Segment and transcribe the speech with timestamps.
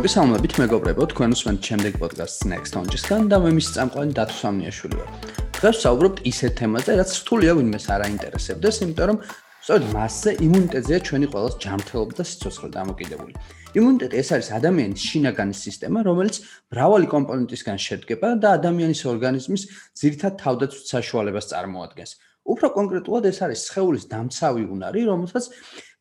[0.00, 5.08] მოგესალმებით მეგობრებო, თქვენ უსმენთ შემდეგ პოდკასტს Next On-ჯისგან და მე მის წამყვანი დათო სამნიაშვილი ვარ.
[5.60, 9.18] დღეს ვსაუბრობთ ისეთ თემაზე, რაც რთულია ვინმეს არ აინტერესებდეს, იმიტომ რომ
[9.60, 13.32] სწორედ მასზე იმუნიტეტია ჩვენი ყოველს ჯანმრთელობა და სიცოცხლე დამოკიდებული.
[13.76, 16.36] იმუნიტეტი ეს არის ადამიანის შინაგანი სისტემა, რომელიც
[16.72, 19.62] მრავალი კომპონენტისგან შედგება და ადამიანის ორგანიზმის
[20.00, 22.12] ძირითად თავდაცვით საშუალებას წარმოადგენს.
[22.44, 25.44] უფრო კონკრეტულად ეს არის სხეულის დამცავი უნარი, რომელსაც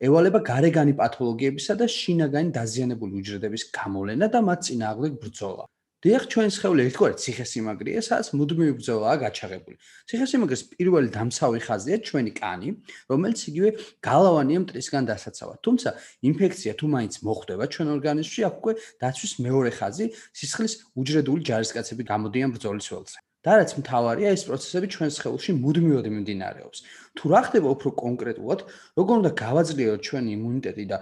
[0.07, 5.65] ევალება გარეგანი პათოლოგიებისა და შინაგანი დაზიანებული უჯრედების გამოვლენა და მათ წინააღმდეგ ბრძოლა.
[5.99, 9.75] დიახ, ჩვენ სხეული ერთგვარი ციხესიმაგრეა, სადაც მუდმივი ბრძოლაა გაჩაღებული.
[10.07, 12.69] ციხესიმაგრეს პირველი დამცავი ხაზია ჩვენი კანი,
[13.11, 15.57] რომელიც იგივე გალავანია მტრისგან დასაცავად.
[15.59, 15.89] თუმცა
[16.23, 20.05] ინფექცია თუ მაინც მოხვდება ჩვენ ორგანიზმში, აქ უკვე დაცვის მეორე ხაზი,
[20.39, 23.19] სისხლის უჯრედული ჯარისკაცები გამოდიან ბრძოლის ველზე.
[23.45, 26.79] და რაც მთავარია, ეს პროცესები ჩვენ სხეულში მუდმივად მიმდინარეობს.
[27.15, 28.59] თუ რა ხდება უფრო კონკრეტულად,
[28.99, 30.97] როგორ უნდა გავაძლიეროთ ჩვენი იმუნიტეტი და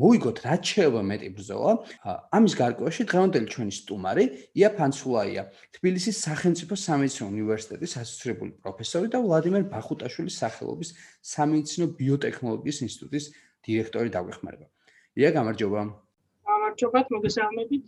[0.00, 1.72] მოიგოთ რაც შეიძლება მეტი ბრძოლა,
[2.32, 4.24] ამის გარკვევაში დღევანდელი ჩვენი სტუმარი
[4.56, 5.42] ია ფანცულაია,
[5.76, 10.88] თბილისის სახელმწიფო სამედიცინო უნივერსიტეტის ასოცირებული პროფესორი და ვლადიმერ ბახუტაშვილის სახელობის
[11.20, 13.24] სამედიცინო ბიოტექნოლოგიის ინსტიტუტის
[13.68, 14.66] დირექტორი დაგვეხმარება.
[15.20, 15.80] ია, გამარჯობა.
[16.48, 17.84] გამარჯობა, მოგესალმებით.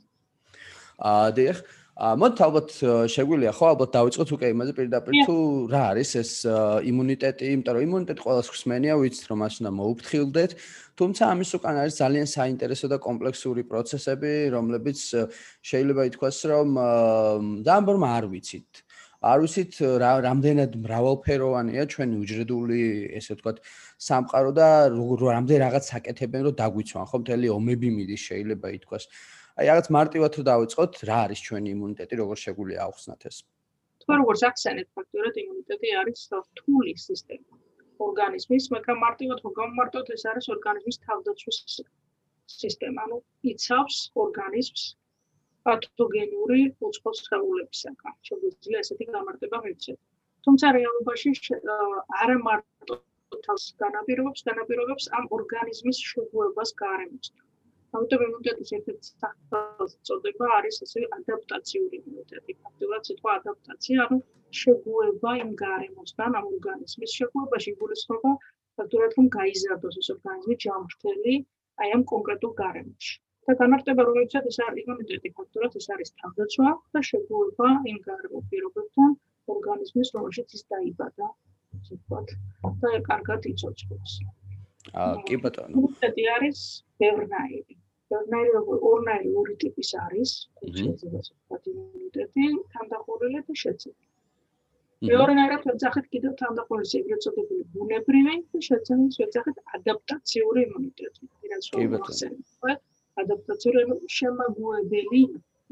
[1.00, 1.58] აა, დიახ.
[1.94, 2.72] მოდით ალბათ
[3.06, 3.66] შეგვიძლია ხო?
[3.70, 5.34] ალბათ დავიწყოთ უკვე იმაზე პირდაპირ თუ
[5.70, 6.30] რა არის ეს
[6.90, 10.50] იმუნიტეტი, იმიტომ რომ იმუნიტეტი ყოველს ხსმენია, ვიცით რომ მას უნდა მოუფრთხილდეთ,
[10.98, 14.98] თუმცა ამის უკან არის ძალიან საინტერესო და კომპლექსური პროცესები, რომლებიც
[15.62, 16.68] შეიძლება ითქვას, რომ
[17.62, 18.70] ძალიან არ ვიცით.
[19.24, 19.72] არ ვიცით
[20.02, 22.80] რა რამდენად მრავალფეროვანია ჩვენი უჯრედული,
[23.22, 23.62] ესე ვთქვათ,
[24.02, 29.06] სამყარო და რამდენ რაღაც საკეთებენ, რომ დაგვიცვან, ხო, მთელი ომები მიდის შეიძლება ითქვას.
[29.54, 33.36] აი რაღაც მარტივად თუ დავიწყოთ, რა არის ჩვენი იმუნიტეტი, როგორ შეგვიძლია ახსნათ ეს?
[34.02, 37.54] თქვენ როგორც ახსენეთ, ფაქტობრივად იმუნიტეტი არის რთული სისტემა
[38.06, 41.58] ორგანიზმის, მაგრამ მარტივად რომ გამომარტოთ, ეს არის ორგანიზმის თავდაცვის
[42.54, 43.18] სისტემა, ანუ
[43.52, 44.82] იცავს ორგანიზმს
[45.68, 48.14] პათოგენური უცხო სხეულებისაგან.
[48.28, 49.98] შეგვიძლია ესეთი გამარტება მივცეთ.
[50.44, 51.30] თუმცა რეალობაში
[52.22, 52.94] არა მარტო
[53.46, 57.43] თავს განაპირობებს, განაპირობებს ამ ორგანიზმის შეგუებას გარემოსთან.
[57.98, 62.52] ამიტომ იმუნიტეტის ერთ-ერთი სახელწოდება წოდება არის ესე ადაპტაციური იმუნიტეტი.
[62.62, 64.18] ფაქტობრივად სიტყვა ადაპტაცია, ანუ
[64.60, 68.32] შეგუება იმ გარემოსთან, ამ ორგანიზმის შეგუებაში იგულისხმება
[68.78, 71.34] ფაქტობრივად რომ გაიზარდოს ეს ორგანიზმი ჯანმრთელი
[71.84, 73.14] აი ამ კონკრეტულ გარემოში.
[73.46, 79.10] და განარტება რომელიცაც ეს არის იმუნიტეტი, ფაქტობრივად ეს არის თავდაცვა და შეგუება იმ გარემო პირობებთან
[79.54, 81.28] ორგანიზმის რომელშიც ის დაიბადა,
[81.78, 82.28] ასე ვთქვათ,
[82.82, 84.12] და კარგად იცოცხლოს.
[85.04, 85.74] აა კი ბატონო.
[85.78, 86.60] იმუნიტეტი არის
[87.04, 87.74] ბევრნაირი.
[88.12, 88.50] ორნაირი
[88.90, 90.30] ორნაირი ორი ტიპის არის
[91.72, 92.44] იმუნიტეტი
[92.74, 94.10] თანდახურილი და შეცდომილი.
[95.08, 101.22] მეორნაირად ვეძახით კიდევ თანდახურილი ეგრეთ წოდებული ბუნებრივი და შეცდომილი ვეძახით ადაპტაციური იმუნიტეტი.
[101.54, 102.76] რაც რომ
[103.22, 103.82] ადაპტაციური
[104.18, 105.22] შემაგუებელი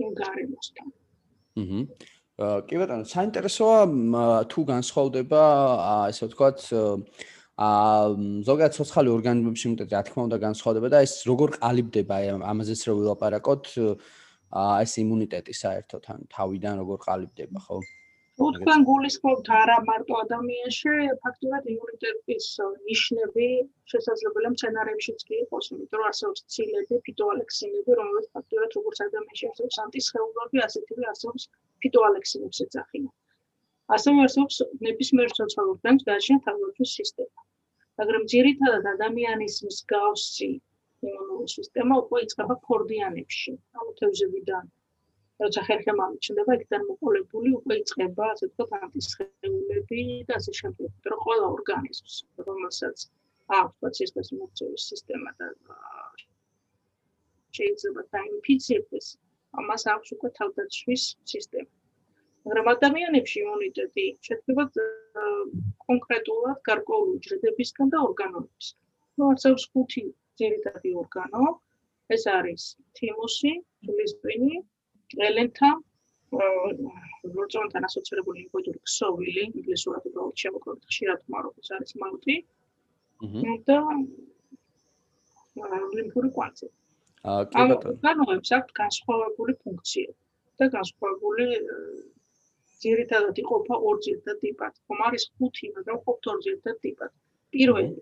[0.02, 0.88] იმ გარემოსთან.
[1.62, 1.80] აჰა.
[2.68, 3.80] კი ბატონო, საინტერესოა
[4.50, 5.42] თუ განსხვავდება
[6.10, 6.58] ესე ვთქვათ
[7.62, 12.20] აა ზოგადად სოციალური ორგანიზმებში მეტად რა თქმა უნდა განსხვავდება და ეს როგორ ყალიბდება
[12.52, 13.72] ამაზეც რო ვილაპარაკოთ
[14.62, 17.82] აა ეს იმუნიტეტი საერთოდ ან თავიდან როგორ ყალიბდება ხო?
[18.56, 20.92] თქვენ გულისხმობთ არა მარტო ადამიანში,
[21.24, 22.46] ფაქტობრივად იმუნიტეტის
[22.88, 23.48] ნიშნები
[23.92, 30.64] შესაძლებელია მცენარეებშიც კი იყოს, იმიტომ რომ არსებობს ცილები, ფიტოალექსინები, რომელიც ფაქტობრივად როგორც ადამიანში არსებობს ანტისხეულები,
[30.68, 31.48] ასეთივე არსებობს
[31.84, 33.12] ფიტოალექსინებს ეძახიან.
[33.98, 34.56] ასევე არსებობს
[34.88, 37.46] ნებისმიერ სოციალურ ორგანიზმს გააჩნია თავდაცვის სისტემა.
[38.02, 40.50] მაგრამ ძირითადად ადამიანის მსგავსი
[41.08, 44.70] იმუნური სისტემა უკვე იწყება ქორდიანებში, ანუ თევზებიდან.
[45.42, 50.90] როცა ხერხემ ამჩნდება, იქიდან მოყოლებული უკვე იწყება, ასე ვთქვათ, ანტისხეულები და ასე შემდეგ.
[50.98, 52.16] მაგრამ ყველა ორგანიზმს,
[52.48, 53.06] რომელსაც
[53.58, 55.52] აქვს პროცესის მოწევის სისტემა და
[57.56, 59.06] შეიძლება დაინფიცირდეს,
[59.62, 61.70] ამას აქვს უკვე თავდაცვის სისტემა.
[62.46, 64.64] მაგრამ ადამიანებში იმუნიტეტი შედგება
[65.86, 68.80] კონკრეტულად გარკვეული უჯრედებისგან და ორგანოებისგან.
[69.18, 70.02] ну, არსებობს ხუთი
[70.40, 71.44] ძირითადი ორგანო.
[72.14, 72.62] ეს არის
[72.98, 73.52] თიმუსი,
[73.98, 74.56] ლისტვინი,
[75.28, 75.70] ელენთა,
[77.36, 82.36] როწონთან ასოცირებული ლიმფოიდური ქსოვილი, ინგლისურად უბრალოდ შემოკლოთ ხშირად მაროკოს არის მაუტი.
[83.22, 83.52] აჰა.
[83.68, 83.78] და
[85.94, 86.68] ლიმფური კვანძი.
[87.22, 87.90] აა, კი ბატონო.
[87.92, 90.16] ორგანოებს აქვს განსხვავებული ფუნქციები
[90.58, 91.46] და განსხვავებული
[92.84, 94.72] ძირითადად იყოფა ორ ძირითად ტიპად.
[94.86, 97.10] ხომ არის ხუთი, მაგრამ ყოფთ ორ ძირითად ტიპად.
[97.52, 97.92] პირველი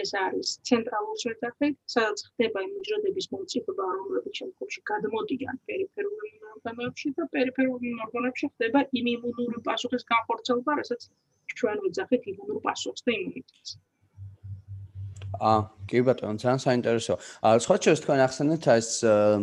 [0.00, 6.20] ეს არის ცენტრალური შეძახი, სადაც ხდება იმუჯრედების მომწიფება, რომლებიც შემდგომში გადმოდიან პერიფერულ
[6.60, 11.06] ორგანოებში და პერიფერულ ორგანოებში ხდება იმუნური პასუხის განხორციელება, რასაც
[11.58, 13.70] ჩვენ ვიძახით იმუნურ პასუხს და იმუნიტეტს.
[15.40, 17.18] აა, კი ბატონო, ძალიან საინტერესოა.
[17.46, 18.88] აა, სხვა შეიძლება თქვენ ახსენეთ ეს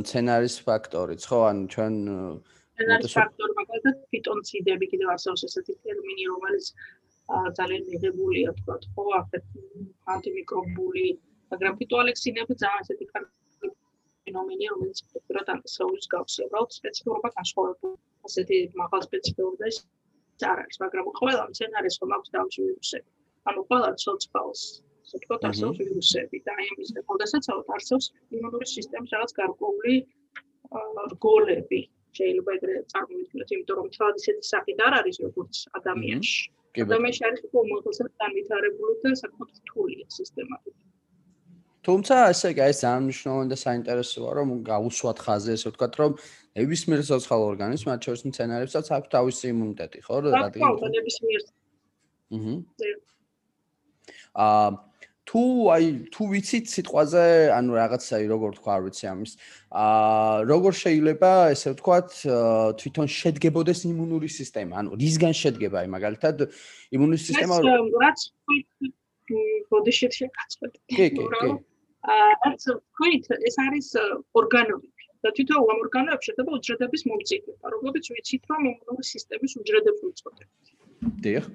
[0.08, 1.40] სცენარის ფაქტორიც, ხო?
[1.50, 1.94] ანუ ჩვენ
[2.78, 6.66] სცენარის ფაქტორი მაგალითად ფიტონციდები კიდევ არსებობს ესეთი ტერმინი, რომელიც
[7.58, 9.46] ძალიან მიღებულია, თქვა, ხო, ახეთ
[10.14, 11.08] ანტიმიკრობული,
[11.54, 13.08] მაგრამ ფიტოალექსინები ძალიან ესეთი
[14.28, 17.98] ფენომენია, რომელიც ფაქტურად ანტისეულის გავს, უბრალოდ სპეციფიკურობა განსხვავებული.
[18.30, 19.78] ასეთი მაღალ სპეციფიკურობა ის
[20.52, 23.10] არ არის, მაგრამ ყველა სცენარის ხომ აქვს თავისი ვირუსები.
[23.50, 24.62] ანუ ყველა ცოცხალს
[25.08, 28.08] ასე ვთქვათ, არსებობს ვირუსები და აი ამის გამოდასაცავად არსებობს
[28.38, 29.96] იმუნური სისტემის რაღაც გარკვეული
[31.14, 31.82] რგოლები.
[32.18, 36.42] შეიძლება ეგრე წარმოვიდგინოთ, იმიტომ რომ თავად ისეთი სახით არ არის როგორც ადამიანში.
[36.88, 40.56] ადამიანში არის უფრო უმაღლესად განვითარებული და საკმაოდ რთულია სისტემა.
[41.88, 46.12] თუმცა ესე იგი ეს ძალიან მნიშვნელოვანი და საინტერესოა რომ გაუსვათ ხაზი ესე ვთქვათ რომ
[46.60, 50.68] ნებისმიერ სოციალურ ორგანიზმს მათ შორის მცენარეებსაც აქვს თავისი იმუნიტეტი ხო რადგან
[50.98, 51.42] ნებისმიერ
[54.48, 54.68] აჰა
[55.28, 55.42] თუ
[55.76, 59.32] აი თუ ვიცით სიტყვაზე ანუ რაღაცაი როგორ თქვა არ ვიცი ამის
[59.76, 62.10] აა როგორ შეიძლება ესე ვთქვათ
[62.82, 64.74] თვითონ შედგებოდეს იმუნური სისტემა?
[64.82, 66.36] ანუ რისგან შედგება აი მაგალითად
[66.96, 67.56] იმუნური სისტემა
[68.08, 68.20] რაც
[69.72, 71.50] ბოდიში შეკაცვეთ კი კი კი.
[72.48, 72.62] რაც
[72.96, 73.88] ქვით ეს არის
[74.40, 74.92] ორგანოები.
[75.26, 80.66] და თვითონ ამ ორგანოებში შედება უჯრედების მომწიფება როგორც ვიცით რომ იმუნური სისტემის უჯრედებს უწოდებთ.
[81.26, 81.46] დიახ.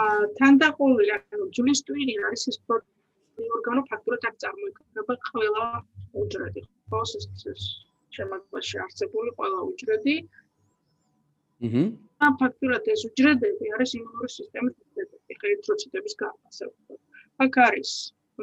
[0.00, 2.95] აა თანდაყოლი ანუ ჯულის ტვინი არის ის პროტეინი
[3.56, 5.64] ორგანო ფაქტურად არ წარმოიქმნება ყველა
[6.22, 6.62] უჯრედი.
[6.90, 7.62] პროცესის
[8.16, 10.16] შემოგვაში არსებული ყველა უჯრედი.
[11.66, 11.82] აჰა.
[12.26, 16.68] ამ ფაქტურად ეს უჯრედები არის იმუნური სისტემის უჯრედები, ერითროციტების გარდა.
[17.44, 17.90] აქ არის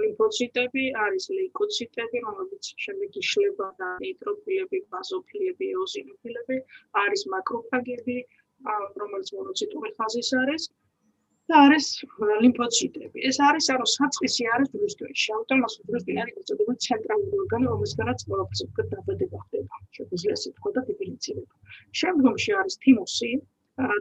[0.01, 6.57] ლიმფოციტები, არის ლეიკოციტები, რომლებიც შემდეგ იშლება და ნეიტროფილები, ბაზოფილები, ეზინოფილები,
[7.04, 8.18] არის მაკროფაგები,
[9.01, 10.63] რომელიც მონოციტური ხაზის არის.
[11.53, 11.88] და არის
[12.44, 13.17] ლიმფოციტები.
[13.29, 15.23] ეს არის ანუ საწყისი არის დროისთვის.
[15.38, 19.75] ავტომატურად დროისთვის არის ეწოდება ცენტრალური ორგანო, რომელსაც ყველაფერს უკვე დაბადება ხდება.
[19.97, 21.53] შეგვიძლია ასე ვთქვა და დიფერენცირება.
[22.00, 23.29] შემდგომში არის თიმუსი,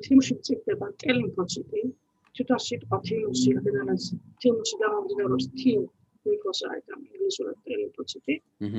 [0.05, 1.83] თიმუსში მწიფდება ტელიმფოციტი.
[2.37, 4.05] თვითონ სიტყვა თიმუსი ადამიანს
[4.41, 5.81] თიმუსი გამომდინარეობს თიმ
[6.25, 8.35] ლიმფოსაიტ ამ ინგლისურად ტელიმფოციტი,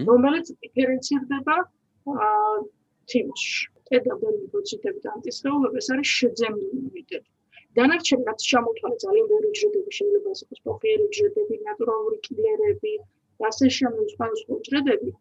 [0.09, 1.55] რომელიც დიფერენცირდება
[3.09, 3.61] თიმუსში.
[3.97, 7.32] ედა ლიმფოციტები და ანტისხეულები ეს არის შეძენილი იმუნიტეტი.
[7.77, 12.93] დანარჩენი რაც შემოთვალე ძალიან ბევრი უჯრედები შეიძლება იყოს პროფილი უჯრედები, ნატურალური კილერები,
[13.49, 15.11] ასე შემო სხვა სხვა უჯრედები,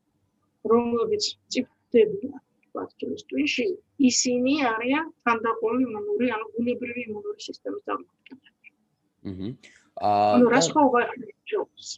[0.72, 2.40] რომლებიც წიფდებიან
[2.76, 3.66] ბაქტერიის ტვინში,
[4.10, 8.72] ისინი არიან თანდაყოლი იმუნური, ანუ ბუნებრივი იმუნური სისტემის დამოკიდებული.
[9.32, 9.48] აჰა.
[10.10, 11.88] აა რა სხვა ვარიანტებს?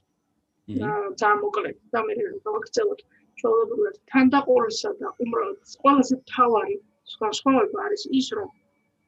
[0.89, 2.15] აა დამოკლედ, და მე
[2.47, 3.01] გავაქცევოთ
[3.41, 6.77] ჩვეულებრივად თანდაყოლისა და უმრავლეს ყველაზე თავარი
[7.13, 8.49] სხვა სხვაობა არის ის, რომ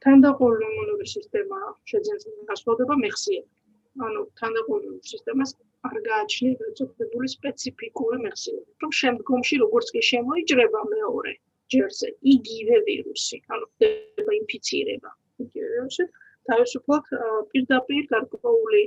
[0.06, 1.60] თანდაყოლი იმუნური სისტემა
[1.92, 4.06] შეძენს გასვლოდება მეხსიერება.
[4.08, 5.50] ანუ თანდაყოლი სისტემას
[5.88, 8.70] არ გააჩნია წოდებული სპეციფიკური მეხსიერება.
[8.84, 11.32] რომ შემდგომში როგორც კი შემოიჭრება მეორე
[11.74, 15.10] ჯერზე იგივე ვირუსი, ანუ ხდება ინფიცირება.
[15.44, 16.04] იგივე ვირუსი
[16.50, 17.04] თავისუფლად
[17.50, 18.82] პირდაპირ გარკვეული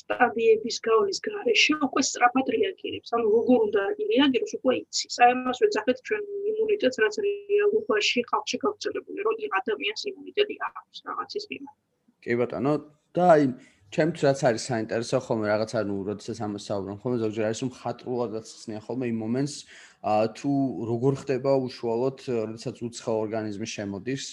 [0.00, 3.08] სტადიების გავლის გარეშე უკვე სწრაფად რეაგირებს.
[3.16, 3.82] ანუ როგორ უნდა
[4.12, 5.14] რეაგიროს, უკვე იცის.
[5.20, 6.22] აი ამას ვეძახეთ ჩვენ
[6.52, 11.76] იმუნიტეტს, რაც რეალობაში ხალხში გავრცელებული, რომ ადამიანს იმუნიტეტი აქვს რაღაცის მიმართ.
[12.24, 12.72] კი ბატონო,
[13.16, 13.44] და აი
[13.90, 18.80] ჩემთვის რაც არის საინტერესო ხოლმე რაღაც ანუ როდესაც ამას საუბრობ ხოლმე ზოგჯერ არის მხატვრულადაც ცნია
[18.86, 19.54] ხოლმე იმ მომენტს
[20.38, 20.50] თუ
[20.90, 24.24] როგორ ხდება უშუალოდ როდესაც უცხო ორგანიზმი შემოდის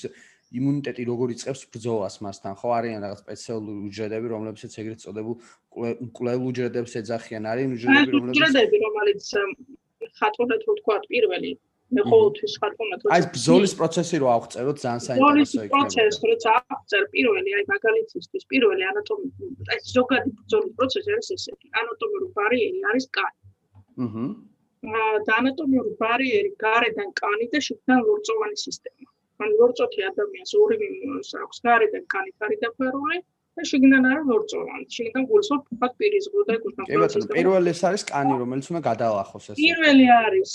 [0.55, 2.53] იმუნიტეტი როგორ იწყებს ბრძოლას მასთან.
[2.59, 5.35] ხო არიან რაღაც სპეციალური უჯრედები რომლებსაც ეგრეთ წოდებულ
[6.17, 7.43] კვლევ უჯრედებს ეძახიან.
[7.51, 9.21] არის უჯრედები რომლებიც უჯრედები რომელიც
[10.19, 11.51] ხატოვნად რო თქვა პირველი
[11.95, 15.83] მე ყოველთვის ხატოვნად რო აი ბრძოლის პროცესი რო აღწეროთ ძალიან საინტერესო იქნება.
[15.87, 19.27] ბრძოლის პროცესი როცა აღწერ პირველი აი მაგალითისთვის პირველი ანატომი
[19.71, 21.67] აი ზოგადი ბრძოლის პროცესი არის ესეთი.
[21.81, 23.37] ანატომიური ბარიერი არის კანი.
[24.03, 24.25] აჰა
[25.27, 28.96] და ანატომიური ბარიერი გარედან კანი და შიგნიდან ლორწოვანი სისტემა
[29.45, 33.19] ან ლორწოთი ადამიანს ორი მინუს აქვს გარედან კანით არის დაფარული
[33.57, 38.03] და შიგნიდან არის ლორწოვანი შიგნიდან გულსო ფუფად პირიზღო და გულსო კი ბატონო პირველი ეს არის
[38.11, 39.55] კანი რომელიც უნდა გადალახოს ეს.
[39.61, 40.51] პირველი არის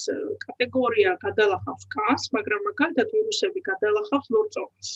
[0.46, 4.92] კატეგორია გადალახავს კანს მაგრამ მაგალითად ვირუსები გადალახავს ლორწოვანს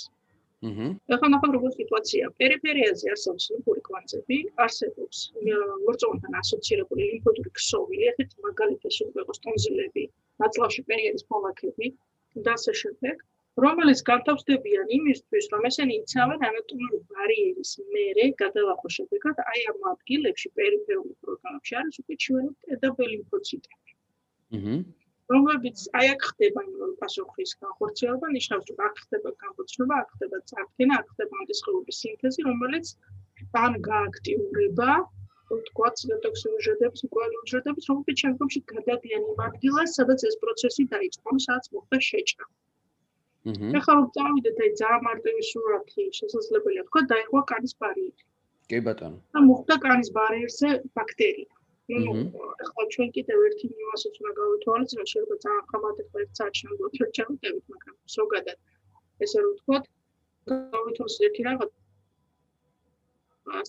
[0.66, 2.28] აჰა ახლა ნახავ როგორ სიტუაცია.
[2.40, 5.18] პერიფერიაზე არსებობს ლიმფური კვანძები არსებობს
[5.86, 10.04] ლორწოვანთან ასოცირებული ლიმფოდური ქსოვილი ახეთ მაგალითად შეიძლება იყოს ტონზილები
[10.44, 11.86] ნაწლავში პერიოდის ფოლაკები
[12.46, 13.26] და ასე შემდეგ
[13.64, 21.14] რომელიც განთავსდებიან იმისთვის, რომ ესენი იცავენ ანატომიური ბარიერის მერე გადალახოს შედეგად აი ამ ადგილებში პერიფერულ
[21.22, 23.94] პროგრამებში არის უკვე ჩვენი ტედაბელი ლიმფოციტები.
[24.58, 24.74] აჰა.
[25.34, 31.00] რომლებიც აი აქ ხდება იმ პასუხის განხორციელება, ნიშნავს რომ აქ ხდება განხორციელება, აქ ხდება წარდგენა,
[31.00, 32.86] აქ ხდება ანტისხეულების სინთეზი, რომელიც
[33.64, 34.90] ან გააქტიურება
[35.70, 42.44] თქვა ციტოქსინურჟედებს, უკვალიურჟედებს, რომელიც შემდგომში გადადიან იმ ადგილას, სადაც ეს პროცესი დაიწყო, სადაც მოხდა შეჭრა.
[42.46, 42.54] აჰა.
[43.46, 48.22] ეხლა რომ წავიდეთ აი ძალიან მარტივი სურათი, შესაძლებელია თქვა დაიხვა კანის ბარიერი.
[48.70, 49.18] კი ბატონო.
[49.34, 51.52] და მოხდა კანის ბარიერზე ბაქტერია.
[51.86, 52.12] ну
[52.64, 55.64] ახლა ჩვენ კიდევ ერთი ნიუანსიც უნდა გავითვალისწინოთ, შეიძლება ძალიან
[56.22, 58.58] ერთ საათში ნამდვილად ვერ ჩავიტევით, მაგრამ ზოგადად
[59.26, 59.84] ესე რომ ვთქვათ,
[60.74, 61.70] გავითვალისწინოთ ერთი რაღაც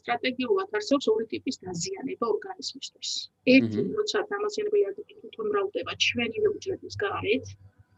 [0.02, 3.12] სტრატეგიულად არსებობს ორი ტიპის დაზიანება ორგანიზმისთვის.
[3.54, 7.46] ერთი, როცა დამაზიანებელი ადგილი თვითონ მრავლდება ჩვენი უჯრედის გარეთ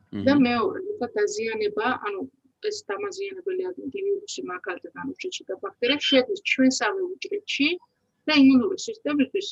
[0.10, 2.22] და მეორე, როცა დაზიანება, ანუ
[2.70, 3.64] ეს დამაზიანებელი
[3.94, 7.70] ვირუსი, მაგალითად, ანუ უჯრედში და ბაქტერია შედის ჩვენსავე უჯრედში
[8.28, 9.48] და იმუნური სისტემისთვის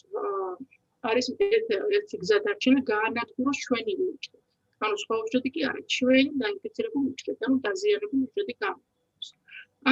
[1.10, 4.40] არის ერთ- ერთი გზა დარჩენილი გაანადგუროს ჩვენი უჯრედი.
[4.86, 9.28] ანუ სხვა უჯრედი კი არის ჩვენი დაინფიცირებული უჯრედი, ანუ დაზიანებული უჯრედი გამოდის.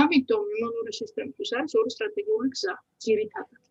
[0.02, 2.74] ამიტომ იმუნური სისტემისთვის არის ორი სტრატეგიული გზა,
[3.06, 3.64] ძირითადად.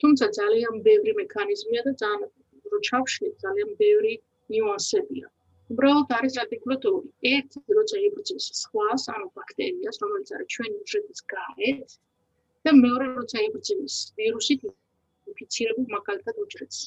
[0.00, 2.30] თუმცა ძალიან ბევრი მექანიზმია და ძალიან
[2.70, 4.12] რო ჩავშლით, ძალიან ბევრი
[4.52, 5.26] ნიუანსებია.
[5.72, 7.08] უბრალოდ არის სტრატეგიულად ორი.
[7.32, 11.90] ერთი, როცა იბრძვის სხვას, ანუ ბაქტერიას, რომელიც არის ჩვენი უჯრედის გარეთ,
[12.64, 14.60] და მეორე, როცა იბრძვის ვირუსით
[15.30, 16.78] ინფიცირებულ მაგალითად უჯრედს.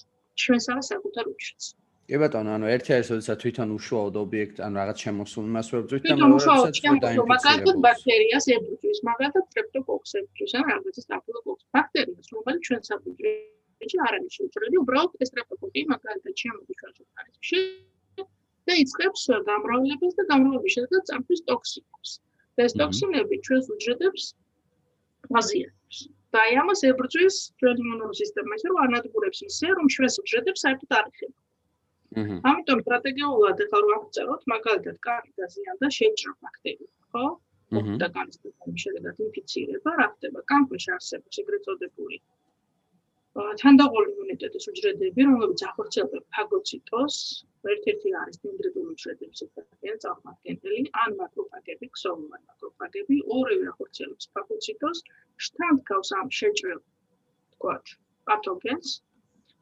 [0.42, 1.66] ჩვენსავე საკუთარ უჯრედს.
[2.06, 6.16] კი ბატონო, ანუ ერთი არის, როდესაც თვითონ უშუალოდ ობიექტ, ანუ რაღაც შემოსულ მას ვებძვით და
[6.22, 11.64] მეორე, როდესაც შემოსულ მაგალითად ბაქტერიას ებრძვის, მაგალითად სტრეპტოკოკს ებრძვის, ან რაღაცა სტაფილოკოკს.
[11.78, 17.60] ბაქტერიას, რომელიც ჩვენ საფუძვლებში არ არის შეჭრილი, უბრალოდ ეს სტრეპტოკოკი მაგალითად შემოდის ჩვენ ორგანიზმში
[18.70, 22.12] და იწყებს გამრავლებას და გამრავლების შედეგად წამფრის ტოქსინებს.
[22.56, 24.24] და ეს ტოქსინები ჩვენს უჯრედებს
[25.40, 25.98] აზიანებს.
[26.36, 30.92] და აი ამას ებრძვის ჩვენი იმუნური სისტემა, ისე რომ ანადგურებს ისე, რომ ჩვენს უჯრედებს საერთოდ
[31.00, 31.40] არ ეხება.
[32.20, 32.36] აჰა.
[32.50, 37.26] ამიტომ სტრატეგიულად ახლა რომ აღწეროთ, მაგალითად, კარი დაზიანდა შეჭრა ბაქტერია, ხო?
[38.02, 38.38] და კანის
[38.84, 40.40] შედეგად ინფიცირება, რა ხდება?
[40.52, 42.18] კამფეში არსებობს ეგრეთ წოდებული
[43.42, 47.16] აა, თანდაყოლი იმუნიტეტის უჯრედები, რომლებიც ახორციელებს ფაგოციტოს,
[47.74, 55.04] ერთ-ერთი არის დენდრიტული უჯრედების ერთ-ერთი წარმომადგენელი, ან მაკროფაგები, ქსოვილარი მაკროფაგები, ორივე ახორციელებს ფაგოციტოს,
[55.48, 56.82] შთანთქავს ამ შეჭრილ,
[57.56, 57.86] თქვათ,
[58.30, 58.90] პათოგენს,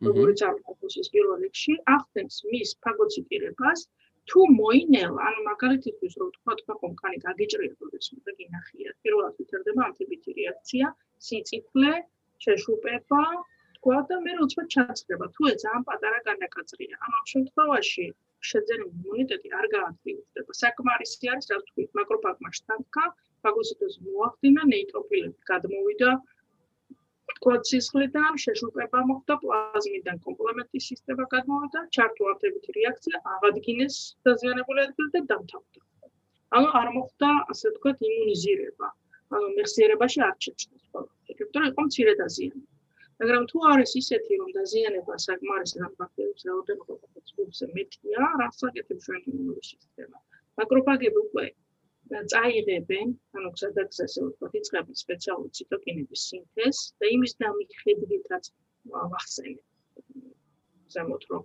[0.10, 3.88] როგორც არის ის პირველ რიგში, ახდენს მის ფაგოციტირებას,
[4.32, 10.88] თუ მოინელა, ანუ მაგალითისთვის რომ თქვა თქვენ კანი გაგიჭრიებოდეს, მე გინახიათ, პირველად ვითარდება ანტიბიოტი რეაქცია,
[11.28, 11.94] სიწითლე,
[12.44, 13.24] შეშუპება,
[13.84, 18.06] თქვა და მე როცა ჩაწყდება, თუ ეს ძალიან პატარა განაკაცრია, ანუ ამ შემთხვევაში
[18.50, 20.52] შეძენილი იმუნიტეტი არ გააქტიურდება.
[20.60, 23.04] საკმარისი არის, რა ვთქვი, მაკროფაგმა შთანთქა,
[23.44, 26.10] ფაგოციტოზი მოახდინა, ნეიტროფილები გადმოვიდა,
[27.44, 33.96] თქვა სისხლიდან შეშუპება მოხდა პლაზმიდან კომპლემენტის სისტემა გადმოვიდა, ჩართუათებითი რეაქცია აღადგინეს
[34.28, 35.82] დაზიანებული ადგილი და დამთავრდა.
[36.56, 38.88] ანუ არ მოხდა, ასე ვთქვათ, იმუნიზირება.
[39.34, 42.73] ანუ მეხსიერებაში არ შეჭრეს ყველაფერი, იმიტომ რომ იყო მცირე დაზიანება.
[43.22, 46.96] მაგრამ თუ არის ისეთი, რომ დაზიანება საკმარისი რა ბაქტერიების რაოდენობა
[47.34, 50.18] ფუძზე მეტია, რაც აკეთებს ჩვენი იმუნური სისტემა.
[50.62, 51.46] მაკროფაგები უკვე
[52.32, 58.50] წაიღებენ, ანუ სადაც ასე ვთქვათ, იწყებენ სპეციალური ციტოკინების სინთეზს და იმის დამიხედვით, რაც
[59.14, 59.62] ვახსენე.
[60.96, 61.44] ზემოთ რომ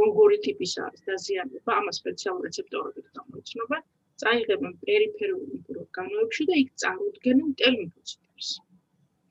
[0.00, 3.78] როგორი ტიპის არის დაზიანება, ამას სპეციალური რეცეპტორებით გამოიცნობა,
[4.24, 5.44] წაიღებენ პერიფერულ
[5.84, 8.48] ორგანოებში და იქ წარუდგენენ ტელიმფოციტებს.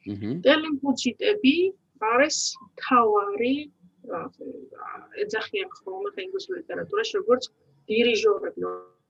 [0.08, 1.56] ტელიმფოციტები
[2.00, 2.38] არის
[2.82, 3.56] თავარი
[5.24, 7.44] ეძახიან ხოლმე ინგლისურ ლიტერატურაში როგორც
[7.90, 8.62] დირიჟორები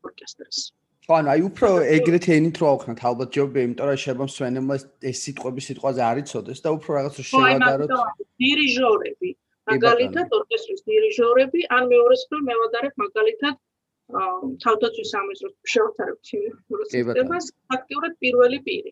[0.07, 0.59] ორკესტრის.
[1.05, 4.75] ხო, ანუ აი უფრო ეგრეთი ენით რო ავხსნათ, ალბათ ჯობია, იმიტომ რომ შეიძლება მსვენელმა
[5.09, 7.89] ეს სიტყვები სიტყვაზე არ იცოდეს და უფრო რაღაც აი შევადაროთ.
[8.41, 9.29] დირიჟორები,
[9.69, 13.55] მაგალითად ორკესტრის დირიჟორები, ან მეორე მხრივ მევადარებ მაგალითად
[14.65, 16.85] თავდაცვის სამინისტროს შევთავაზებთ კი, ბატონო.
[16.93, 18.91] სისტემას ფაქტიურად პირველი პირი.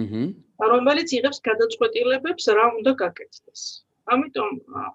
[0.00, 0.22] აჰა.
[0.72, 3.62] რომელიც იღებს გადაწყვეტილებებს რა უნდა გაკეთდეს.
[4.12, 4.50] ამიტომ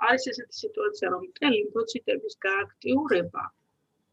[0.10, 1.24] არის ესეთი სიტუაცია, რომ
[1.56, 3.58] ლიმფოციტების გააქტიურება აჰა.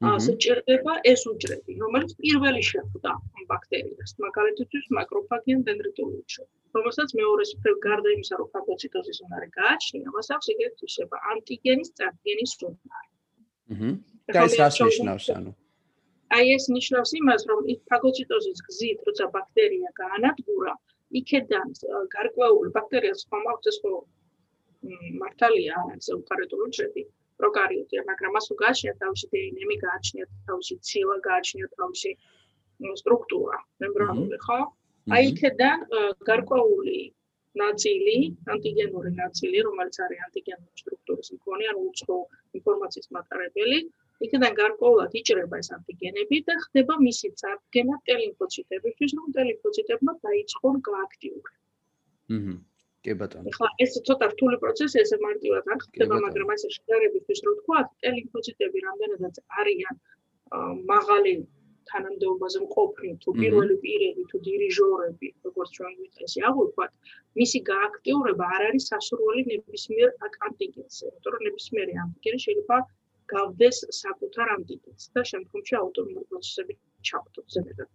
[0.02, 6.54] ასე ჭირდება ეს უჯრედი, რომელიც პირველი შეხვდა ამ ბაქტერიას, მაგალითად მაკროფაგიან დენდრიტული უჯრედი.
[6.76, 12.52] რომელსაც მეორე სფერო გარდა იმისა, რომ ფაგოციტოზის უნარი გააჩნია, მას აქვს ეგრეთ ისება ანტიგენის წარდგენის
[12.68, 13.10] უნარი.
[13.72, 13.90] აჰა.
[14.34, 15.50] და ეს რას ნიშნავს, ანუ?
[16.34, 20.74] აი ეს ნიშნავს იმას, რომ იქ ფაგოციტოზის გზით, როცა ბაქტერია გაანადგურა,
[21.20, 21.68] იქედან
[22.16, 23.92] გარკვეული ბაქტერიას ხომ აქვს ეს ხო
[25.20, 27.02] მართალია არის უკარეტული უჯრედი,
[27.40, 32.10] პროკარიოტია, მაგრამ მას უგააჩნია თავისი დნმ, გააჩნია თავისი ცილა, გააჩნია თავისი
[33.00, 34.58] სტრუქტურა, მემბრანული, ხო?
[35.14, 35.78] აი იქედან
[36.30, 36.98] გარკვეული
[37.62, 38.16] ნაწილი,
[38.52, 42.16] ანტიგენური ნაწილი, რომელიც არის ანტიგენური სტრუქტურის მქონე, ანუ უცხო
[42.58, 43.78] ინფორმაციის მატარებელი,
[44.25, 51.59] იქიდან გარკვეულად იჭრება ეს ანტიგენები და ხდება მისი წარდგენა ტელიმფოციტებისთვის, რომ ტელიმფოციტებმა დაიწყონ გააქტიურება.
[52.37, 52.54] აჰა.
[53.04, 53.50] კი ბატონო.
[53.52, 58.78] ახლა ეს ცოტა რთული პროცესი, ესე მარტივად არ ხდება, მაგრამ ესე შედარებისთვის რო თქვა, ტელინფოციტები
[58.88, 59.94] რამდენადაც არიან
[60.92, 61.35] მაღალი
[61.90, 66.92] თანამდებობაზე მყოფი თუ პირველი პირები თუ დირიჟორები, როგორც ჩვენ ვიცით, აღვიქვათ,
[67.40, 72.76] მისი გააქტიურება არ არის სასურველი ნებისმიერ აკანტიგენზე, იმიტომ რომ ნებისმიერი ანტიგენი შეიძლება
[73.36, 76.74] გავდეს საკუთარ ანტიგენს და შემდგომში ავტომატურ პროცესები
[77.10, 77.90] ჩავთოთ ზემოდან.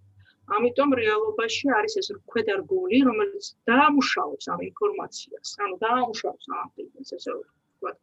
[0.57, 7.97] ამიტომ რეალობაში არის ეს ქვედარგული, რომელიც დაამუშავებს ამ ინფორმაციას, ანუ დაამუშავებს ამ ანტიგენს, ესე ვთქვათ.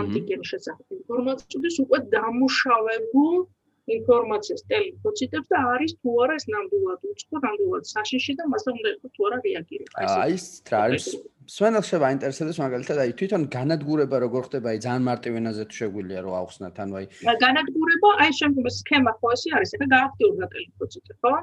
[0.00, 3.36] ანტიგენის შესახებ ინფორმაციას უკვე დამუშავებულ
[3.96, 9.12] ინფორმაციას ტელიფოციტებს და არის თუ არა ეს ნამდვილად უცხო, ნამდვილად საშიში და მასთან უნდა იყოს
[9.16, 9.96] თუ არა რეაგირება.
[10.24, 11.04] აი ეს რა არის?
[11.52, 16.20] სვენელს შევა ინტერესებს მაგალითად აი თვითონ განადგურება როგორ ხდება აი ძალიან მარტივ ენაზე თუ შეგვიძლია
[16.24, 17.06] რომ ავხსნათ ანუ აი
[17.44, 21.34] განადგურება აი შემდგომ სქემა ხო ესე არის ეხა გააქტიურდა ტელიფოციტი ხო?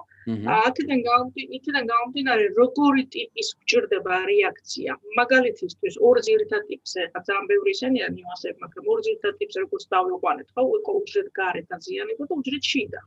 [0.56, 4.92] აქედან გამომდი იქიდან გამომდინარე როგორი ტიპის გჭირდება რეაქცია.
[5.22, 10.48] მაგალითისთვის ორ ძირითად ტიპს ეხა ძალიან ბევრი ისენია ნიუანსები, მაგრამ ორ ძირითად ტიპს როგორც დავიყვანეთ
[10.56, 10.62] ხო?
[10.98, 13.02] უჯრედ გარეთ დაზიანება და უჯრედ შიდა.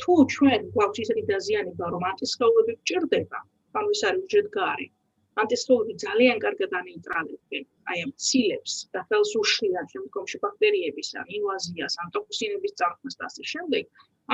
[0.00, 3.38] თუ ჩვენ გვაქვს ისეთი დაზიანება, რომ ანტისხეულები გჭირდება,
[3.76, 4.95] ანუ ეს არის უჯრედ გარეთ
[5.42, 12.12] ანტისხეულები ძალიან კარგად ანეიტრალებენ აი ამ ცილებს და ხელს უშლიან შემდგომში ბაქტერიების ან ინვაზიას ან
[12.16, 13.84] ტოქსინების წარმოქმნას და ასე შემდეგ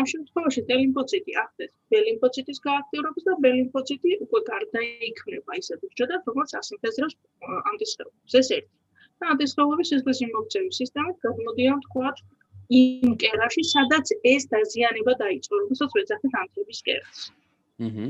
[0.00, 1.72] ამ შემთხვევაში ტელიმფოციტი ახდენს.
[1.94, 7.14] ბელიმფოციტის გააქტიურებას და ბელიმფოციტი უკვე გარდაიქმნება ისეთ უჯრედად როგორც ასინთეზებს
[7.72, 8.72] ანტისხეულებს ეს ერთი.
[9.22, 12.22] და ანტისხეულების სისხლის იმოქცევის სისტემით გადმოდიან თქვათ
[12.78, 17.20] იმ კერაში სადაც ეს დაზიანება დაიწყო რომელსაც ვეძახით ანტიბის კერას
[17.88, 18.06] აჰა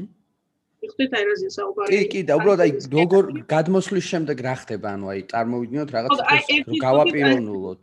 [0.87, 1.91] იხდით აი რაზე საუბარი.
[1.93, 3.25] კი, კი, და უბრალოდ აი როგორ
[3.55, 7.83] გადმოსვლის შემდეგ რა ხდება, ანუ აი წარმოვიდგინოთ რაღაც რომ გავაპირონულოთ.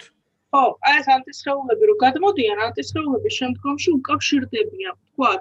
[0.50, 5.32] ხო, აი ეს ანტისხეულები რო გადმოდიან, ანტისხეულები შემდგომში უკავშირდებიან, თქვა,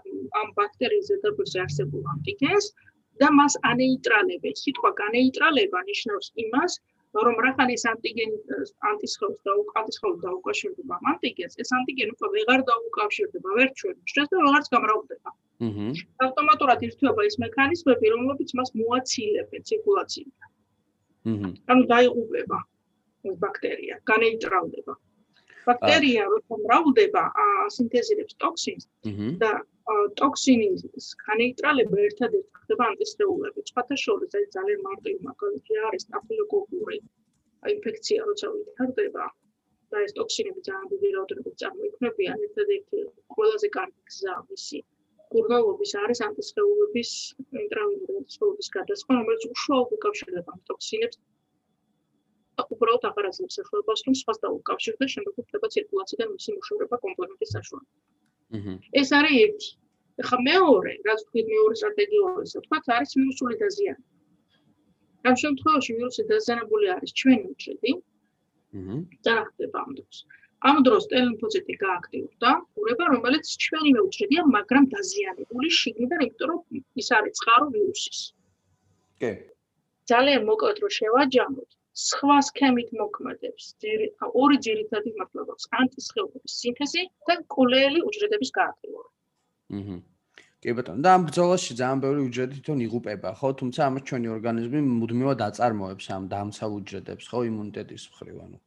[0.40, 2.66] ამ ბაქტერიის ზედაპირზე არსებულ ანტიგენს
[3.20, 4.54] და მას ანეიტრალებენ.
[4.62, 6.72] სიტყვა განეიტრალება ნიშნავს იმას,
[7.16, 8.36] რომ რახან ეს ანტიგენი
[8.90, 14.66] ანტისხეულს და უკანტისხეულს დაუკავშირდება ანტიგენს, ეს ანტიგენი უკვე ვეღარ დაუკავშირდება ვერ ჩვენ, შეს და ვეღარც
[14.74, 15.30] გამრავლდება.
[15.68, 15.86] აჰა.
[16.26, 20.48] ავტომატურად ირთვება ის მექანიზმები, რომლებიც მას მოაცილებენ ცირკულაციიდან.
[21.32, 21.48] აჰა.
[21.72, 22.58] ანუ დაიღუპება
[23.28, 24.94] ეს ბაქტერია, განეიტრალდება.
[25.68, 27.22] ბაქტერია როცა მრავლდება,
[27.76, 28.84] სინთეზირებს ტოქსინს
[29.42, 29.50] და
[30.20, 33.62] ტოქსინის განეიტრალება ერთადერთი ხდება ანტისხეულები.
[33.70, 36.98] სხვათა შორის ეს ძალიან მარტივი მაგალითი არის სტაფილოკოკური
[37.74, 39.28] ინფექცია, როცა ვითარდება
[39.94, 42.98] და ეს ტოქსინები ძალიან დიდი რაოდენობით წარმოიქმნებიან, ერთადერთი
[43.36, 44.78] ყველაზე კარგი გზა მისი
[45.32, 47.10] კურნალობის არის ანტისხეულების
[47.62, 51.18] ინტრავენური ანტისხეულების გადასხმა, რომელიც უშუალოდ უკავშირდება ამ ტოქსინებს.
[52.76, 58.17] უბრალოდ აღარ აძლევს ახალებას, რომ სხვას დაუკავშირდეს, შემდეგ ხდება ცირკულაციიდან მისი მოშორება კომპონენტის საშუალებით.
[59.00, 59.68] ეს არის ერთი.
[60.22, 64.06] ახლა მეორე, რაც თქვით მეორე სტრატეგიული, ასე ვთქვათ, არის ვირუსული დაზიანება.
[65.28, 67.92] ამ შემთხვევაში ვირუსი დაზიანებული არის ჩვენი უჯრედი.
[68.78, 68.96] აჰა.
[69.24, 70.16] და ხდება ამ დროს.
[70.68, 72.50] ამ დროს ტელინფოციტი გააქტიურდა,
[72.82, 76.60] ურება, რომელიც ჩვენივე უჯრედია, მაგრამ დაზიანებული შიგნიდან, იმიტომ რომ
[77.00, 78.20] ის არის წყარო ვირუსის.
[79.22, 79.30] კი.
[80.10, 83.64] ძალიან მოკლედ რო შევაჯამოთ, სხვა სქემით მოქმედებს
[84.42, 89.10] ორი ძირითადი მართლობებს: ანტისხეულების სინთეზი და კოლეელი უჯრედების გააქტიურება.
[89.78, 89.98] აჰა.
[90.62, 93.48] კი ბატონო, და ამ ბრძოლაში ძალიან ბევრი უჯრედი თვითონ იღუპება, ხო?
[93.60, 98.58] თუმცა ამას ჩვენი ორგანიზმი მუდმივად აწარმოებს ამ დამცავ უჯრედებს, ხო, იმუნიტეტის მხრივ, ანუ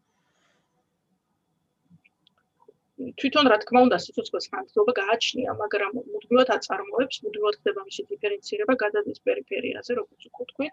[3.22, 9.20] თვითონ რა თქმა უნდა სიცოცხლის ხანგრძლივობა გააჩნია, მაგრამ მუდმივად აწარმოებს, მუდმივად ხდება მისი დიფერენცირება გადადის
[9.28, 10.68] პერიფერიაზე, როგორც უკვე თქვი.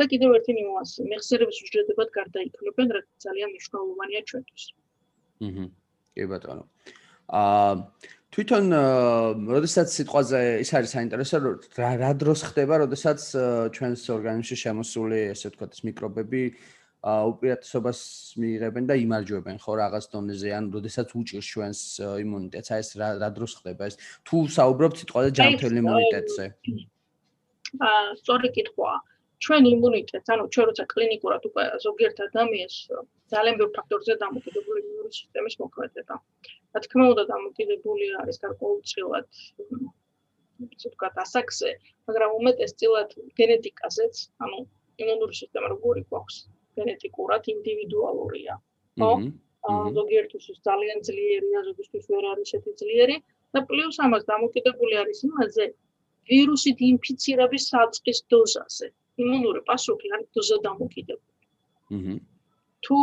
[0.00, 4.64] და კიდევ ერთი ნიუანსი, მეხსიერების უჯრედებად გარდაიქმნებენ, რაც ძალიან მნიშვნელოვანია ჩვენთვის.
[5.46, 5.64] აჰა.
[6.16, 6.64] კი ბატონო.
[7.32, 7.72] აა
[8.32, 8.64] თვითონ
[9.52, 11.36] როდესაც სიტყვაზე ის არის საინტერესო
[11.76, 13.20] რა რა დროს ხდება, როდესაც
[13.76, 16.42] ჩვენს ორგანიზმში შემოსული, ესე ვთქვათ, მიკრობები
[17.02, 18.00] უპირატესობას
[18.38, 21.80] მიიღებენ და იმარჯვებენ ხო რაღაც დონეზე ან როდესაც უჭირს ჩვენს
[22.22, 23.96] იმუნიტეტს აი ეს რა რა დროს ხდება ეს?
[24.22, 26.44] თუ საუბრობთ სიტყვაზე ჯანმრთელ იმუნიტეტზე.
[27.88, 28.92] აა სწორი კითხვა.
[29.42, 32.76] ჩვენ იმუნიტეტს ანუ ჩვენ როცა კლინიკურად უკვე ზოგიერთ ადამიანს
[33.34, 36.14] ძალიან ბევრ ფაქტორზე დამოკიდებული იმუნური სისტემის მოქმედება.
[36.72, 39.26] რა თქმა უნდა დამოკიდებული არის გარკვეულწილად
[40.62, 41.70] ვთქვათ ასაკზე
[42.06, 44.14] მაგრამ უმეტესწილად გენეტიკაზეც
[44.46, 44.58] ანუ
[45.02, 46.36] იმუნური სისტემა როგორი გვაქვს
[46.78, 48.54] გენეტიკურად ინდივიდუალურია.
[49.02, 49.12] ხო?
[49.72, 53.16] აა ზოგიერთის ძალიან ძლიერია, ზოგიერთის ვერ არის ესეთი ძლიერი
[53.54, 55.64] და პლუს ამას დამოკიდებული არის იმაზე
[56.30, 58.88] ვირუსით ინფიცირების საწყის დოზაზე.
[59.22, 61.42] იმუნური პასუხი არის დოზა დამოკიდებული.
[61.96, 62.14] აჰა.
[62.86, 62.98] თუ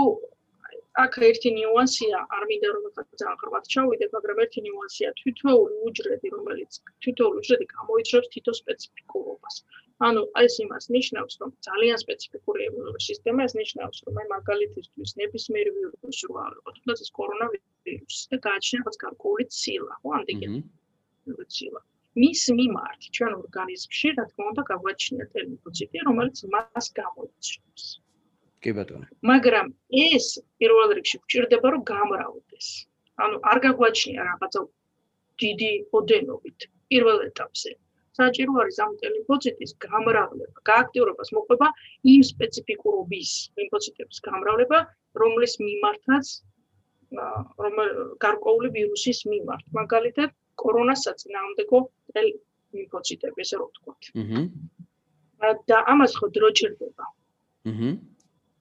[1.04, 2.86] აქ ერთი ნიუანსია, არ მინდა რომ
[3.20, 6.72] ძალიან ხარბად ჩავიდე, მაგრამ ერთი ნიუანსია თითოეული უჯრედი, რომელიც
[7.06, 9.56] თითოეული უჯრედი გამოიწვევს თითო სპეციფიკურობას.
[10.08, 12.68] ანუ ეს იმას ნიშნავს, რომ ძალიან სპეციფიკური
[13.08, 18.80] სისტემა ეს ნიშნავს, რომ აი მაგალითისთვის ნებისმიერ ვირუსს რო ავიღოთ, თუნდაც ეს კორონავირუსი და გააჩნია
[18.84, 20.60] რაღაც გარკვეული ცილა, ხო, ანტიგენი.
[21.56, 21.82] ცილა.
[22.20, 27.86] მის მიმართ ჩვენ ორგანიზმში, რა თქმა უნდა, გაგვაჩნია ტერმოფიციტი, რომელიც მას გამოიწვევს.
[28.64, 29.06] კი ბატონო.
[29.32, 29.68] მაგრამ
[30.06, 30.28] ეს
[30.60, 32.68] პირველ რიგში გვჭირდება, რომ გამრავლდეს.
[33.24, 34.60] ანუ არ გაგვაჩნია რაღაცა
[35.44, 36.60] დიდი ოდენობით
[36.90, 37.72] პირველ ეტაპზე.
[38.20, 41.68] საჭირო არის ამ ლიმფოციტის გამრავლება, გააქტიურებას მოყვება
[42.14, 44.80] იმ სპეციფიკურობის ლიმფოციტების გამრავლება,
[45.22, 46.26] რომლის მიმართაც
[47.64, 47.76] რომ
[48.24, 50.30] გარკვეული ვირუსის მიმართ, მაგალითად,
[50.62, 51.80] კორონას საწინააღმდეგო
[52.20, 54.02] ლიმფოციტები, ესე რომ ვთქვათ.
[54.22, 54.42] აჰა.
[55.70, 57.06] და ამას ხო დრო ჭირდება.
[57.72, 57.90] აჰა.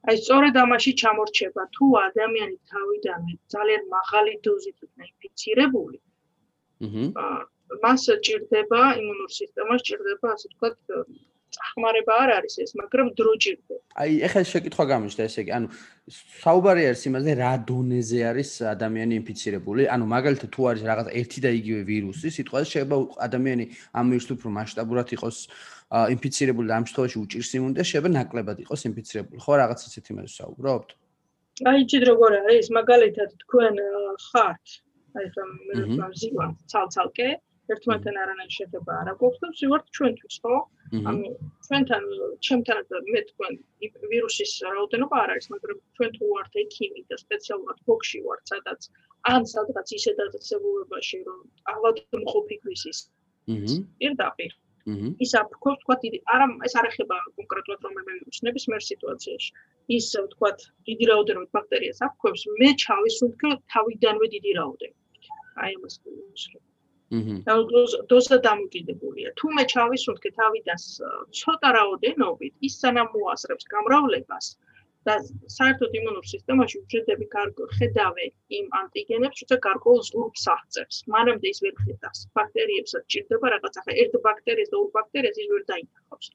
[0.08, 5.98] აი სწორედ ამაში ჩამორჩება თუ ადამიანი თავიდანვე ძალიან მაღალი დოზით იქნა ინფიცირებული.
[6.86, 7.04] აჰა.
[7.84, 10.76] მას ჭირდება იმუნურ სისტემას ჭირდება ასე ვთქვათ
[11.48, 13.80] ახმარება არ არის ეს, მაგრამ დრო ჭირდება.
[13.98, 15.68] აი, ეხლა შეკითხვა გამიშდა ესე იგი, ანუ
[16.44, 19.82] საუბარი არის იმაზე, რა დონეზე არის ადამიანი ინფიცირებული?
[19.94, 23.64] ანუ მაგალითად თუ არის რაღაც ერთი და იგივე ვირუსი, სიტყვაზე შეიძლება ადამიანი
[23.98, 25.36] ამ ვირუსით უფრო მასშტაბურად იყოს
[26.14, 29.38] ინფიცირებული და ამ შემთხვევაში უჭირს იმუნიტეტს, შეიძლება ნაკლებად იყოს ინფიცირებული.
[29.40, 30.88] ხო, რაღაც ისეთ იმაზე საუბრობთ?
[31.68, 32.66] აი, იცით როგორ არის?
[32.76, 33.74] მაგალითად თქვენ
[34.28, 34.66] ხართ
[35.16, 35.50] აი, რომ
[35.96, 37.28] მე ვზივა ცალ-ცალკე,
[37.74, 40.56] ერთმანეთთან არანაირი შეხება არ აქვს და ვსივართ ჩვენთვის, ხო?
[41.08, 41.32] ანუ
[41.66, 42.04] ჩვენთან
[42.46, 42.78] ჩემთან
[43.12, 43.52] მე თქვენ
[44.12, 48.80] ვირუსის რაოდენობა არ არის, მაგრამ ჩვენ თუ ვართ ექიმი და სპეციალურად ფოქში ვართ, სადაც
[49.32, 51.38] ან სადღაც ისეთ დაწესებულებაში, რომ
[51.74, 52.98] ავადმყოფი გვისის.
[53.52, 53.76] აჰა.
[54.00, 54.52] პირდაპირ.
[54.92, 55.08] აჰა.
[55.24, 59.50] ის აფქოს თქვა დიდი, არა ეს არ ეხება კონკრეტულად რომელიმე ვირუსნების მიერ სიტუაციაში.
[59.96, 60.50] ის თქვა
[60.88, 65.22] დიდი რაოდენობით ბაქტერიას აფქოს, მე ჩავისუნთქე თავიდანვე დიდი რაოდენობით.
[65.64, 66.67] აი ამას ვიმუშავე.
[67.48, 67.54] და
[68.12, 69.28] დოზა დამოკიდებულია.
[69.40, 70.78] თუ მე ჩავისუნთქე თავიდან
[71.40, 74.46] ცოტა რაოდენობით, ის სანამ მოასრებს გამრავლებას
[75.08, 75.14] და
[75.56, 78.26] საერთოდ იმუნურ სისტემაში უჯრედები გარკვეულ ხედავე
[78.58, 80.96] იმ ანტიგენებს, თუმცა გარკვეულ ზურგს აღწევს.
[81.14, 82.20] მანამდე ის ვერ ხედავს.
[82.40, 86.28] ბაქტერიებსაც ჭირდება რაღაც ახლა ერთ ბაქტერიას და ორ ბაქტერიას ის ვერ დაინახავს.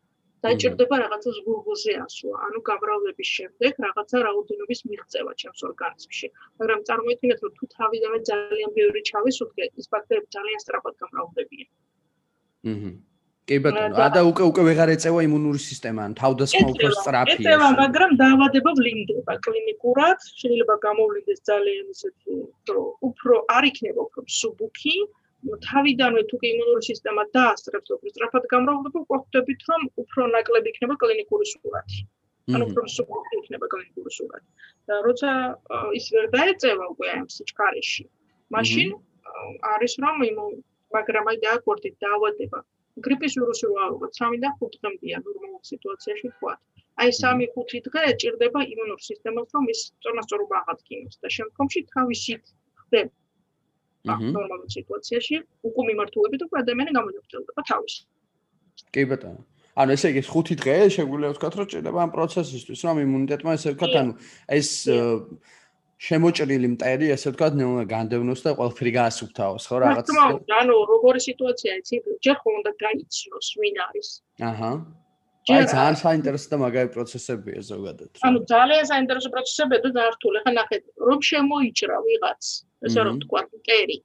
[0.43, 6.27] დაჭirdება რაღაცა ზღურგულზე ასვა, ანუ გამრავლების შემდეგ რაღაცა რაოდენობის მიღწევა ჩემს ორგანიზმში.
[6.59, 11.69] მაგრამ წარმოიდგინეთ, რომ თუ თავიდანვე ძალიან ბევრი ჩავისუდგე, ის ბაქტერიები ძალიან სწრაფად გამრავლდებიან.
[12.73, 12.91] აჰა.
[13.43, 17.35] კი ბატონო, ა და უკვე უკვე ვეღარ ეწევა იმუნური სისტემა, ანუ თავდასხმა უფრო სწრაფია.
[17.35, 22.31] ეწევა, მაგრამ დაავადება ვლინდება კლინიკურად, შეიძლება გამოვლინდეს ძალიან ისეთი,
[22.75, 24.95] რომ უფრო არ იქნება უფრო სუბუქი,
[25.43, 31.47] თავიდანვე თუ კი იმუნური სისტემა დაასწრებს უფრო სწრაფად გამრავლება, ყოფდებით რომ უფრო ნაკლები იქნება კლინიკური
[31.51, 31.99] სურათი.
[32.55, 34.49] ანუ უფრო სუპერფი იქნება კლინიკური სურათი.
[34.87, 35.31] და როცა
[35.99, 38.05] ის ვერ დაეწევა უკვე ამ სიჩქარეში,
[38.55, 38.89] მაშინ
[39.73, 40.37] არის რომ იმ
[40.95, 42.59] მაგრამ აი დააკვირდით დაავადება.
[43.05, 46.53] გრიპის ვირუსი რო ავიღოთ 3 და 5 დღემდეა ნორმალურ სიტუაციაში თქვა.
[47.01, 52.43] აი 3-5 დღე ჭირდება იმუნურ სისტემას რომ ის წონასწორობა აღადგინოს და შემდგომში თავისით
[52.83, 53.22] ხდება
[54.03, 55.35] ნორმალურ სიტუაციაში
[55.67, 57.93] უკვე მიმართულებით უკვე ადამიანი გამოიკვეთება თავის.
[58.93, 59.41] კი ბატონო.
[59.73, 63.93] ანუ ესე იგი 5 დღე შეგვიძლია ვთქვათ რომ ჭირდება ამ პროცესისთვის რომ იმუნიტეტმა ესე ვთქვათ
[64.01, 64.13] ანუ
[64.57, 64.69] ეს
[66.03, 70.05] შემოჭრილი მტერი ესე ვთქვათ ნელა განდევნოს და ყველაფერი გაასუფთავოს ხო რაღაც
[70.61, 74.09] ანუ როგორი სიტუაცია იცი ჯერ ხომ უნდა გაიცნოს ვინ არის.
[74.49, 74.71] აჰა
[75.51, 80.83] აი ძალიან საინტერესო და მაგარი პროცესებია ზოგადად ანუ ძალიან საინტერესო პროცესებია და დაართულ ახლა ნახეთ
[81.09, 82.43] რომ შემოიჭრა ვიღაც
[82.87, 83.97] ესე რომ თქვა მტერი.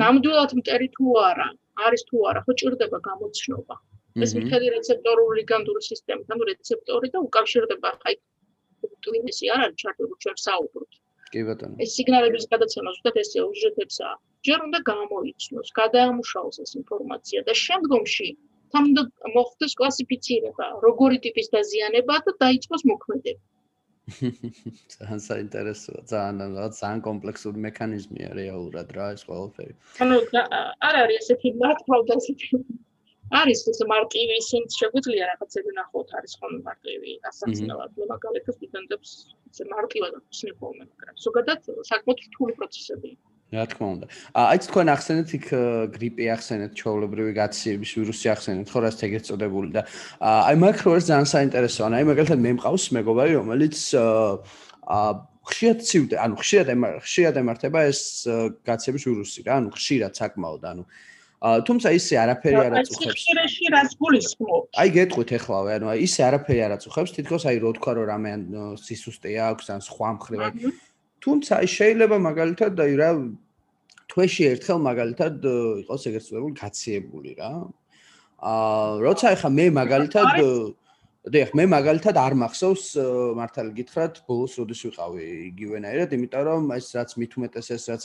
[0.00, 1.48] ნამდვილად მტერი თუ არა,
[1.86, 3.76] არის თუ არა, ხო ჭირდება გამოცნობა.
[4.24, 8.14] ეს მთელი რეცეპტორული განდური სისტემა, ანუ რეცეპტორი და უკავშირდება აი
[9.04, 10.92] ტვინესი არ არის ჩართული ჩვენ საუბრობთ.
[11.32, 11.76] კი ბატონო.
[11.82, 14.08] ეს სიგნალების გადაცემა ზუსტად ესე უჟრედებსა.
[14.46, 18.28] ჯერ უნდა გამოიწნოს, გადაამუშავოს ეს ინფორმაცია და შემდგომში
[18.74, 19.02] თან უნდა
[19.38, 23.42] მოხდეს კლასიფიცირება, როგორი ტიპის დაზიანება და დაიწყოს მოქმედება.
[24.94, 29.74] ძალიან საინტერესოა, ძალიან ძალიან კომპლექსური მექანიზმია რეალურად რა ეს ყველაფერი.
[30.04, 30.16] ანუ
[30.88, 32.48] არ არის ესეთი მარტივი ესეთი
[33.40, 39.14] არის ეს მარტივი ისინი შეგვიძლია რაღაცები ნახოთ არის ხოლმე მარტივი ასაცნელად მაგალითად სტუდენტებს
[39.50, 43.16] ეს მარტივად ვსნიფობენ მაგრამ ზოგადად საკმაოდ რთული პროცესებია.
[43.54, 44.06] რა თქმა უნდა.
[44.34, 45.46] აი თქვენ ახსენეთ იქ
[45.94, 49.82] გრიპი ახსენეთ, ჩაოლებრივი გაციების ვირუსი ახსენეთ, ხო რაც ეგეც წოდებული და
[50.20, 51.86] აი მაქრო არის ძალიან საინტერესოა.
[51.94, 55.10] აი მაგალითად მე მყავს მეგობარი, რომელიც აა
[55.44, 56.66] ხშირად ცივდა, ანუ ხშირად
[57.04, 58.00] ხშირად ემართება ეს
[58.64, 60.84] გაციების ვირუსი რა, ანუ ხშირად საკმაოდ, ანუ
[61.44, 63.20] თუმცა ისე არაფერი არ აწუხებს.
[63.20, 64.62] ხშირში რას გულისხმობ?
[64.80, 68.30] აი გეტყვით ეხლავე, ანუ ისე არაფერი არ აწუხებს, თითქოს აი რო თქვა რომ რამე
[68.80, 70.72] სისუსტე აქვს ან სხვა მხრივ აი
[71.24, 73.10] თუმცა აი შეიძლება მაგალითად აი რა
[74.12, 75.46] თვეში ერთხელ მაგალითად
[75.84, 77.52] იყოს ეგრეთ წოდებული გაციებული რა.
[78.44, 80.30] აა როცა ეხა მე მაგალითად
[81.24, 82.84] დიახ, მე მაგალითად არ მახსოვს
[83.40, 88.02] მართალი გითხრათ, ბოლოს როდის ვიყავი იგივენაირად, იმიტომ რომ ეს რაც მithumetes ეს რაც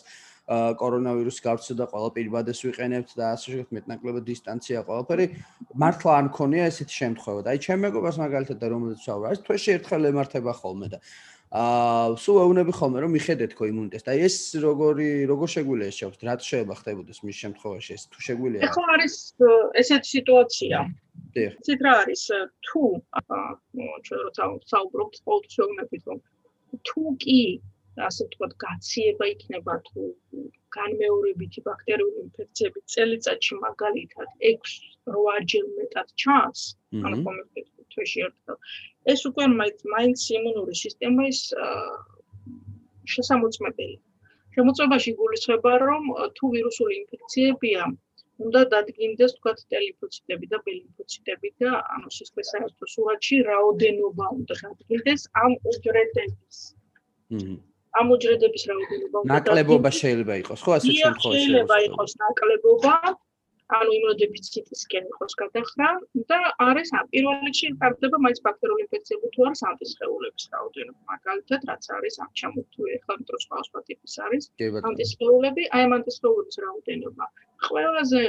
[0.49, 5.25] კორონავირუსი გავწოდა ყველა პირბადეს ვიყენებთ და ასე შეგეთ მეტნაკლებად დისტანცია ყველაფერი.
[5.77, 7.39] მართლა არ მქონია ესეთი შემთხვევა.
[7.45, 10.97] და აი ჩემ მეგობარს მაგალითად და რომელიც ვსაუბრა ეს თვეში ერთხელ ემართება ხოლმე და
[11.49, 16.21] აა სულ ეუბნები ხოლმე რომ მიხედეთ ხო იმუნიტეტს და ეს როგორი როგორ შეგვიძლია ეს შეხვდეთ
[16.29, 18.62] რა შეიძლება ხდებოდეს მის შემთხვევაში ეს თუ შეგვიძლია?
[18.69, 19.15] ეხლა არის
[19.81, 20.77] ესეთი სიტუაცია.
[21.33, 21.53] დიახ.
[21.65, 22.21] ცით რა არის?
[22.69, 22.81] თუ
[24.05, 26.19] ჩვენ როცა საუბრობთ ყოველთვის შეგვიძლია რომ
[26.85, 27.41] თუ კი
[28.10, 30.04] ასე ვთქვათ გაციება იქნება თუ
[30.78, 36.62] განმეორებითი ბაქტერიული ინფექციები წელიწადში მაგალითად 6-8 ჯერ მეტად ჩანს
[37.06, 38.58] ანუ კომენტი თვეში ერთხელ
[39.13, 39.45] ეს უკვე
[39.95, 41.39] მაინც იმუნური სისტემის
[43.13, 43.97] შესამოწმებელი.
[44.56, 46.04] შემოწმებაში გულისხმება, რომ
[46.38, 47.84] თუ ვირუსული ინფექციებია,
[48.45, 55.58] უნდა დადგინდეს თქვა ტელიფოციტები და ბელიფოციტები და ანუ სისხლის საერთო სურათში რაოდენობა უნდა დადგინდეს ამ
[55.71, 56.58] უჯრედების.
[57.34, 57.58] ჰმმ.
[57.97, 61.39] ამ უჯრედების რაოდენობა უნდა ნაკლებობა შეიძლება იყოს, ხო, ასე შემთხვევაში.
[61.39, 62.95] შეიძლება იყოს ნაკლებობა,
[63.78, 65.89] ანუ იმუნოდეფიციტისკენ იყოს გადახრა
[66.30, 72.15] და არის პირველ რიგში ტარდება მაინც ბაქტერიული ინფექციები თუ არის ანტისხეულების რაოდენობა მაგალითად რაც არის
[72.25, 74.49] ამ ჩამოთვლილი ახლა მეტრო სხვა სხვა ტიპის არის
[74.89, 77.25] ანტისხეულები აი ამ ანტისხეულების რაოდენობა.
[77.69, 78.21] ყველაზე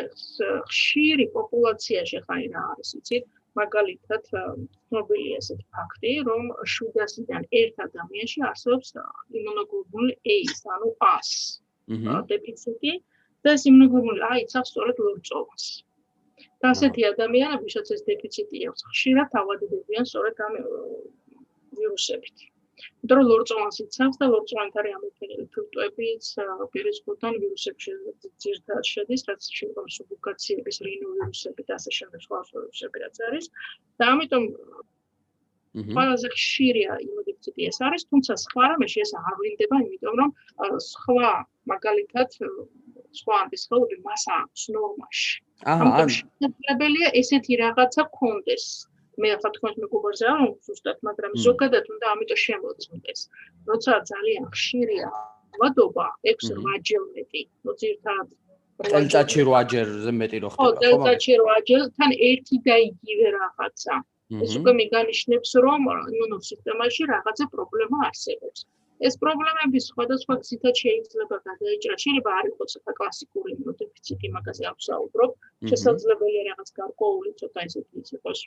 [0.71, 3.25] ხშირი პოპულაციაში ხაი რა არის იცით
[3.59, 8.93] მაგალითად ცნობილია ესეთი ფაქტი რომ 700-დან ერთ ადამიანში არსებობს
[9.41, 11.31] იმუნოგლობული A-ს ანუ A-ს
[12.33, 12.93] დეფიციტი
[13.45, 15.65] და ეს იმუნოგლობული აიცავს სწორედ ლორწოვას.
[16.61, 20.55] და ასეთი ადამიანები, ვისაც ეს დეფიციტი აქვს, ხშირად ავადდებიან სწორედ ამ
[21.79, 22.50] ვირუსებით.
[23.03, 26.25] იმიტომ რომ ლორწოვას იცავს და ლორწოვანი არის ამოფენილი ფილტვებიც,
[26.75, 27.93] პირისგან ვირუსებში
[28.45, 33.47] ძირთად შედის, რაც შეიძლება სუბუკაციების რინოვირუსები და ასე შემდეგ სხვა ვირუსები რაც არის.
[33.99, 34.45] და ამიტომ
[35.71, 40.31] ყველაზე ხშირია იმუნიტეტი ეს არის, თუმცა სხვა რამეში ეს არ ვლინდება, იმიტომ რომ
[40.91, 41.31] სხვა
[41.73, 42.31] მაგალითად
[43.19, 45.31] სხვა ანტისხეულები მას აქვს ნორმაში.
[45.73, 48.65] აჰა, ან შეგვიძლია ესეთი რაღაცა კონდეს.
[49.23, 53.21] მე ახლა თქვენ მეგობარზე არ ვუსტათ, მაგრამ ზოგადად უნდა ამიტომ შემოწმდეს.
[53.71, 55.09] როცა ძალიან ხშირია
[55.61, 58.27] ვადობა 6-8 ჯერ მეტი, ну ძირთად
[58.89, 60.69] წელიწადში 8 ჯერზე მეტი რო ხდება, ხო?
[60.71, 63.95] ხო, წელიწადში 8 ჯერ, თან ერთი და იგივე რაღაცა.
[64.45, 65.81] ეს უკვე მიგანიშნებს, რომ
[66.17, 68.61] იმუნურ სისტემაში რაღაცა პრობლემა არსებობს.
[69.09, 71.95] ეს პრობლემები სხვადასხვა გზითაც შეიძლება გადაიჭრა.
[72.05, 75.31] შეიძლება არ იყოს ახლა კლასიკური იმუნოდეფიციტი, მაგაზე აქვს საუბრობ.
[75.71, 78.41] შესაძლებელია რაღაც გარკვეული ცოტა ისეთი იყოს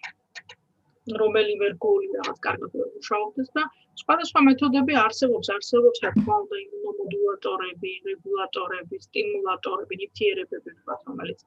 [1.12, 3.64] რომელიმე რგოლი რაღაც კარგად მუშაობდეს და
[4.02, 10.76] სხვადასხვა მეთოდები არსებობს, არსებობს რა თქმა უნდა იმუნომოდულატორები, რეგულატორები, სტიმულატორები, ნივთიერებები,
[11.10, 11.44] რომელიც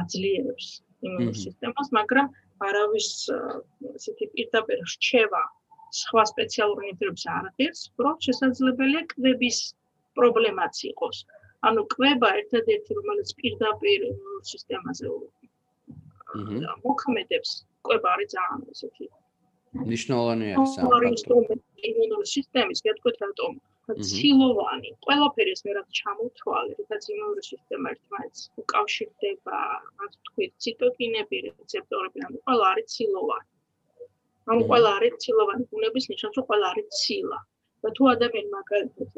[0.00, 0.68] აძლიერებს
[1.08, 2.30] იმუნურ სისტემას, მაგრამ
[2.68, 3.08] არავის
[3.98, 5.42] ისეთი პირდაპირ რჩევა
[6.00, 9.58] სხვა სპეციალური ნივთიერების არ აღებს, რომ შესაძლებელია კვების
[10.18, 11.24] პრობლემაც იყოს.
[11.68, 14.06] ანუ კვება ერთადერთი რომელიც პირდაპირ
[14.52, 15.10] სისტემაზე
[16.86, 17.50] მოქმედებს,
[17.88, 19.06] კვება არის ძალიან ისეთი
[19.90, 20.94] ნიშნულოვანი არის ამ
[21.88, 23.52] იმუნური სისტემის, გეტყვით რატომ?
[24.08, 29.60] ცილოვანი, ყველაფერი ეს მე რა ჩამოთვალე, რაც იმუნური სისტემა ერთმანეთს უკავშირდება,
[30.02, 33.48] რაც თქვით, ციტოკინები, რეცეპტორები, ანუ ყველა არის ცილოვანი.
[34.50, 37.40] ანუ ყველა არის ცილოვანი ბუნების ნიშანს, რომ ყველა არის ცილა.
[37.82, 39.12] და თუ ადამიანი მაგალითად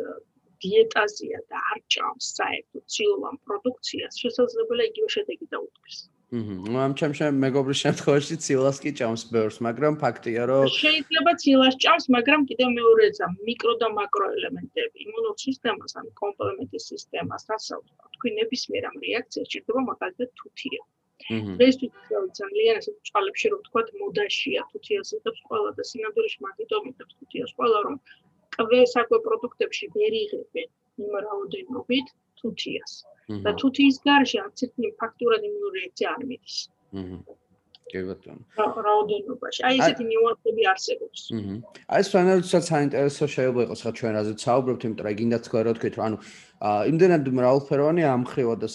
[0.64, 5.96] დიეტაზია და არ ჭამს საერთოდ ცილოვან პროდუქციას, შესაძლებელია იგივე შედეგი დაუდგეს.
[6.06, 6.21] აჰა.
[6.32, 7.12] ნუ ამ ჩემ
[7.44, 13.26] მეგობრის შემთხვევაში ცილას კი ჭამს ბევრს, მაგრამ ფაქტია, რომ შეიძლება ცილას ჭამს, მაგრამ კიდევ მეორეა
[13.48, 14.96] მიკრო და მაკრო ელემენტები.
[15.06, 17.84] იმუნურ სისტემას, ან კომპლემენტის სისტემას, რასაც
[18.16, 20.82] თქვი ნებისმიერ ამ რეაქციას ჭირდება მაგალითად თუთია.
[21.68, 21.76] ეს
[22.40, 27.78] ძალიან ასე წყალებში რო ვთქვა მოდაშია თუთიას იღებს ყველა და სინამდვილეში მაგიტომ იღებს თუთიას ყველა
[27.86, 27.96] რომ
[28.56, 30.68] კვესაკვე პროდუქტებში ვერ იღებენ
[31.00, 32.06] იმ რაოდენობით
[32.42, 32.92] თუთიას
[33.46, 36.56] და თუთიის გარშე არც ერთი ფაქტურად იმუნური რეაქცია არ მიდის
[37.92, 38.40] კი ბატონო.
[38.56, 39.60] რაოდენობაში.
[39.68, 41.20] აი ესეთი ნიუანსები არსებობს.
[41.36, 41.56] აჰა.
[41.92, 45.94] აი სვანელსაც საინტერესო შეიძლება იყოს ხა ჩვენ რაზეც საუბრობთ, იმიტომ რომ გინდა თქვა რა თქვით,
[45.98, 46.16] რომ ანუ
[46.92, 48.68] იმდენად მრავალფეროვანი ამხრივა და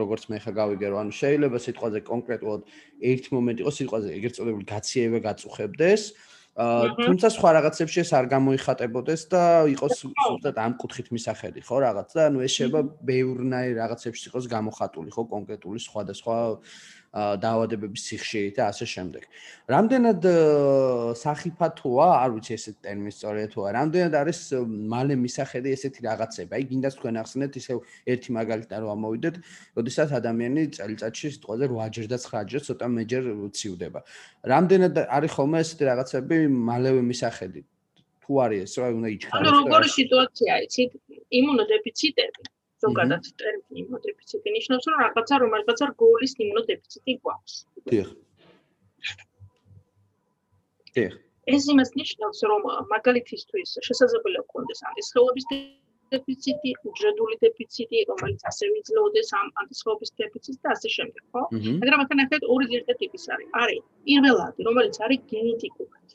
[0.00, 2.60] როგორც მე ხა გავიგე, რომ ანუ შეიძლება სიტყვაზე კონკრეტულად
[3.10, 6.02] ერთ მომენტი იყოს სიტყვაზე ეგრეთ წოდებული გაციება გაწუხებდეს.
[6.10, 6.29] აა
[6.60, 9.42] თუმცა სხვა რაღაცებში ეს არ გამოიხატებოდეს და
[9.72, 15.10] იყოს ზუსტად ამ კუთხით მისახედი, ხო, რაღაც და ანუ ეს შეიძლება ბევრნაირ რაღაცებში იყოს გამოხატული,
[15.14, 16.36] ხო, კონკრეტული სხვადასხვა
[17.10, 19.22] დაავადებების სიხშირით და ასე შემდეგ.
[19.66, 20.26] რამდენად
[21.18, 24.40] სახიფათოა, არ ვიცი ესეთ ტერმინი სწორია თუ არა, რამდენად არის
[24.94, 26.52] მალე მისახედი ესეთი რაღაცება.
[26.54, 27.76] აი გინდა თქვენ ახსნეთ ისევ
[28.14, 29.34] ერთი მაგალითად რომ ამოვიდეთ,
[29.74, 33.24] როდესაც ადამიანი წელიწადში სიტყვაზე 8ჯერ და 9ჯერ ცოტა მეჯერ
[33.58, 34.00] ცივდება.
[34.46, 37.60] რამდენად არის ხოლმე ესეთი რაღაცები მალევე მისახედი?
[38.22, 39.42] თუ არის ეს, რა უნდა იჩქაროს?
[39.42, 40.90] ანუ როგორი სიტუაცია იცით?
[41.40, 42.40] იმუნოდეფიციტები
[42.84, 47.54] ზოგადად ტერმინი იმუნოდეფიციტი ნიშნავს რომ რაღაცა რომელიღაცა რგოლის იმუნოდეფიციტი გვაქვს.
[47.90, 48.08] დიახ.
[50.94, 51.14] დიახ.
[51.56, 52.62] ეს იმას ნიშნავს რომ
[52.94, 55.46] მაგალითისთვის შესაძლებელია გქონდეს ანტისხეულების
[56.10, 61.42] დეფიციტი, უჯრედული დეფიციტი, რომელიც ასევე იძლეოდეს ამ ანტისხეულების დეფიციტს და ასე შემდეგ, ხო?
[61.82, 63.48] მაგრამ ახლა ნახეთ ორი ძირითადი ტიპის არის.
[63.62, 66.06] არის პირველადი, რომელიც არის გენეტიკურად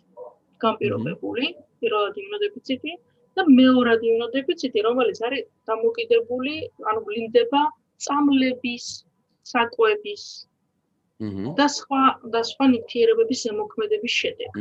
[0.65, 1.45] განპირობებული,
[1.79, 2.91] პირველად იმუნოდეფიციტი
[3.35, 6.55] და მეორად იმუნოდეფიციტი, რომელიც არის დამოკიდებული,
[6.89, 7.61] ანუ ვლინდება
[8.05, 8.85] წამლების,
[9.51, 10.23] საკვების
[11.59, 14.55] და სხვა და სხვა ნივთიერებების ზემოქმედების შედეგად.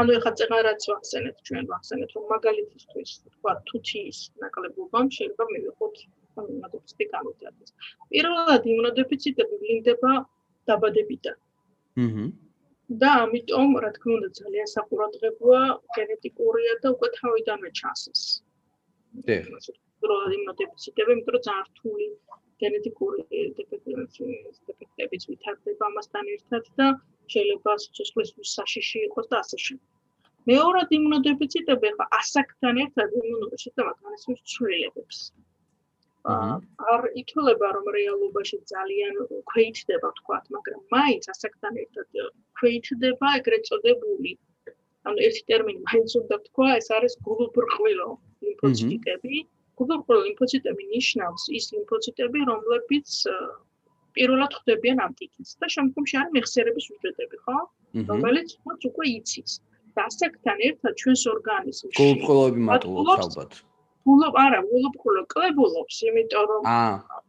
[0.00, 5.96] ანუ ეხლა წეგარაც ვახსენეთ ჩვენ ვახსენეთ რომ მაგალითისთვის თქვა თუთიის ნაკლებობამ შეიძლება მივიღოთ
[6.40, 7.70] იმუნოდეფიციტი განვითარდეს.
[8.12, 10.12] პირველად იმუნოდეფიციტები ვლინდება
[10.70, 11.36] დაბადებიდან.
[12.04, 12.24] აჰა
[12.98, 15.62] და ამიტომ რა თქმა უნდა ძალიან საყურადღებოა
[15.96, 18.22] გენეტიკურია და უკვე თავიდანვე ჩანს ეს.
[19.26, 19.46] დიახ.
[20.02, 22.06] პროდუქტი ნოტიფიციტები, იმიტომ რომ ძალიან რთული
[22.62, 23.20] გენეტიკური
[23.58, 26.86] დეფექტებიც ვითარდება ამასთან ერთად და
[27.34, 29.88] შეიძლება სიცოცხლის საშიში იყოს და ასე შემდეგ.
[30.50, 35.18] მეორად იმუნოდეფიციტები ხა ასაკთან ერთად იმუნური სისტემა განესმის ცვლილებებს.
[36.28, 39.14] არ ითვლება რომ რეალობაში ძალიან
[39.50, 42.08] ქვეითდება თქვა, მაგრამ მაინც ასაკთან ერთად
[42.60, 44.32] ქვეითდება ეგრეთ წოდებული
[45.08, 48.08] ანუ ერთი ტერმინი მაინც უნდა თქვა, ეს არის გულუბრყვილო
[48.44, 49.36] ლიმფოციტები.
[49.80, 53.08] გულუბრყვილო ლიმფოციტები ნიშნავს ის ლიმფოციტები, რომლებიც
[54.16, 57.58] პირველად ხდებიან ანტიქენს და შემდგომში არის მეხსიერების უჯრედები, ხო?
[58.12, 59.52] რომელიც მას უკვე იცის.
[59.98, 63.52] დასაკთან ერთად ჩვენს ორგანიზმში გულუბრყვილოები მატულობს ალბათ.
[64.08, 66.68] გულობ არა გულობყულო კლებულობს იმიტომ რომ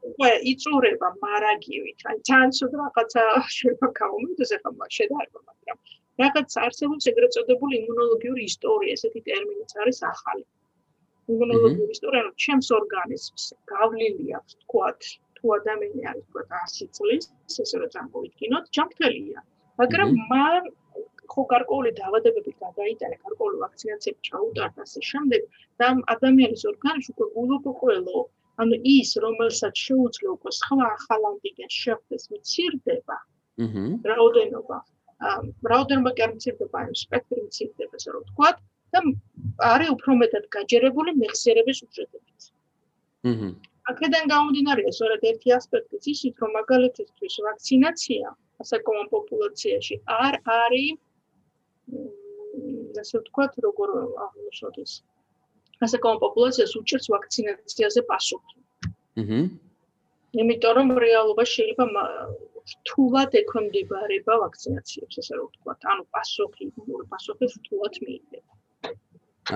[0.09, 2.05] უკვე იწურება მარაგივით.
[2.11, 3.23] აი თან ცუდ რაღაცა
[3.57, 5.77] შეიძლება გამომიდეს ახლა შედარება მაგრამ
[6.21, 10.43] რაღაც არსებობს ეგრეთ წოდებული იმუნოლოგიური ისტორია ესეთი ტერმინიც არის ახალი.
[11.35, 14.99] იმუნოლოგიური ისტორია რომ ჩემს ორგანიზმს გავლილი აქვს თქვათ
[15.37, 17.25] თუ ადამიანი არის თქვათ 100 წლის
[17.65, 19.39] ესე რომ წარმოვიდგინოთ ჯანმრთელია.
[19.81, 20.63] მაგრამ მან
[21.31, 25.41] ხო გარკვეული დაავადებები გადაიტანა, გარკვეული ვაქცინაციები ჩაუტარდა ასე შემდეგ
[25.79, 28.17] და ადამიანის ორგანიზმი უკვე გულობყველო,
[28.61, 33.17] ანუ ის, რომელსაც შეუძლია უკვე სხვა ახალ ანტიგენს შეხვდეს, მცირდება.
[33.65, 33.83] აჰა.
[34.11, 34.77] რაოდენობა.
[35.71, 38.49] რაოდენობა კი არ მცირდება, ანუ სპექტრი მცირდება, ასე რომ ვთქვა
[38.91, 38.99] და
[39.71, 42.41] არის უფრო მეტად გაჯერებული მეხსიერების უჯრედებით.
[43.31, 43.49] აჰა.
[43.91, 48.27] აქედან გამომდინარე, სწორედ ერთი ასპექტიც ისიც, რომ მაგალითისთვის ვაქცინაცია
[48.61, 50.99] ასაკოვან პოპულაციაში არ არის
[53.01, 53.89] ასე ვთქვათ, როგორ
[54.25, 54.93] აღნიშნოთ ეს.
[55.85, 58.57] ასე კომ პოპულაციას უჭერს ვაქცინაციაზე პასუხი.
[59.21, 59.39] აჰა.
[60.41, 62.03] იმიტომ რომ რეალობა შეიძლება
[62.71, 68.51] რთულად ექვემდებარება ვაქცინაციებს, ასე რომ ვთქვათ, ანუ პასუხი, მორი პასუხი რთულად მიიღება.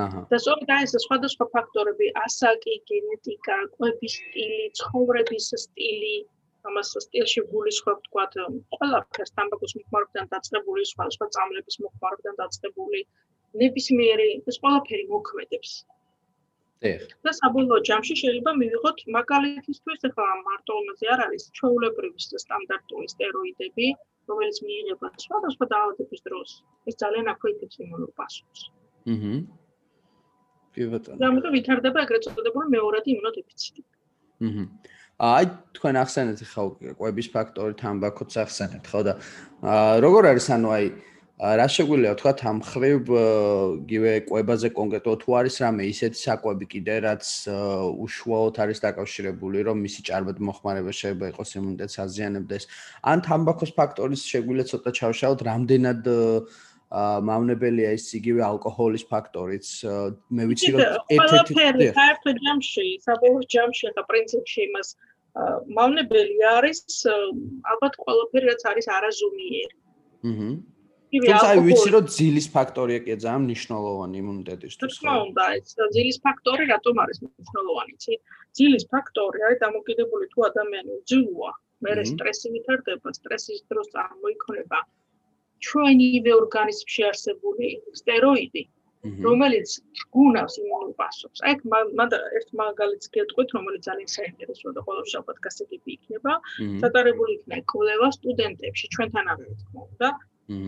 [0.04, 0.22] აჰა.
[0.32, 6.16] და სწორედ ეს სხვადასხვა ფაქტორები, ასაკი, გენეტიკა, კვების სტილი, ცხოვრების სტილი,
[6.70, 8.38] ამას სტილში გულისხმობ თქვათ
[8.76, 13.02] ყველაფერს თამბაქოს მოხმარებიდან დაწყებული სხვა სხვა წამლების მოხმარებიდან დაწყებული
[13.62, 15.72] ნებისმიერი ეს ყველაფერი მოქმედებს.
[16.92, 23.88] ეხ და საბოლოო ჯამში შეიძლება მივიღოთ მაგალითისთვის ახლა მარტო ამაზე არ არის ჩაულებრივი სტანდარტული სტეროიდები
[24.32, 26.50] რომელიც მიიღება სხვადასხვა დაავადების დროს.
[26.90, 28.62] ეს ძალიან აქვეითებს იმუნურ პასუხს.
[29.14, 29.34] აჰა
[30.74, 31.18] კი ბატონო.
[31.22, 33.82] და ამიტომ ვითარდება ეგრეთ წოდებული მეორადი იმუნოდეფიციტი.
[34.50, 34.64] აჰა
[35.16, 35.46] აი
[35.80, 36.64] თქვენ ახსენეთ ხო
[37.00, 39.14] ყვების ფაქტორი თამბაქოც ახსენეთ ხო და
[40.04, 40.86] როგორ არის ანუ აი
[41.36, 43.10] რა შეგვიძლია თქვა ამ ხრივ
[43.88, 47.24] გივე ყვებაზე კონკრეტულად თუ არის რამე ისეთი საკვები კიდე რაც
[48.08, 52.64] უშუალოდ არის დაკავშირებული რომ მისი ჭარბად მოხმარება შეიძლება იყოს იმუნიტეტს აზიანებდეს.
[53.12, 56.02] ან თამბაქოს ფაქტორის შეგვიძლია ცოტა ჩავშალოთ რამდენად
[57.30, 59.66] მავნებელია ის იგივე ალკოჰოლის ფაქტორიც.
[60.36, 60.82] მე ვიცი რომ
[61.18, 64.96] ერთ-ერთი საერთო ჯამში საბოლოო ჯამში და პრინციპში იმას
[65.80, 66.80] მავნებელი არის
[67.74, 69.76] ალბათ ყველაფერი რაც არის არაზომიერი.
[70.30, 70.50] აჰა
[71.16, 75.14] თუმცა აი ვიცი რომ ძილის ფაქტორია კი ძალიან მნიშვნელოვანი იმუნიტეტისთვის ხო?
[75.28, 78.14] უნდა ეს ძილის ფაქტორი რატომ არის მნიშვნელოვანი ცი
[78.60, 81.52] ძილის ფაქტორი არის დამოკიდებული თუ ადამიანი უძილოა
[81.86, 84.80] მე სტრესი ვითარდება სტრესის დროს წარმოიქმნება
[85.66, 87.68] ჩვენივე ორგანიზმში არსებული
[88.02, 88.64] სტეროიდი
[89.06, 89.70] რომელიც
[90.16, 91.40] გუნავს იმუნურ პასუხს.
[91.46, 91.54] აი
[92.00, 96.34] მანდა ერთ მაგალითს გეტყვით, რომელიც ძალიან საინტერესოა და ყოველ შაბათ გასაგები იქნება.
[96.82, 100.10] ჩატარებული იქნება კვლევა სტუდენტებში, ჩვენთან არის თქმა უნდა.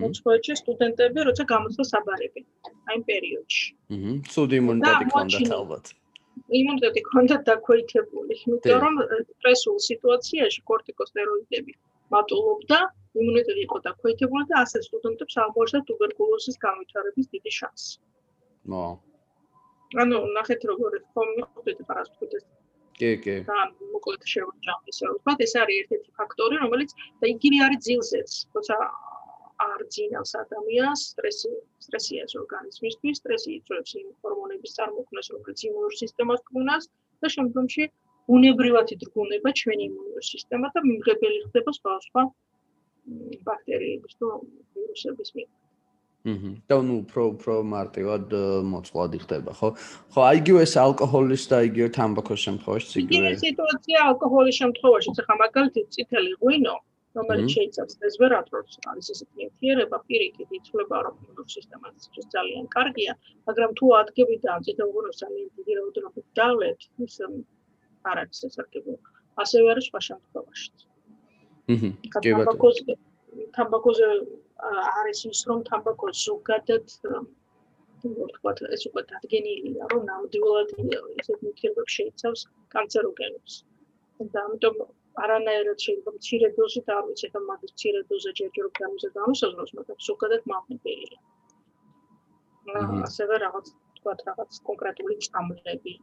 [0.02, 2.42] მოწყვეტი სტუდენტები, როცა გამოცხო საბარები.
[2.90, 3.66] აი პერიოდში.
[3.94, 4.14] აჰა.
[4.34, 5.86] სულ იმუნიტეტი ქონდათ ალბათ.
[6.62, 8.96] იმუნიტეტი ქონდათ დაქვეითებული, იმიტომ რომ
[9.34, 11.74] სტრესულ სიტუაციაში კორტიკოსტეროიდები
[12.14, 12.80] მატულობდა,
[13.22, 17.98] იმუნიტეტი იყო დაქვეითებული და ასე სტუდენტებს აღმოჩნდა ტუბერკულოზის განვითარების დიდი შანსი.
[18.72, 18.86] мо.
[20.02, 22.44] ანუ ნახეთ როგორ ხომ მიხვდეთ პარასიტის.
[23.00, 23.36] კი, კი.
[23.50, 23.58] და
[23.94, 26.92] მოკლედ შევჭამ ისე ვთქვათ, ეს არის ერთ-ერთი ფაქტორი, რომელიც
[27.22, 28.78] და იგივე არის ძილზეც, თორსა
[29.66, 31.52] არ ძინავს ადამიანს სტრესი,
[31.86, 36.84] სტრესია ორგანიზმისთვის, სტრესი იწვევს იმ ჰორმონების წარმოქმნას, რომელიც იმუნურ სისტემას ქმნას
[37.22, 37.84] და შემდგომში
[38.36, 42.24] უნებრივად იძგუნება ჩვენი იმუნური სისტემა და მიმღებელი ხდება სხვა სხვა
[43.48, 44.26] ბაქტერიების თუ
[44.76, 45.50] ვირუსების მიერ.
[46.28, 46.52] აჰა.
[46.68, 48.34] და ნუ პრო პრო მარტივად
[48.72, 49.70] მოწყვლადი ხდება, ხო?
[50.12, 53.16] ხო, აი იგივე ეს ალკოჰოლის და იგივე თამბაქოს შემთხვევაში იგივე.
[53.16, 56.76] იგივე სიტუაცია αλკოჰოლის შემთხვევაში, ხა მაგალითად წითელი ღვინო,
[57.18, 63.14] რომელიც შეიცავს რესვერატროს, არის ესეთი ნივთიერება, პირიქით იწლება რომ იმუნურ სისტემას ძალიან კარგია,
[63.48, 67.16] მაგრამ თუ ადგებიდან წითელ ღვინოს ძალიან დიდი რაოდენობით დავლეთ, ის
[68.10, 68.98] არ არის ესარგებლო.
[69.44, 70.70] ასევე არის სხვა შემთხვევაში.
[70.76, 70.97] აჰა.
[71.68, 72.98] კი ბატონო.
[73.58, 74.08] თამბაქოზე
[75.00, 76.86] არის ის რომ თამბაქო ზოგადად
[78.04, 80.70] ვთქვათ ეს უკვე დადგენილია რომ ნამდვილად
[81.22, 82.42] ესეთ ნივთიერებებს შეიცავს
[82.76, 83.54] კანცეროგენებს.
[84.34, 84.76] და ამიტომ
[85.24, 90.44] არანაირად შეიძლება მცირე დოზით არ ვიცი ხომ მაგის მცირე დოზა ჯერჯერობ გამიზა გამოსაზროს მაგრამ ზოგადად
[90.52, 91.20] მავნებელია.
[93.08, 95.94] ასევე რაღაც ვთქვათ რაღაც კონკრეტული წამლები.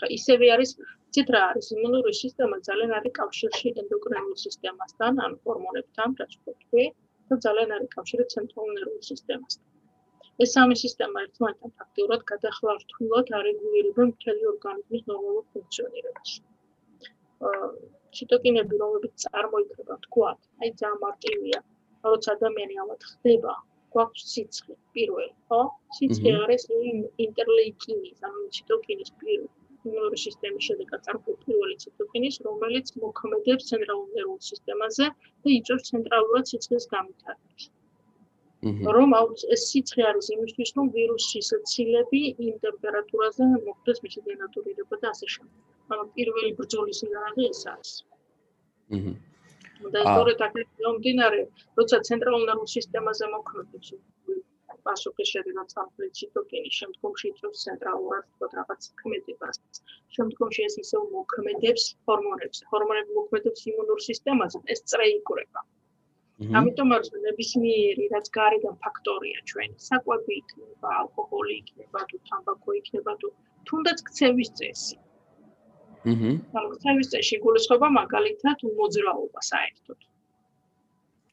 [0.00, 0.70] ხა ისევე არის
[1.14, 6.84] ცით რა არის იმუნური სისტემა ძალიან არის კავშირში ენდოკრინულ სისტემასთან ან ჰორმონებთან რაც ვთქვი
[7.32, 9.66] და ძალიან არის კავშირი ცენტრალურ ნერვულ სისტემასთან.
[10.44, 16.30] ეს სამი სისტემა ერთმანეთთან ფაქტიურად გადახლართულად არეგულირებენ მთელი ორგანიზმის ნორმალურ ფუნქციონირებას.
[17.50, 17.68] აა
[18.16, 20.30] ციტოკინები რომლებიც წარმოიქმნება თქვა,
[20.62, 21.60] აი ძალიან მარტივია,
[22.08, 23.54] როცა ადამიანი ამათ ხდება,
[23.96, 25.60] გვაქვს სიცხე პირველ, ხო?
[25.98, 26.64] სიცხე არის
[27.26, 29.52] ინტერლეიკინის, ანუ ციტოკინის პირველ
[29.88, 35.06] იმუნური სისტემის შედეგად წარმოქმნილი პირველი ციტოკინის, რომელიც მოქმედებს ცენტრალურ ნერვულ სისტემაზე
[35.42, 37.64] და იწვევს ცენტრალურად სიცხეს განვითარებას.
[38.96, 39.14] რომ
[39.54, 45.60] ეს სიცხე არის იმისთვის, რომ ვირუსის ცილები იმ ტემპერატურაზე მოხდეს მისი დენატურირება და ასე შემდეგ.
[45.92, 47.92] ანუ პირველი ბრძოლის სიგანაღი ეს არის.
[48.96, 49.12] აჰა.
[49.92, 50.62] და ისტორია თქმა
[50.94, 51.40] უნდა,
[51.78, 53.88] როცა ცენტრალურ ნერვულ სისტემაზე მოქმედებს
[54.86, 59.60] პასუხის შედეგად სამხრეთ ციტოკინის შემდგომში იწვევს ცენტრალურად თქო რაღაც ქმედებას.
[60.16, 62.58] შემდგომში ეს ისევ მოქმედებს ჰორმონებს.
[62.72, 65.60] ჰორმონები მოქმედებს იმუნურ სისტემაზე, ეს წრე იკვრება.
[66.58, 73.28] ამიტომ არის ნებისმიერი რაც გარედან ფაქტორია ჩვენი, საკვები იქნება, ალკოჰოლი იქნება, თუ თამბაქო იქნება, თუ
[73.68, 74.96] თუნდაც ქცევის წესი.
[76.10, 76.30] აჰა.
[76.58, 79.98] ანუ ქცევის წესი გულისხმობა მაგალითად უმოძრაობა საერთოდ.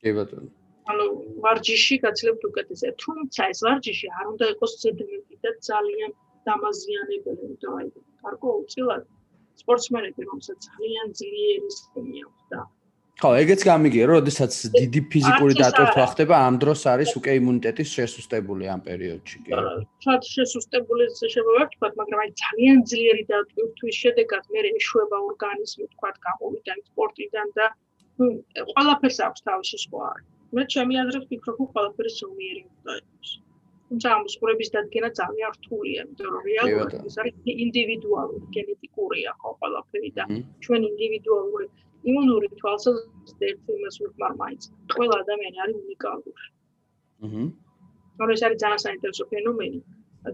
[0.02, 0.59] კი ბატონო.
[0.93, 1.05] ანუ
[1.45, 2.95] ვარჯიში გაცლებთ უკეთესად.
[3.05, 6.11] თუმცა ეს ვარჯიში არ უნდა იყოს ზედმეტი და ძალიან
[6.49, 7.89] დამაზიანებელი, იმიტომ აი
[8.25, 9.03] გარკვეულწილად
[9.63, 12.61] სპორტსმენები რომელსაც ძალიან ძლიერი სისტემა აქვს და
[13.23, 18.65] ხო, ეგეც გამიგია, რომ ოდესაც დიდი ფიზიკური დატვირთვა ხდება, ამ დროს არის უკვე იმუნიტეტის შესუსტებული
[18.75, 19.53] ამ პერიოდში, კი.
[20.07, 26.73] շատ შესუსტებული შეიძლება ვთქვათ, მაგრამ აი ძალიან ძლიერი დატვირთვის შედეგად მე ეშვება ორგანიზმი, ვთქვათ, გამოვიდა
[26.91, 27.67] სპორტიდან და
[28.75, 30.27] ყველაფერს აქვს თავისი სხვა არის.
[30.58, 33.32] მე ჩემი აზრით ვფიქრობ, რომ ყველაფერი ზომიერი უნდა იყოს.
[33.90, 37.36] თუმცა ამ სპორების დადგენა ძალიან რთულია, იმიტომ რომ რეალურად ეს არის
[37.66, 40.26] ინდივიდუალური, გენეტიკურია ხო ყველაფერი და
[40.66, 41.66] ჩვენ ინდივიდუალური
[42.10, 44.62] იმუნური თვალსაზრისით ერთ იმას ვიხმარ მაინც.
[44.96, 46.44] ყველა ადამიანი არის უნიკალური.
[47.26, 47.44] აჰა.
[48.20, 49.80] ანუ ეს არის ძალიან საინტერესო ფენომენი.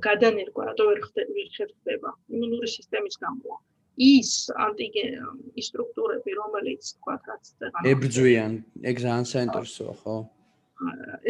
[0.08, 2.10] გადანერგვა რატო ვერ ხდება?
[2.36, 3.60] იმუნური სისტემის გამო.
[4.02, 4.32] ის
[4.68, 7.44] ანტიგენი სტრუქტურები, რომელიც თქვა რაც
[7.92, 8.52] ებრძვიან,
[8.92, 10.16] ეგ ძალიან საინტერესოა, ხო?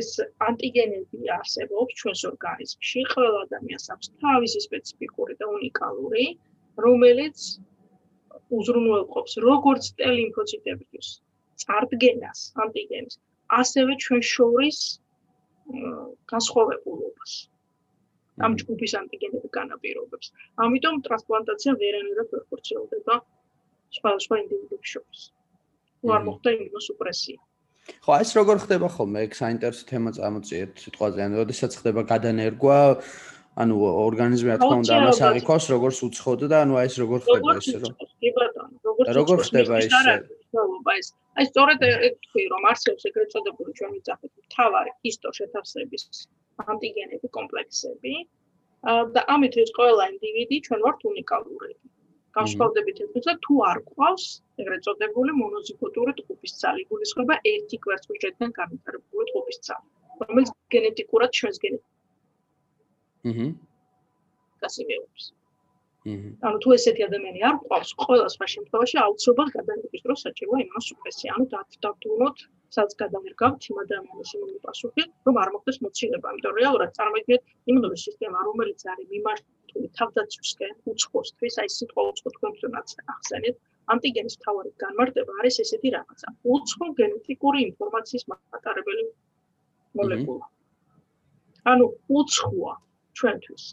[0.01, 0.09] ეს
[0.41, 6.25] ანტიგენები არსებობს ჩვენს ორგანიზმში, ყველა ადამიანს აქვს თავისი სპეციფიკური და უნიკალური,
[6.85, 7.37] რომელიც
[8.57, 11.07] უზრუნველყოფს როგორც T ლიმფოციტების
[11.61, 13.15] წარდგენას, ანტიგენის,
[13.61, 14.79] ასევე ჩვენ შორის
[16.33, 17.31] განსხვავებულობას.
[18.43, 20.27] ამ ჯგუფის ანტიგენები განაპირობებს.
[20.65, 23.15] ამიტომ ტრანსპლანტაცია ვერანაირად ვერ ხორციელდება
[23.97, 25.21] სხვადასხვა ინდივიდებს შორის.
[26.01, 27.37] თუ არ მოხდა იმუნოსუპრესია.
[28.03, 29.19] ხო, ეს როგორ ხდება ხოლმე?
[29.25, 31.19] ეგ საინტერესო თემა წამოწიეთ სიტყვაზე.
[31.25, 32.77] ანუ როდესაც ხდება გადანერგვა,
[33.55, 37.77] ანუ ორგანიზმი რა თქმა უნდა ამას აღიქოს, როგორც უცხოდ და ანუ ეს როგორ ხდება ესე
[37.79, 37.93] რომ?
[39.19, 39.93] როგორ ხდება ეს?
[40.99, 46.03] ეს აი სწორედ ეგ თქვი რომ არსებობს ეგრეთ წოდებული ჩვენ მიცახეთ თავარი ჰისტო შეთახსების
[46.63, 48.13] ანტიგენები, კომპლექსები.
[49.15, 51.85] და ამით ეს ყველა ინდივიდი ჩვენ ვართ უნიკალურები.
[52.37, 54.25] განსხვავდებით ერთმანეთზე თუ არ ყავს
[54.61, 59.87] ეგრეთ წოდებული მონოზიგოტური ტყუპის ცალი, გულისხმობა ერთი კვერცხუჯედან განვითარებული ტყუპის ცალი,
[60.21, 61.95] რომელიც გენეტიკურად ჩვენს გენეტიკას
[63.29, 63.47] აჰა.
[64.65, 65.23] გასიმეობს.
[66.11, 66.29] აჰა.
[66.47, 71.29] ანუ თუ ესეთი ადამიანი არ ყავს, ყველა სხვა შემთხვევაში აუცილებლად გადაგების დროს საჭიროა იმუნოსუპრესია.
[71.35, 72.37] ანუ დავდავრდუნოთ,
[72.75, 76.25] სადაც გადავერგავთ იმ ადამიანის იმუნური პასუხი, რომ არ მოხდეს მოცილება.
[76.31, 83.55] ამიტომ რეალურად წარმოიდგინეთ იმუნური სისტემა, რომელიც არის მიმართული თავდაცვისკენ, უცხოსთვის, აი სიტყვა უცხო თქვენთვისაც ახსენეთ.
[83.93, 86.27] ანტიგენის თავარი განმარტება არის ესეთი რაღაცა.
[86.55, 89.03] უცხო გენეტიკური ინფორმაციის მატარებელი
[89.99, 90.45] მოლეკულა.
[91.71, 91.85] ანუ
[92.19, 92.73] უცხოა
[93.19, 93.65] ჩვენთვის.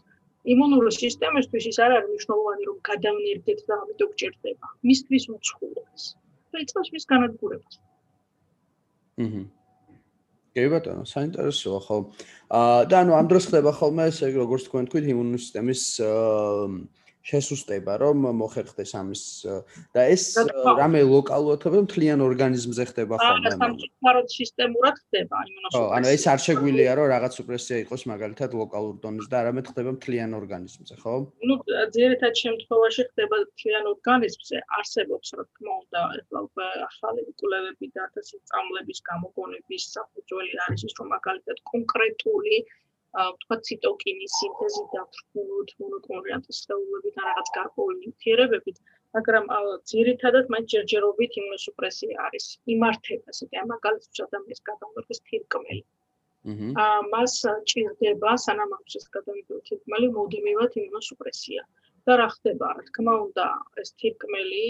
[0.53, 4.67] იმუნური სისტემისთვის ის არ არის მნიშვნელოვანი რომ გადავნერდეთ და ამიტომ გჭირდება.
[4.91, 6.05] მისთვის უცხოა ეს.
[6.53, 7.75] და იწევს მის განადგურებას.
[9.21, 9.43] აჰა.
[10.53, 11.97] კი ბატონო, საინტერესოა ხო?
[12.53, 17.95] აა და ანუ ამ დროს ხდება ხოლმე ესე როგორც თქვენ თქვით იმუნური სისტემის აა შესუსტება,
[18.03, 19.23] რომ მოხერხდეს ამის
[19.95, 20.25] და ეს
[20.81, 23.53] რამე ლოკალურად ხდება, მთლიან ორგანიზმზე ხდება ხოლმე.
[23.53, 25.79] აა, სამწუხაროდ სისტემურად ხდება იმუნოსუპრესია.
[25.79, 29.91] ხო, ანუ ეს არ შეგვიძლია, რომ რაღაც სუპრესია იყოს მაგალითად ლოკალურ დონეზე და არამედ ხდება
[29.97, 31.15] მთლიან ორგანიზმზე, ხო?
[31.47, 31.55] ну,
[31.95, 36.01] ძირითად შემთხვევაში ხდება მთლიან ორგანიზმზე, არსებობს რა თქმა უნდა,
[36.43, 42.57] ახლა ახალი კვლევები და ასე წამლების გამოგონების საფუძველი არის ის, რომ მაგალითად კონკრეტული
[43.13, 48.79] თქვა ციტოკინის სინთეზი დათრგუნოთ მონოკლონიანტის ხელოვნებით ან რაღაც გარკვეული ნივთიერებებით,
[49.17, 49.51] მაგრამ
[49.93, 52.47] ძირითადად მათ ჯერჯერობით იმუნოსუპრესია არის.
[52.77, 55.83] იმართება ესე, ამ მაგალითად ადამიანის გადამღების თირკმელი.
[56.53, 56.87] აჰა.
[57.13, 57.35] მას
[57.71, 61.63] ჭირდება სანამ აქვს ეს გადამღების თირკმელი მოდიმივად იმუნოსუპრესია.
[62.07, 63.47] და რა ხდება, რა თქმა უნდა,
[63.81, 64.65] ეს თირკმელი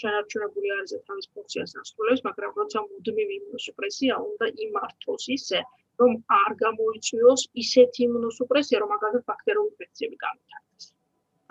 [0.00, 5.60] შენარჩუნებული არის თავის ფუნქციას ასრულებს, მაგრამ როცა მუდმივი იმუნოსუპრესია უნდა იმართოს ისე,
[6.00, 10.84] რომ არ გამოიწვიოს ისეთი იმუნოსუპრესია, რომ მაგალითად ბაქტერიული ინფექციები გამიტარდეს.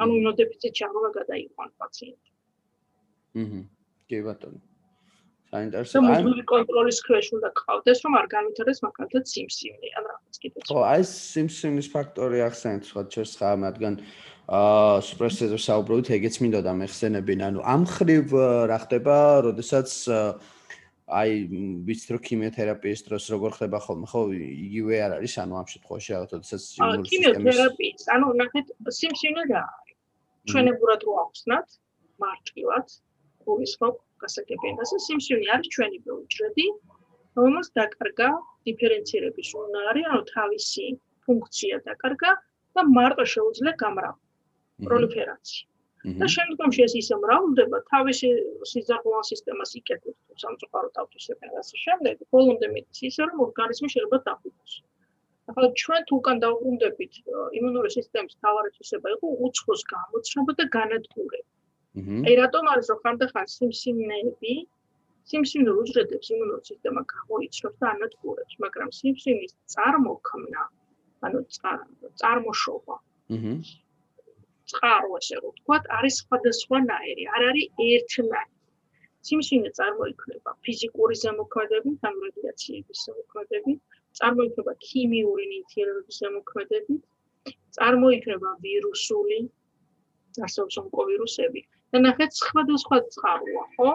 [0.01, 2.27] ანუ იმუნოდეფიციტი ჩაღობა გადაიყვან პაციენტს.
[3.41, 3.61] აჰა.
[4.09, 4.59] კი ბატონო.
[5.53, 5.93] საინტერესო.
[5.93, 10.57] და მუდმივი კონტროლის ქვეშ უნდა ყავდეს, რომ არ გამიტარდეს მაგალითად სიმსივნე ან რაღაც კიდე.
[10.69, 13.93] ხო, აი სიმსივნის ფაქტორი ახსენეთ სხვა ჩვენს ხა, მაგრამ
[14.43, 18.27] აა სუპრესიაზე საუბრობთ, ეგეც მინდოდა მეხსენებინ, ანუ ამ ხრივ
[18.69, 19.15] რა ხდება,
[19.47, 20.27] როდესაც აა
[21.11, 21.31] აი
[21.87, 24.05] ვიცით რომ ქიმიოთერაპიის დროს როგორ ხდება ხოლმე?
[24.07, 28.67] ხო იგივე არ არის ანუ ამ შემთხვევაში რაღაცას იმუნური სისტემის ქიმიოთერაპიის ანუ ნახეთ
[28.99, 29.97] სიმსივნე რა არის?
[30.51, 31.67] ჩვენებურად რო ახსნათ
[32.23, 32.87] მარტივად
[33.43, 34.71] გულისხმობ გასაგებია.
[34.79, 36.67] და სიმსივნე არის ჩვენი უჯრედი
[37.37, 38.29] რომელს დაკარგა
[38.65, 40.85] დიფერენცირების უნარი ანუ თავისი
[41.27, 42.31] ფუნქცია დაკარგა
[42.77, 45.72] და მარტო შეუძლია გამრავლება პროლიფერაცია
[46.03, 48.29] და შემდგომში ეს ისე მრავლდება თავისი
[48.71, 54.73] სიზარღვან სისტემას იკეთებს თუ სამწუხაროდ ავტოსებენ ასე შემდეგ ბოლომდე მეც ისე რომ ორგანიზმი შეიძლება დაფუძნოს.
[55.51, 57.13] ახლა ჩვენ თუ უკან დავუბრუნდებით
[57.59, 61.49] იმუნური სისტემის თავარეთისება იყო უცხოს გამოცნობა და განადგურება.
[62.27, 64.53] აი რატომ არის რომ ხანდახან სიმსივნეები
[65.31, 70.63] სიმსივნურ უჯრედებს იმუნური სისტემა გამოიცნობს და ანადგურებს მაგრამ სიმსივნის წარმოქმნა
[71.27, 71.39] ანუ
[72.19, 72.95] წარმოშობა
[73.35, 73.82] აჰა
[74.73, 78.51] წყარო, ესე რომ ვთქვათ, არის სხვადასხვანაირი, არ არის ერთნაირი.
[79.27, 83.79] სიმსინე წარმოიქმნება ფიზიკური ზემოქმედებით, ამ რადიაციების ზემოქმედებით,
[84.19, 87.03] წარმოიქმნება ქიმიური ნივთიერების ზემოქმედებით,
[87.77, 89.39] წარმოიქმნება ვირუსული
[90.47, 91.61] არსებობს ონკოვირუსები.
[91.93, 93.89] და ნახეთ, სხვადასხვა წყაროა, ხო?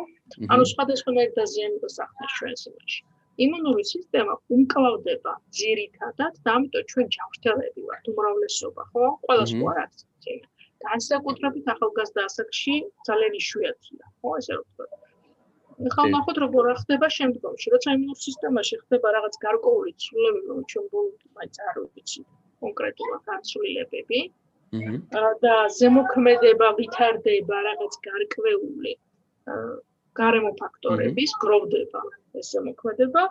[0.55, 3.01] ანუ სხვადასხვანაირ დაზიანებას ახდენს ჩვენს იმაში.
[3.45, 9.05] იმუნური სისტემა უმკლავდება ძირითადად, და ამიტომ ჩვენ ჯანმრთელები ვართ უმრავლესობა, ხო?
[9.26, 9.95] ყველას ყوارაც.
[10.87, 12.74] განსაკუთრებით ახალგაზრდა ასაკში
[13.09, 14.87] ძალიან იშვიათია, ხო, ესე რომ ვთქვა.
[15.89, 21.26] ახლა ნახოთ როგორ ხდება შემდგომში, როცა იმუნურ სისტემაში ხდება რაღაც გარკვეული ცვლილებები, რომ ჩვენ ბოლომდე
[21.70, 22.22] არ ვიცი
[22.62, 24.20] კონკრეტულად განცვლილებები.
[24.76, 25.29] აჰა.
[25.43, 28.93] და ზემოქმედება ვითარდება რაღაც გარკვეული
[30.20, 32.01] გარემო ფაქტორების, გროვდება
[32.39, 33.22] ეს ზემოქმედება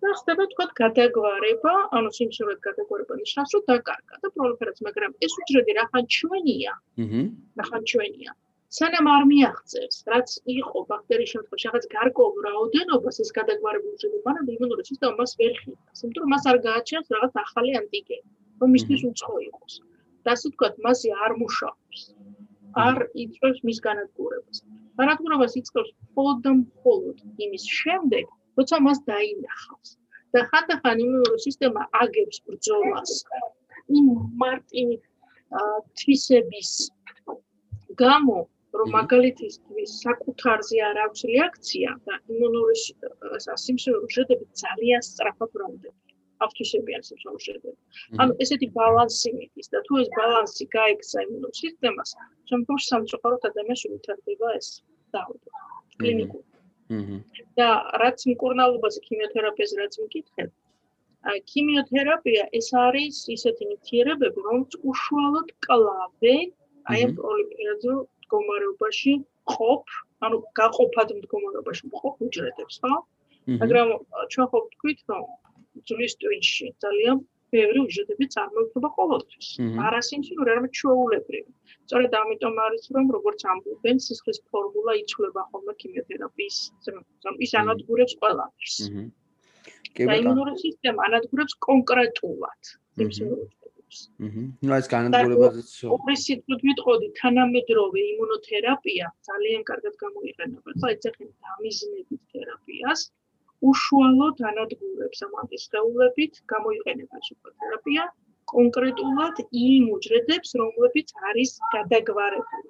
[0.00, 5.72] და ხდება თქვა გადაგვარება, ანუ სიმსივნეთ გადაგვარება ნიშნავს, რომ დაკარგა და პროლიფერაცია, მაგრამ ეს უჯრედი
[5.80, 6.72] რახან ჩვენია.
[7.04, 7.22] აჰა.
[7.60, 8.32] რახან ჩვენია.
[8.76, 14.82] სანამ არ მიაღწევს, რაც იყო ბაქტერიის შემთხვევაში, რაღაც გარკვეულ რაოდენობას ეს გადაგვარებული უჯრედი, მაგრამ იმუნური
[14.90, 18.28] სისტემა მას ვერ ხიბავს, იმიტომ რომ მას არ გააჩენს რაღაც ახალი ანტიგენი,
[18.60, 19.74] რომ მისთვის უცხო იყოს.
[20.24, 22.00] და ასე თქვა, მასე არ მუშაობს.
[22.86, 24.58] არ იწევს მის განადგურებას.
[25.00, 28.26] განადგურებას იწევს მხოლოდ და მხოლოდ იმის შემდეგ,
[28.60, 29.90] როცა მას დაინახავს
[30.36, 33.14] და ხანდახან იმუნური სისტემა აგებს ბრძოლას
[34.00, 34.08] იმ
[34.44, 34.96] მარტივი
[36.00, 36.72] თვისების
[38.04, 38.38] გამო
[38.80, 45.98] რომ მაგალითისთვის საკუთარზე არ აქვს რეაქცია და იმუნური სიმსივნე ჟედები ძალიან სწრაფად ბრალდება
[46.44, 47.72] ავთვისებიან სიმსივნეში.
[48.22, 52.14] ანუ ესეთი ბალანსი მიდის და თუ ეს ბალანსი გაიქცა იმუნურ სისტემას,
[52.52, 54.68] შემდგომში სამწუხაროდ ადამიანს ვითარდება ეს
[55.16, 55.58] დაავადება.
[56.00, 56.42] კლინიკურ.
[56.98, 57.16] აჰა.
[57.60, 57.68] და
[58.02, 60.50] რაც მკურნალობაზე ქიმიოთერაპიაზე რაც მკითხეთ,
[61.30, 66.48] აი ქიმიოთერაპია ეს არის ისეთი ნივთიერებები, რომელიც უშუალოდ კლავენ
[66.90, 69.12] აი ამ პროლიფერაციულ მდგომარეობაში
[69.54, 69.84] ყოფ,
[70.26, 72.94] ანუ გაყოფად მდგომარეობაში ყოფ უჯრედებს, ხო?
[73.60, 73.88] მაგრამ
[74.32, 75.22] ჩვენ ხო ვთქვით, რომ
[75.88, 77.16] ძვლის ტვინში ძალიან
[77.54, 79.46] ბევრი უჯრედები წარმოიქმნება ყოველთვის.
[79.86, 81.50] არასინცინური, არამედ ჩვეულებრივი.
[81.84, 86.56] სწორედ ამიტომ არის რომ როგორც ამბობენ, სისხლის ფორმულა იცვლება ხოლმე ქიმიოთერაპიის,
[87.46, 88.76] ის ანადგურებს ყველაფერს.
[90.06, 90.20] ბატონო.
[90.22, 92.62] იმუნური სისტემა ანადგურებს კონკრეტულად
[92.96, 93.56] სიმსივნეებს.
[94.26, 94.42] აჰა.
[94.62, 100.68] ნუ ეს განადგურებაზეც ორი სიტყვით ვიტყოდი, თანამედროვე იმუნოთერაპია ძალიან კარგად გამოიყენება.
[100.78, 103.00] ხო, ეცახენ დამიზნებით თერაპიას.
[103.68, 108.04] უშუალოდ ანადგურებს ამ ანტისხეულებით გამოიყენება ფსიქოთერაპია
[108.50, 112.68] კონკრეტულად იმ უჯრედებს, რომლებიც არის გადაგვარებული.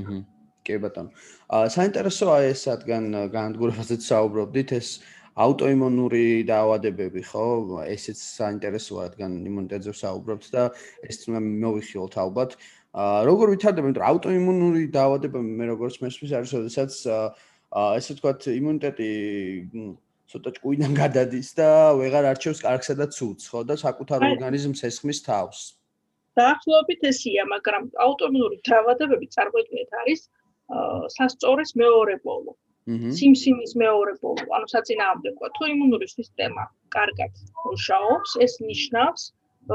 [0.00, 0.18] აჰა.
[0.64, 1.10] კი ბატონო.
[1.54, 3.04] აა საინტერესოა ეს სადგან
[3.36, 4.88] განადგურებაზეც საუბრობდით, ეს
[5.44, 7.44] აუტოიმუნური დაავადებები, ხო?
[7.94, 10.62] ესეც საინტერესოა, რადგან იმუნიტეტზე საუბრობთ და
[11.04, 12.56] ეს მოვიხილოთ ალბათ.
[12.94, 16.94] აა როგორ ვითარდება, იმიტომ რომ აუტოიმუნური დაავადება მე როგორც მესმის არის, შესაძაც
[17.74, 19.10] აა ესე ვთქვათ, იმუნიტეტი
[20.34, 25.58] ცოტა ჭკუიდან გადადის და ვეღარ არჩევს კარგსა და ცუდს, ხო და საკუთარ ორგანიზმს ესხმის თავს.
[26.34, 30.20] დაახლოებით ესია, მაგრამ აუტოიმუნური დაავადებები წარმოიქმნეთ არის
[31.16, 32.52] სასწორის მეორე ბოლო.
[33.18, 35.44] სიმსიმის მეორე ბოლო, ანუ საწინააღმდეგო.
[35.56, 36.64] თუ იმუნური სისტემა
[36.96, 37.32] კარგად
[37.64, 39.22] მუშაობს, ეს ნიშნავს,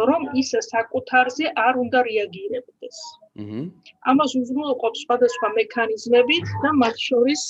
[0.10, 2.97] რომ ის საკუთარზე არ უნდა რეაგირებდეს.
[3.39, 3.62] აჰა.
[4.12, 7.43] ამას უზრუნველყოფს სხვადასხვა მექანიზმებით და მათ შორის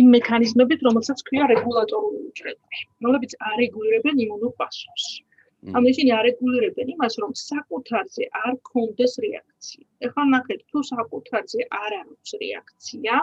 [0.00, 5.06] იმ მექანიზმებით, რომელსაც ქვია რეგულატორული უჯრედები, რომლებიც არეგულირებენ იმუნურ პასუხს.
[5.62, 9.84] ანუ ისინი არეგულირებენ იმას, რომ საკუთარზე არ კონდეს რეაქცია.
[10.06, 13.14] ეხლა ნახეთ, თუ საკუთარზე არ არის რეაქცია,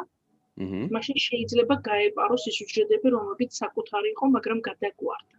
[0.63, 5.35] აჰა, მაშინ შეიძლება გაეპაროს ის უჯრედები, რომლებიც საკუთარი იყო, მაგრამ გადაგვარდა.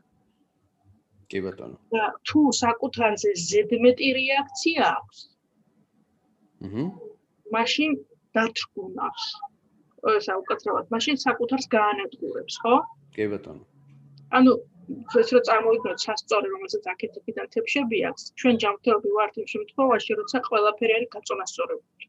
[1.31, 1.77] კი ბატონო.
[1.95, 5.19] და თუ საკუთარზე ზედმეტი რეაქცია აქვს,
[6.65, 6.85] აჰა,
[7.57, 7.91] მაშინ
[8.35, 9.25] დათრგუნავს.
[10.43, 12.75] უკაცრავად, მაშინ საკუთარს გაანადგურებს, ხო?
[13.15, 13.65] კი ბატონო.
[14.39, 14.53] ანუ
[15.21, 20.93] ეს რო წარმოიდგინოთ სასწორი, რომელსაც აქეთ-იქიდან თებშები აქვს, ჩვენ ჯანმრთელობი ვართ იმ შემთხვევაში, როცა ყველაფერი
[20.99, 22.05] არის გაწონასწორებული.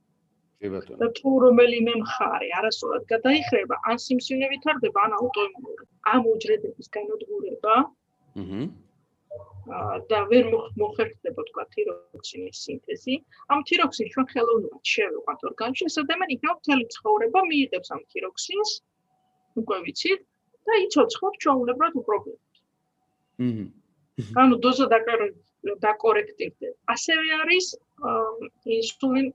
[0.61, 0.97] კი ბატონო.
[1.01, 5.85] და თუ რომელიმე მხარე არასწორად გადაიხრება, ან სიმსივნე ვითარდება, ან აუტოიმუნური.
[6.13, 7.75] ამ უჯრედების განადგურება,
[8.41, 8.61] აჰა
[10.09, 10.45] და ვერ
[10.81, 13.15] მოხერხდება თქვა თიროქსინის სინთეზი.
[13.53, 18.71] ამ თიროქსინს ჩვენ ხელოვნურად შევიყვანთ ორგანიზმში, ადამიანი იქნება მთელი ცხოვრება მიიღებს ამ თიროქსინს.
[19.61, 20.21] უკვე ვიცით
[20.65, 22.51] და იცოცხლებს ჩვეულებრივად უპრობლემოდ.
[23.45, 23.65] აჰა.
[24.41, 24.85] ანუ დოზა
[25.85, 26.77] დაკორექტირდება.
[26.93, 27.65] ასევე არის
[28.65, 29.27] ინსულინ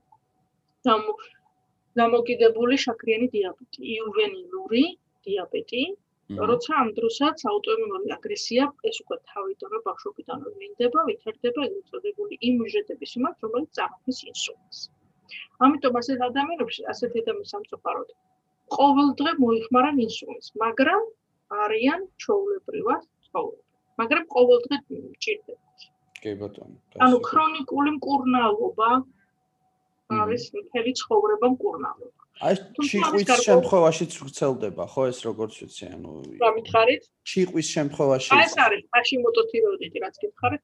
[1.97, 4.83] დამოკიდებული შაქრიანი დიაბეტი, იუვენილური
[5.25, 5.83] დიაბეტი,
[6.27, 13.71] როცა ამ დროსაც აუტოიმუნური აგრესია ეს უკვე თავიდანვე ბავშვობიდანვე მინდება, ვითარდება ეწოდებული იმუჟეტების მიმართ, რომელიც
[13.79, 14.79] წარმოქმნის ინსულინს.
[15.67, 18.09] ამიტომ ასეთ ადამიანებში ასეთი ადამიანის სამწუხაროდ
[18.75, 21.03] ყოველდღე მოიხმარან ინსულინს, მაგრამ
[21.63, 23.63] არიან ჩაოლებრივად ცხოვრობენ.
[23.99, 24.75] მაგრამ ყოველდღე
[25.23, 25.79] ჭირდებათ.
[26.21, 26.75] კი ბატონო.
[27.05, 28.89] ანუ ქრონიკული მკურნალობა
[30.15, 32.21] არის მთელი ცხოვრება მკურნალობა.
[32.47, 32.55] აი
[32.87, 36.11] ჩიყვის შემთხვევაშიც ვრცელდება ხო ეს როგორც ვიცი ანუ
[36.43, 37.03] რა მითხარით?
[37.31, 40.63] ჩიყვის შემთხვევაში აი ეს არის ჰაშიმოტო თიროიდიტი რაც გითხარით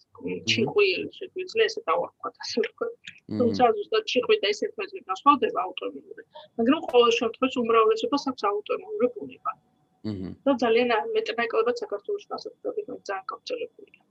[0.53, 0.87] ჩიყვი
[1.17, 2.93] შეგვიძლია ესე დავარქვათ ასე ვთქვათ.
[3.41, 6.23] თუმცა ზუსტად ჩიყვი და ესე თქვენ განსხვავდება აუტოიმუნური
[6.61, 14.02] მაგრამ ყოველ შემთხვევაში უმრავლესობას აქვს აუტოიმუნური ბუნება აჰა და ძალიან მეტნაკლებად საქართველოს გასაგები ძალიან გავრცელებულია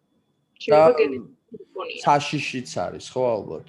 [2.02, 3.68] საშიშიც არის ხო ალბათ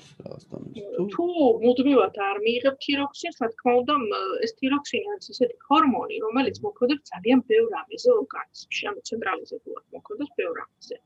[1.13, 1.25] თუ?
[1.63, 3.95] მუდმივად არ მიიღებ თიროქსინს რა თქმა უნდა
[4.45, 10.57] ეს თიროქსინი არის ესეთი ჰორმონი რომელიც მოქმედებს ძალიან ბევრ ამაზე ორგანიზმში ანუ ცენტრალიზებულად მოქმედებს ბევრ
[10.65, 10.97] ამაზე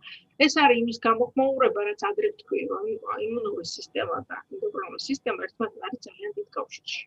[0.47, 2.85] ეს არის იმის გამოხმაურება რაც ადრე თქვი რომ
[3.27, 7.01] იმუნური სისტემა და ენდოკრინული სისტემა ერთმანეთთან არის ძალიან დიდ კავშირში.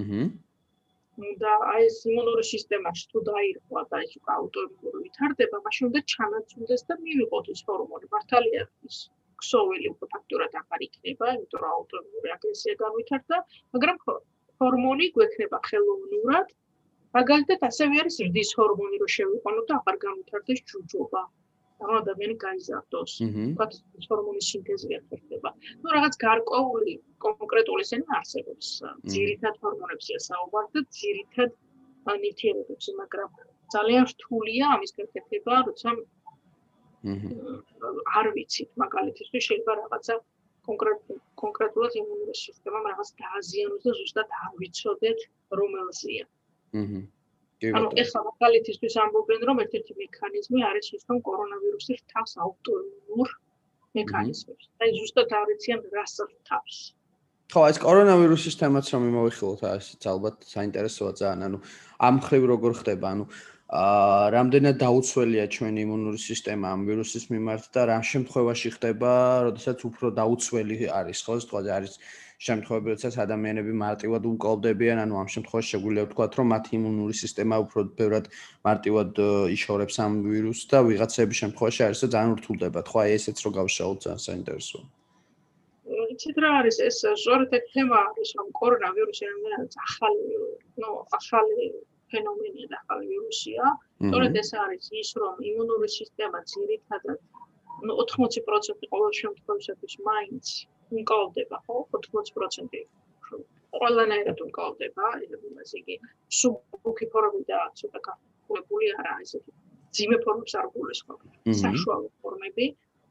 [0.00, 0.22] აჰა
[1.40, 6.94] და აი ეს იმუნური სისტემაში თუ დაირღვა და ის აუტოიმუნური ვითარდება, მაშინ უნდა ჩანაცვლდეს და
[7.04, 8.06] მივიღოთ ის ჰორმონი.
[8.14, 8.98] მართალია ის
[9.42, 13.36] ქსოვილი უკვე ფაქტურად აღარ იქნება, იმიტომ რომ აუტოიმუნური აგრესია განვითარდა,
[13.74, 13.96] მაგრამ
[14.60, 16.48] ჰორმონი გვექნება ხელოვნურად.
[17.18, 21.22] მაგალითად, ასევე არის ზრდის ჰორმონი, რო შევიყვანოთ და აღარ განვითარდეს ჯუჯობა.
[21.84, 23.12] ანუ ადამიანი გაიზარდოს.
[23.24, 23.72] ვთქვათ,
[24.10, 25.50] ჰორმონის სინთეზი ეხება.
[25.82, 26.92] ну რაღაც გარკვეული
[27.26, 28.66] კონკრეტული სენი არსებობს.
[29.14, 31.50] ძირითად ჰორმონებსია საუბარი და ძირითად
[32.24, 33.28] ნივთიერებებს, მაგრამ
[33.74, 35.90] ძალიან რთულია ამის გაკეთება, როცა
[38.18, 40.14] არ ვიცით, მაგალითისთვის შეიძლება რაღაცა
[40.68, 40.98] კონკრეტ
[41.42, 45.18] კონკრეტულად იმუნური სისტემამ რაღაც დააზიანოს და ზუსტად არ ვიცოდეთ
[45.60, 46.24] რომელზეა.
[46.80, 47.00] აჰა.
[47.60, 53.28] ანუ ეხლა მაგალითისთვის ამბობენ რომ ერთ-ერთი მექანიზმი არის ის რომ კორონავირუსი თავს აუტოიმუნურ
[54.00, 54.64] მექანიზმებს.
[54.80, 56.14] აი ზუსტად არ ვიციან რას
[56.48, 56.76] თავს.
[57.50, 61.40] ხო, ეს კორონავირუსის თემაც რომ მიმოვიხილოთ, ასეც ალბათ საინტერესოა ძალიან.
[61.50, 61.58] ანუ
[62.08, 63.24] ამ ხრივ როგორ ხდება, ანუ
[63.70, 69.10] აა რამდენად დაუცველია ჩვენი იმუნური სისტემა ამ ვირუსის მიმართ და რა შემთხვევაში ხდება,
[69.46, 71.94] როდესაც უფრო დაუცველი არის, ხო, ზოგადად არის
[72.40, 77.80] შემთხვევები, როდესაც ადამიანები მარტივად უკოლდებიან, ანუ ამ შემთხვევაში შეგვიძლია ვთქვათ, რომ მათი იმუნური სისტემა უფრო
[77.98, 78.30] ბევრად
[78.68, 79.10] მარტივად
[79.56, 82.80] იშორებს ამ ვირუსს და ვიღაცების შემთხვევაში არის და ძალიან რთულდება.
[82.88, 84.84] ხო, აი ესეც რო გავშალოთ, ძალიან საინტერესოა.
[86.20, 90.24] იცით რა არის ეს ზორეთ თემა არის რომ კორონავირუსი რამდენად ახალი,
[90.80, 91.68] ნუ ახალი
[92.10, 93.64] ფენომენია და ახალი ვირუსია.
[94.08, 97.18] სწორედ ეს არის ის, რომ იმუნური სისტემა ძირითადად
[97.86, 100.46] ნუ 80% ყოველ შემთხვევაში მაინც
[100.90, 101.76] უკავდება, ხო?
[101.98, 102.84] 80%
[103.80, 105.10] ყველანაირად უკავდება,
[105.64, 105.96] ეს იგი
[106.38, 109.52] სუბუქი ფორმები და ცოტა გაფორმებული არა, ესეთი
[109.98, 111.20] ძიმე ფორმებს არ გულისხმობ.
[111.62, 112.66] საშუალო ფორმები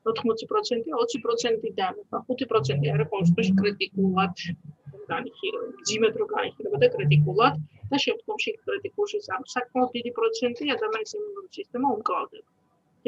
[0.10, 4.36] 80%, 20%-დან 5% არის შემთხვევაში კრიტიკულად
[5.10, 7.60] განიხილება, ძიმედ რო განიხილება და კრიტიკულად
[7.92, 12.50] და შემდგომში კრიტიკულში სამ საკმაოდ დიდი პროცენტი ადამიანის იმუნური სისტემა უკავდება.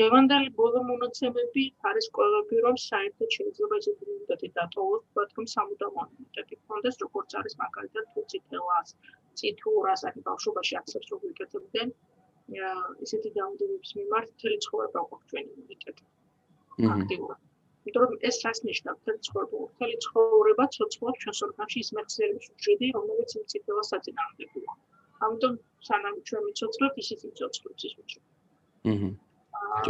[0.01, 6.55] დევანდალი ბოლო მონაცემები არის ყველაფერი რომ საერთოდ შეიძლება ეს იმუნიტეტი დატოვოს, თქო რომ სამუდამო იმუნიტეტი
[6.67, 8.89] ქონდეს, როგორც არის მაგალითად თუციტელას,
[9.41, 11.93] ციტურას, აი ბავშვობაში აქცებს რო ვიკეთებდნენ.
[13.05, 16.03] ისეთი დაავადებების მიმართ მთელი ცხოვრება გვაქვს ჩვენი იმუნიტეტი.
[16.95, 17.39] აქტიურად.
[17.85, 22.87] იმიტომ რომ ეს რას ნიშნავს თეთრ ცხოვრება მთელი ცხოვრება ცოცხლობს ჩვენს ორგანოში ის მეხსიერების უჯრედი
[22.97, 24.75] რომელიც მცირდება საწინააღმდეგოა
[25.27, 25.53] ამიტომ
[25.89, 28.29] სანამ ჩვენ მიცოცხლებთ ისიც მიცოცხლებს ის უჯრედი
[28.93, 29.09] აჰა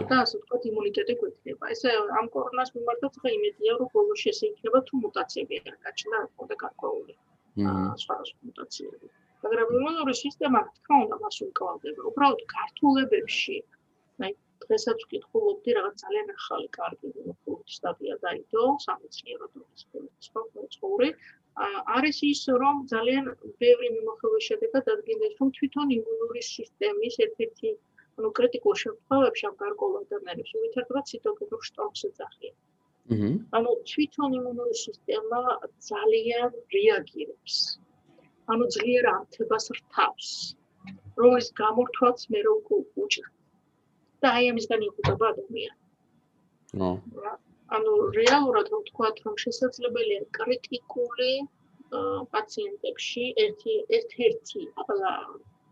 [0.10, 1.72] და ასე ვთქვათ იმუნიტეტი გვექნება.
[1.76, 6.20] ესე ამ კორონას მიმართაც ხა იმედია რომ ბოლოს ესე იქნება თუ მუტაციები არ გაჩნდა
[6.52, 7.14] და გარკვეული.
[7.72, 8.16] აა სხვა
[8.48, 9.08] მუტაციები
[9.44, 13.56] მაგრამ იმუნური სისტემა თქმა უნდა მას უკავდება უბრალოდ გართულებებში
[14.26, 14.32] აი
[14.66, 17.10] დღესაც ვკითხულობდი რაღაც ძალიან ახალი კარგი
[17.76, 19.84] სტატია დაიდო სამეცნიერო დონის
[20.82, 21.10] ფორუმში.
[21.96, 23.26] არის ის რომ ძალიან
[23.64, 27.70] ბევრი მიმოხილვის შედეგად დადგინდეს რომ თვითონ იმუნური სისტემის ერთ-ერთი
[28.22, 32.56] ანუ კრიტიკულ შემთხვევებში ამ გარკვეულ ადამიანებს ვითარდება ციტოკინურ შტორმს ეძახიან.
[33.14, 33.30] აჰა.
[33.58, 35.40] ანუ თვითონ იმუნური სისტემა
[35.90, 37.56] ძალიან რეაგირებს.
[38.54, 40.30] ანუ ძლიერ ამთებას რთავს.
[41.22, 42.54] რომლის გამორთვაც მე რო
[43.04, 43.34] უჭირს
[44.22, 45.80] და აი ამისგან იღუება ადამიანი.
[46.82, 46.92] ნო.
[47.78, 51.34] ანუ რეალურად რომ ვთქვათ, რომ შესაძლებელია კრიტიკული
[52.36, 54.62] პაციენტებში ერთი ერთ-ერთი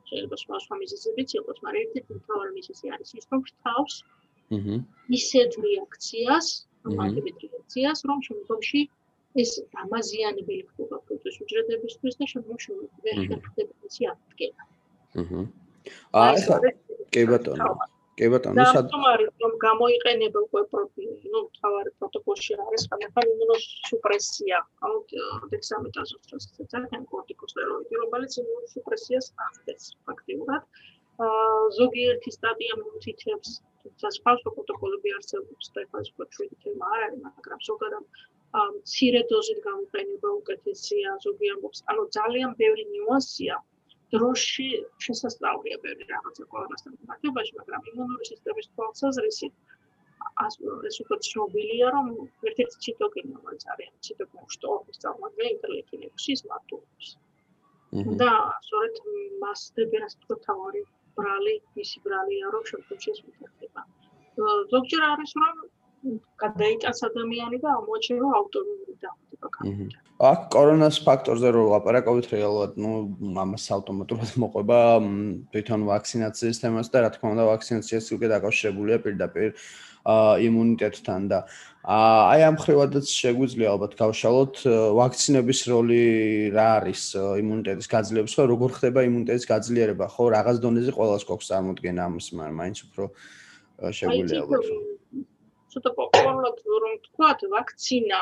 [0.09, 3.93] შეიძლება სხვა სხვა მიზეზებიც იყოს, მაგრამ ერთ-ერთი მთავარი მიზეზი არის ის, რომ თავს
[4.57, 4.75] აჰა
[5.19, 6.47] ისეთ რეაქციას,
[6.89, 8.81] ამაგებით რეაქციას, რომ შემდგომში
[9.41, 9.51] ეს
[9.83, 12.69] ამაზიანებელი ხდება პროცესის უჯრედებისთვის და შემდგომში
[13.05, 13.17] ვერ
[13.49, 14.63] ხდება ისე აღდგენა.
[15.19, 15.41] აჰა.
[16.23, 16.73] აა
[17.13, 17.69] კი ბატონო.
[18.19, 20.61] კი ბატონო, სად არის რომ გამოიყენება უკვე
[21.33, 24.97] ну, თავარი პროტოკოლში არის ხალხთან იმუნოსუპრესია, ანუ
[25.53, 30.67] დექსამეტაზონის ძალიან კორტიკოსტეროიდი, რომელიც იმუნოსუპრესიას ახდენს ფაქტიურად.
[31.27, 33.49] აა ზოგიერთი სტატია მოთითებს,
[33.83, 38.05] თუმცა სხვა პროტოკოლები არსებობს და ეს უკვე ჩვენი თემა არ არის, მაგრამ ზოგადად
[38.59, 43.55] ამ ცირე დოზით გამოიყენება უკეთესია, ზოგი ამბობს, ანუ ძალიან ბევრი ნიუანსია.
[44.13, 44.67] დროში
[45.05, 49.53] შესაძლებელია ბევრი რაღაცა ყველასთან მიმართებაში, მაგრამ იმუნური სისტემის თვალსაზრისით
[50.89, 52.07] ეს უკვე ცნობილია, რომ
[52.49, 57.07] ერთ-ერთი ციტოკინი, რომელიც არის ციტოკინის შტორმის წარმოადგენელი ინტერლექინების მარტოობს.
[58.21, 58.31] და
[58.65, 58.95] სწორედ
[59.43, 60.81] მას დებერას თქო თავარი
[61.17, 63.81] ბრალი, მისი ბრალია, რომ შემდგომში ეს ვითარდება.
[64.73, 65.55] ზოგჯერ არის რომ
[66.43, 69.99] გადაიტანს ადამიანი და ამოაჩენა ავტომობილი დაავადება გამოვიდა.
[70.19, 72.91] აქ კორონას ფაქტორზე რო ლაპარაკობთ რეალურად, ну,
[73.43, 74.79] ამას ავტომატურად მოყვება
[75.55, 79.49] თვითონ ვაქცინაციის თემას და რა თქმა უნდა ვაქცინაციას უკვე დაკავშირებულია პირდაპირ
[80.09, 81.39] აა იმუნიტეტთან და
[81.83, 84.55] აი ამ ხრივადაც შეგვიძლია ალბათ გავშალოთ
[84.99, 86.03] ვაქცინების როლი
[86.55, 90.05] რა არის იმუნიტეტის გაძლიერებას ხო როგორ ხდება იმუნიტეტის გაძლიერება?
[90.07, 93.03] ხო რაღაც დონეზე ყოველას გვაქვს წარმოქმნა ამის მაინც უფრო
[93.99, 94.98] შეგვიძლია ალბათ
[95.73, 98.19] ცოტა პოპულარულად რომ თქვათ ვაქცინა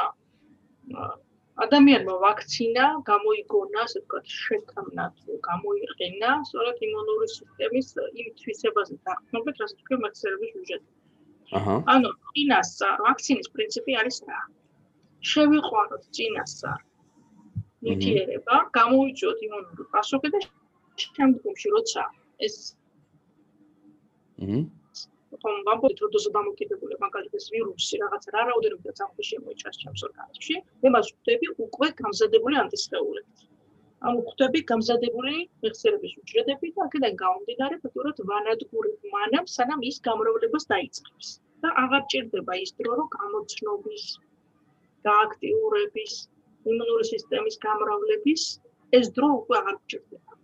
[1.63, 7.87] ადამიანმა ვაქცინა გამოიგონა, ასე ვთქვათ, შეთქმნა თუ გამოიყენა, სწორედ იმუნური სისტემის
[8.21, 10.91] იმ თვისებაზე დაყრდნობით, რასაც თქვენ მეხსიერების ბიუჯეტი.
[11.57, 11.75] აჰა.
[11.93, 14.39] ანუ წინასწარ ვაქცინის პრინციპი არის რა?
[15.31, 16.79] შევიყვანოთ წინასწარ
[17.87, 20.39] ნიჭიერება, გამოიწვიოთ იმუნური პასუხი და
[21.01, 22.03] შემდგომში როცა
[22.45, 22.55] ეს
[24.41, 24.59] აჰა
[25.31, 30.55] თუმცა ვამბობთ რომ დოზა დამოკიდებული მაგალითად ვირუსი რაღაც რა რაოდენობით აღქმის შემოიჭრას ჩემს ორგანიზმში
[30.85, 33.47] მე მას ვხვდები უკვე გამზადებული ანტისხეულებით
[34.07, 41.29] ანუ ხვდები გამზადებული მეხსიერების უჯრედები და აქედან გამომდინარე ფაქტობრივად ვანადგურებ მანამ სანამ ის გამრავლებას დაიწყებს.
[41.63, 44.03] და აღარ ჭირდება ის დრო რომ გამოცნობის
[45.07, 46.13] გააქტიურების
[46.73, 48.43] იმუნური სისტემის გამრავლების
[48.99, 50.36] ეს დრო უკვე აღარ გჭირდება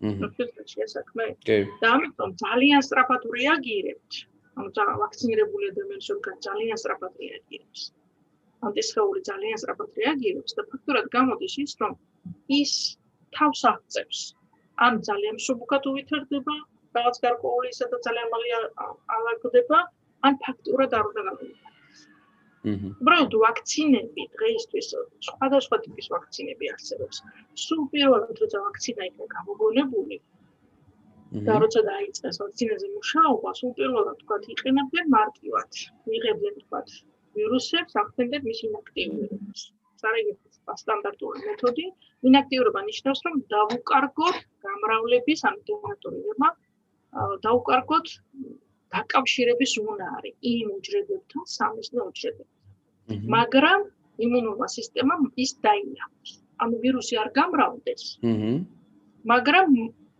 [0.00, 1.26] პროფესორში ასაკმე.
[1.46, 1.58] კი.
[1.80, 4.12] და ამიტომ ძალიან სწრაფად რეაგირებთ.
[4.60, 4.70] ანუ
[5.02, 7.82] ვაქცინირებული ადამიანის ორგანიზმი ძალიან სწრაფად რეაგირებს.
[8.68, 11.92] ანტისხეული ძალიან სწრაფად რეაგირებს და ფაქტურად გამოდის ის, რომ
[12.60, 12.72] ის
[13.36, 14.20] თავს აღწევს.
[14.86, 16.54] ან ძალიან მსუბუქად უვითარდება,
[16.96, 18.48] რაღაც გარკვეული ისე და ძალიან მალე
[19.16, 19.78] ალაგდება,
[20.28, 21.69] ან ფაქტურად არ უნდა გამოვიდა.
[22.68, 24.88] უბრალოდ ვაქცინები დღეისთვის
[25.26, 27.22] სხვადასხვა ტიპის ვაქცინები არსებობს.
[27.64, 30.18] სულ პირველად როცა ვაქცინა იქნა გამოგონებული
[31.48, 35.70] და როცა დაიწყეს ვაქცინაზე მუშაობა, სულ პირველად თქვა იყენებდნენ მარტივად.
[36.10, 36.80] მიიღებდნენ თქვა
[37.38, 39.60] ვირუსებს, ახდენდნენ მის ინაქტიურობას.
[40.00, 41.86] სარეგისტრო სტანდარტული მეთოდი
[42.28, 44.36] ინაქტიურობა ნიშნავს, რომ დავუკარგოთ
[44.66, 46.48] გამრავლების ამ დონატორებმა
[47.44, 48.06] დაუკარგოთ
[48.94, 52.58] დაკავშირების უნარი იმ უჯრედებთან, სამეცნიერო უჯრედებთან.
[53.34, 53.80] მაგრამ
[54.24, 56.30] იმუნურმა სისტემამ ის დაინახოს.
[56.62, 58.02] ანუ ვირუსი არ გამრავლდეს.
[58.30, 58.52] აჰა.
[59.32, 59.66] მაგრამ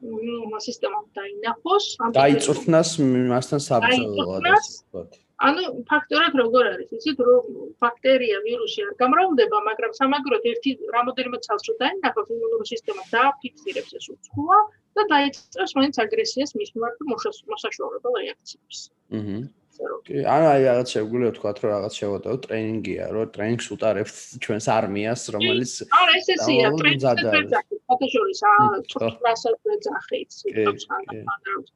[0.00, 2.90] იმუნურმა სისტემამ დაინახოს, ანუ დაიწურთნას
[3.32, 4.24] მასთან საბრძოლო.
[5.40, 6.88] ანუ ფაქტორად როგორ არის?
[6.96, 7.44] იცით, რომ
[7.80, 14.06] ბაქტერია, ვირუსი არ გამრავლდება, მაგრამ სამაგროდ ერთი რამოდენიმე წელს რო დაინახოს იმუნური სისტემა დააფიქსირებს ეს
[14.14, 14.58] უცხოა
[14.98, 16.98] და დაიწყებს მაინც აგრესიას მის მიმართ
[17.54, 18.78] მოსაშორებელ რეაქციებს.
[19.16, 19.38] აჰა.
[20.04, 25.22] კი, ან აი რაღაც შეგვიძლია თქვა, რომ რაღაც შევატო ტრენინგია, რომ ტრენინგს უტარებთ ჩვენს არმიას,
[25.34, 27.72] რომელიც არა, ეს ესეა, ტრენინგი.
[27.88, 28.68] ფოტოშორის აა,
[29.24, 30.30] პრასად ეძახით,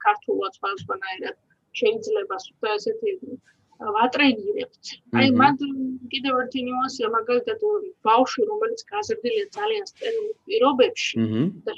[0.05, 1.37] ქართულად სხვადასხვანაირად
[1.81, 3.13] შეიძლება სხვა ესეთი
[3.95, 4.85] ვატრენირებთ.
[5.19, 5.59] აი მაგ
[6.13, 7.61] კიდევ ერთი ნიუანსია, მაგალითად
[8.07, 11.25] ბავშვი, რომელიც გაზრდილია ძალიან სტერილ პირობებში
[11.67, 11.73] და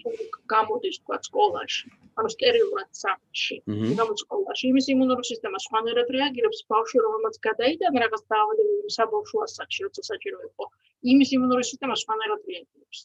[0.54, 1.88] გამოდის თქვა სკოლაში,
[2.20, 3.56] ანუ სტერილურად სახლში,
[4.00, 10.02] გამოდის სკოლაში, იმის იმუნური სისტემა სხვანაირად რეაგირებს ბავშვი, რომელმაც გადაიტანა რაღაც დაავადებები საბავშვო ასაკში, როცა
[10.10, 10.64] საჭირო იყო.
[11.12, 12.98] იმის იმუნური სისტემა სხვანაირად რეაგირებს.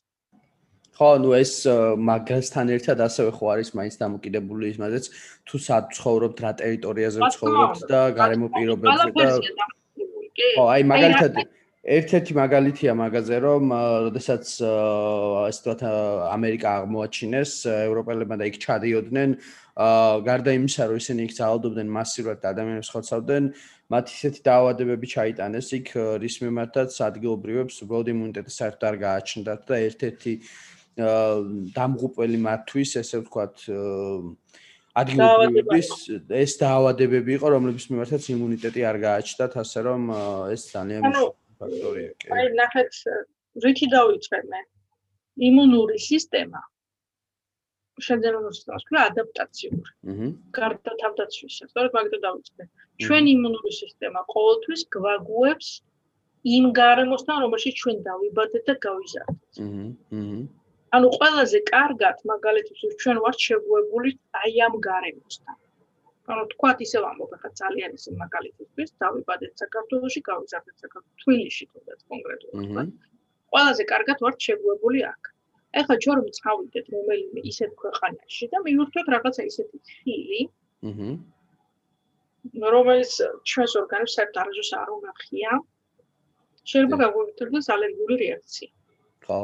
[0.97, 1.53] ხო, ნუ ეს
[2.09, 5.05] მაგასთან ერთად ასევე ხო არის მაინც დამოკიდებული იმაზეც,
[5.47, 9.27] თუ სად ცხოვრობთ, რა ტერიტორიაზე ცხოვრობთ და გარემო პირობებზე და
[10.55, 11.33] ხო, აი მაგალითად
[11.81, 13.63] ერთ-ერთი მაგალითია მაგაზე, რომ
[14.13, 14.49] შესაძაც
[15.49, 15.81] ასე ვთქვათ
[16.29, 19.29] ამერიკა აღმოაჩინეს, ევროპელებმა და იქ ჩადიოდნენ,
[19.81, 23.43] აა გარდა იმისა, რომ ისინი იქ ძალადობდნენ მასიურად ადამიანებს ხოცავდნენ,
[23.91, 25.87] მათ ისეთი დაავადებები ჩაიტანეს იქ,
[26.21, 30.33] რის მიმართაც ადგილობრივებს უბრალოდ იმუნიტეტი საერთოდ არ გააჩნდათ და ერთ-ერთი
[30.97, 33.55] დამღუპელი მათთვის, ესე ვთქვათ,
[34.91, 35.89] ადგილობრივების
[36.35, 40.01] ეს დაავადებები იყო, რომლების მიმართაც იმუნიტეტი არ გააჩნდათ, ასე რომ
[40.51, 41.03] ეს ძალიან
[41.61, 42.11] ფაქტორია.
[42.35, 42.91] აი, ნახეთ,
[43.63, 44.61] რითი დავიწყე მე?
[45.47, 46.61] იმუნური სისტემა
[48.01, 49.91] შეძენოს თქვა ადაპტაციური.
[50.11, 50.27] აჰა.
[50.57, 52.63] გარდა თავდაცვისა, სწორედ მაგით დავიწყე.
[53.03, 55.69] ჩვენ იმუნური სისტემა ყოველთვის გვაგუებს
[56.41, 59.53] იმ გარემოსთან, რომელშიც ჩვენ დავიბადეთ და გავიზარდეთ.
[59.61, 59.85] აჰა.
[60.17, 60.39] აჰა.
[60.95, 64.09] ანუ ყველაზე კარგად მაგალითად ჩვენ ვართ შეგუებული
[64.41, 65.57] აი ამ გარემოსთან.
[66.31, 72.55] ანუ თქვათ ისე ვამბობ ახლა ძალიან ისე მაგალითისთვის დავიბადეთ საქართველოში, გავიზარდეთ საქართველოში, თბილისში თუნდაც კონკრეტულად.
[73.51, 75.21] ყველაზე კარგად ვართ შეგუებული აქ.
[75.79, 80.41] ეხლა ჩვენ რომ წავიდეთ რომელიმე ისეთ ქვეყანაში და მივხვდეთ რაღაცა ისეთი ხილი.
[80.89, 81.09] აჰა.
[82.75, 83.11] რომელიც
[83.49, 85.51] ჩვენს ორგანიზმს საერთოდ არასდროს არ უნახია.
[86.71, 88.69] შეიძლება გაგვივიწყდეს ალერგიული რეაქცია.
[89.25, 89.41] ხო.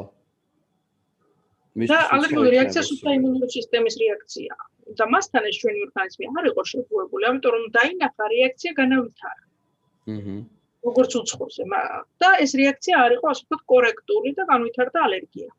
[1.86, 4.54] და ალერგიული რეაქცია სუპერ იმუნური სისტემის რეაქცია.
[4.98, 9.44] და მასთან ეს ჩვენი ორგანიზმი არ იყო შეგუებული, ამიტომ რომ დაინახა რეაქცია განავითარა.
[10.08, 10.36] აჰა.
[10.88, 11.64] როგორც უცხოზე,
[12.22, 15.50] და ეს რეაქცია არ იყო ასე ვთქვათ კორექტული და განვითარდა ალერგია.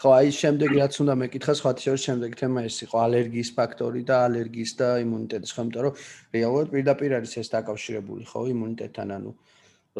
[0.00, 4.16] ხო, აი შემდეგ რაც უნდა მეკითხა, სხვა თეორიის შემდეგ თემა ეს იყო ალერგიის ფაქტორი და
[4.28, 5.94] ალერგიის და იმუნიტეტის, ხო, იმიტომ რომ
[6.36, 9.30] რეალურად პირდაპირ არის ეს დაკავშირებული, ხო, იმუნიტეტთან, ანუ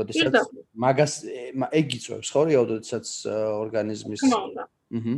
[0.00, 0.32] როდესაც
[0.84, 1.12] მაგას
[1.80, 3.06] ეგ იწევს, ხო, რეალურად, როდესაც
[3.60, 4.20] ორგანიზმის
[4.98, 5.14] აჰა.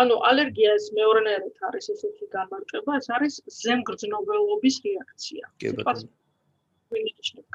[0.00, 5.44] ანუ ალერგიას მეორენერად არის ესეთი გამარჯვება, ეს არის ზემგრძნობელობის რეაქცია.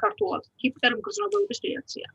[0.02, 2.08] ქართულად ჰიპერმგრძნობელობის რეაქცია.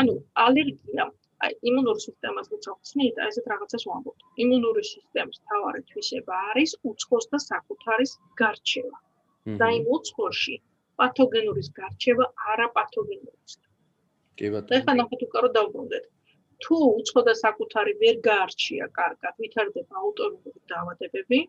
[0.00, 0.14] ანუ
[0.46, 1.04] ალერგია
[1.46, 4.20] აი იმუნური სისტემას მოწონს და ესეთ რაღაცას ვამბობთ.
[4.44, 8.98] იმუნური სისტემის თავარი თვისება არის უცხოს და საკუთარის გარჩევა.
[9.60, 10.54] და იმ უცხოში
[10.98, 13.54] პათოგენურის გარჩევა არაპათოგენურის.
[14.38, 14.74] კი ბატონო.
[14.78, 16.04] ეხლა ნახეთ უკარო დავბრუნდეთ.
[16.64, 21.40] თუ უცხო და საკუთარი ვერ გაარჩია კარგად, ვითარდება აუტოიმუნური დაავადებები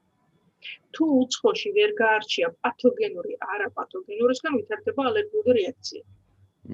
[0.95, 6.03] თუ უცხოში ვერ გაარჩია პათოგენური არაპათოგენურისგან ვითარდება ალერგიული რეაქცია.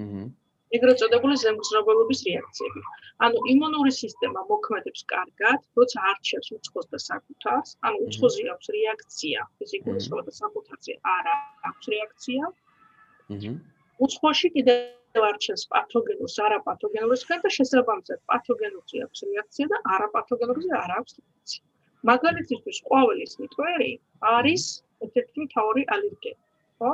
[0.02, 0.24] აჰა.
[0.76, 2.80] ეგრეთ წოდებული ზემგზნობელობის რეაქციები.
[3.26, 10.00] ანუ იმუნური სისტემა მოქმედებს კარგად, როცა არჩევს უცხოს და საკუთარს, ანუ უცხოზე აქვს რეაქცია, ფიზიკური
[10.06, 11.34] სხვა და საკუთარზე არა
[11.70, 12.44] აქვს რეაქცია.
[13.36, 13.52] აჰა.
[14.04, 14.78] უცხოში კიდევ
[15.28, 21.62] არჩევს პათოგენურს, არაპათოგენურისგან და შესაბამისად პათოგენურზე აქვს რეაქცია და არაპათოგენურზე არ აქვს რეაქცია.
[22.10, 23.92] მაგალითისთვის ყვავილის მიტვერი
[24.36, 24.64] არის
[25.06, 26.40] ერთ-ერთი მთავარი ალერგენი,
[26.80, 26.92] ხო?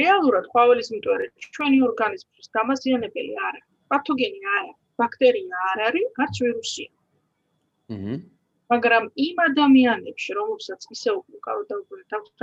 [0.00, 3.62] რეალურად ყვავილის მიტვერი ჩვენი ორგანიზმის დამაზიანებელი არა,
[3.92, 6.90] პათოგენი არა, ბაქტერია არ არის, არც ვირუსია.
[7.94, 8.14] აჰა.
[8.70, 11.78] მაგრამ იმ ადამიანებში, რომელსაც ისე უკავდა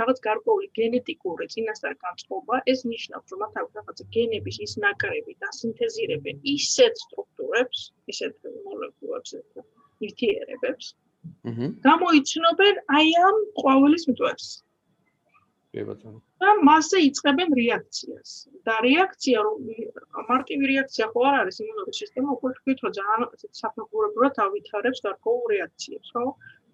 [0.00, 5.48] რაღაც გარკვეული გენეტიკური წინასწარ განწყობა, ეს ნიშნავს, რომ მათ აქვს რაღაც გენების ის ნაკრები და
[5.58, 7.80] სინთეზირებენ ისეთ სტრუქტურებს,
[8.12, 9.36] ისეთ მოლეკულებს,
[10.04, 10.86] ნივთიერებებს,
[11.48, 11.66] აჰა.
[11.88, 14.48] გამოიცნობენ აი ამ ყვავილის მიტვერს.
[15.72, 16.20] კი ბატონო.
[16.42, 18.30] და მასზე იწყებენ რეაქციას.
[18.68, 19.40] და რეაქცია
[20.28, 23.26] მარტივი რეაქცია ხო არ არის იმუნური სისტემა უკვე თქვით რომ ძალიან
[23.60, 26.24] საფუძვლებლად ავითარებს გარკვეულ რეაქციებს, ხო?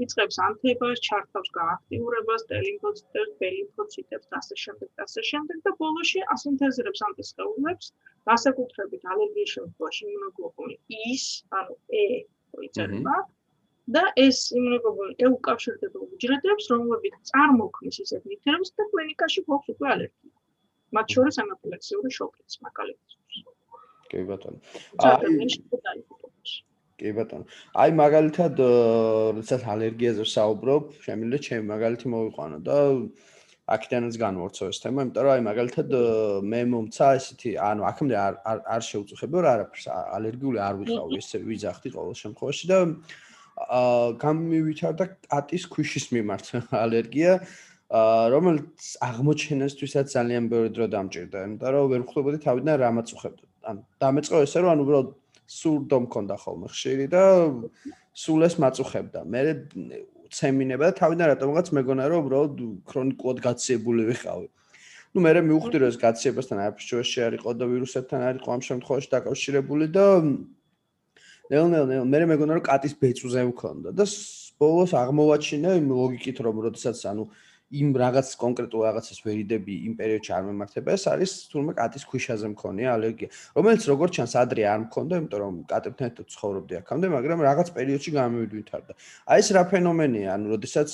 [0.05, 7.05] იწყებს ანთებას, ჩართავს გააქტიურებას, ტელიმფოციტებს, ბელიმფოციტებს და ასე შემდეგ და ასე შემდეგ და ბოლოში ასინთეზირებს
[7.09, 7.87] ანტისხეულებს,
[8.31, 10.77] განსაკუთრებით ალერგიის შემთხვევაში იმუნოგლობული
[11.15, 11.25] ის,
[11.59, 12.07] ანუ E
[12.69, 13.15] იწერება.
[13.93, 20.33] და ეს იმუნოგლობული ეუკავშირდება უჯრედებს, რომლებიც წარმოქმნის ისეთ ნივთიერებს და კლინიკაში გვაქვს უკვე ალერგია.
[20.95, 23.11] მათ შორის ანაფილაქსიური შოკიც მაგალითად.
[24.09, 24.59] კი ბატონო.
[25.05, 25.49] აი
[26.95, 27.45] კი ბატონო.
[27.83, 28.55] აი მაგალითად,
[29.37, 32.79] როდესაც ალერგიაზე საუბრობ, შემიძლია ჩემი მაგალითი მოვიყვანო და
[33.75, 35.89] აქედანაც განვორცო ეს თემა, იმიტომ რომ აი მაგალითად
[36.53, 38.35] მე მომცა ესეთი, ანუ აქამდე არ
[38.77, 42.79] არ შეუწუხებია რა არაფერს ალერგიული არ ვიყავი, ესე ვიძახდი ყოველ შემთხვევაში და
[43.55, 46.47] აა გამივითარდა კატის ქვიშის მიმართ
[46.85, 47.39] ალერგია,
[48.35, 53.45] რომელიც აღმოჩენასთვისაც ძალიან ბევრი დრო დამჭირდა, იმიტომ რომ ვერ ხვდებოდი თავიდან რა მაწუხებდა.
[53.71, 55.09] ანუ დამეწყო ესე რომ ანუ უბრალოდ
[55.59, 57.23] სურდო მქონდა ხოლმე ხშირი და
[58.25, 59.21] სულ ეს მაწუხებდა.
[59.23, 59.41] მე
[60.35, 62.55] ცემინება და თავიდან რატომღაც მეგონა რომ უბრალოდ
[62.91, 64.47] ქრონიკულად გაციებული ვიყავი.
[65.15, 70.05] ну მე მივხვდი რომ ეს გაციებასთან არაფერს შეარიყო და ვირუსებთან არიყო ამ შემთხვევაში დაკავშირებული და
[71.53, 74.05] ნელ-ნელ მე მეგონა რომ კატის ბეწუზე მქონდა და
[74.61, 77.25] ბოლოს აღმოვაჩინე იმ ლოგიკით რომ როდესაც ანუ
[77.75, 82.89] იმ რაღაც კონკრეტულ რაღაცას ვერიდები იმ პერიოდში არ მემართება ეს არის თურმე კატის ქვიშაზე მქონია
[82.95, 83.29] ალერგია.
[83.57, 88.11] რომელიც როგორც ჩანს ადრე არ მქონდა იმიტომ რომ კატებთან ერთად ცხოვრობდი აქამდე მაგრამ რაღაც პერიოდში
[88.15, 88.93] გამივიდვითარდა
[89.27, 90.91] აი ეს რა ფენომენია ანუ როდესაც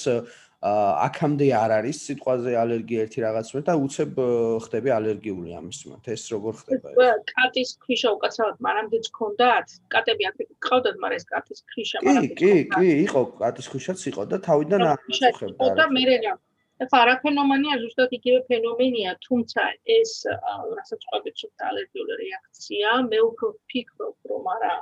[0.60, 4.18] აქამდე არ არის სიტყვაზე ალერგია ერთი რაღაც მე და უცებ
[4.64, 7.22] ხდები ალერგიული ამის მიმართ ეს როგორ ხდება ეს?
[7.32, 10.36] კატის ქვიშა უკაცრავად მანამდეც ქონდათ კატები აქ
[10.68, 14.80] ყავდათ მაგრამ ეს კატის ქვიშა მანამდე კი კი კი იყო კატის ქვიშაც იყო და თავიდან
[14.90, 16.36] არ მოხდა და მე რა.
[16.84, 19.62] ეხლა რა ფენომენია ზუსტად იგივე ფენომენია თუმცა
[19.96, 22.88] ეს რასაც ყვებით სულ ალერგიული რეაქცია.
[23.08, 24.76] მე უფრო ვფიქრობ რომ არა.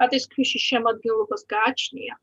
[0.00, 2.14] კატის ქვიშის შემადგენლობას გააჩნია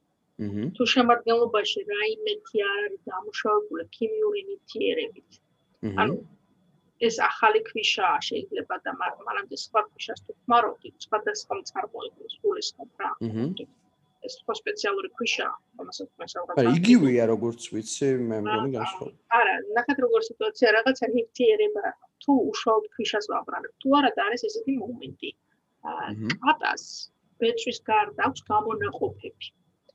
[0.75, 5.31] თუ შემადგენლობაში რაიმეთი არ არის დამუშავებული ქიმიური ნივთიერებით.
[6.01, 6.15] ანუ
[7.07, 13.11] ეს ახალი ქვიშაა შეიძლება და მანამდე სხვა ქვიშას თუ ხმარობთ, სხვადასხვა წარმოებულს გულისხმობ რა.
[14.25, 16.59] ეს ხო სპეციალური ქვიშაა, ამასაც მოსაუბრებ.
[16.61, 19.17] არა, იგივეა როგორც ვიცი, მე მგონი განსხვავებული.
[19.37, 21.85] არა, ნახეთ როგორ სიტუაცია რაღაცა ნივთიერება
[22.21, 23.73] თუ უშუალოდ ქვიშას ვაბრალებ.
[23.81, 25.31] თუ არა და არის ესეთი მომენტი.
[25.89, 26.07] აა,
[26.45, 26.83] კატას
[27.41, 29.45] ბეწვის გარდა აქვს გამონაყოფები.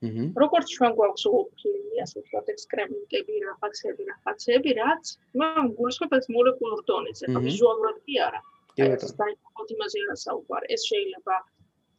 [0.05, 5.05] როგორც ჩვენ გვაქვს ოფლინი, ასე ვთქვათ, ექსკრემენტები, რაღაცები, რაღაცები, რაც
[5.41, 8.41] მან გულისხმობს მოლეკულურ დონეზე, ხო, ვიზუალურად კი არა.
[8.77, 10.67] ეს დაიწყოთ იმაზე რა საუბარი.
[10.77, 11.35] ეს შეიძლება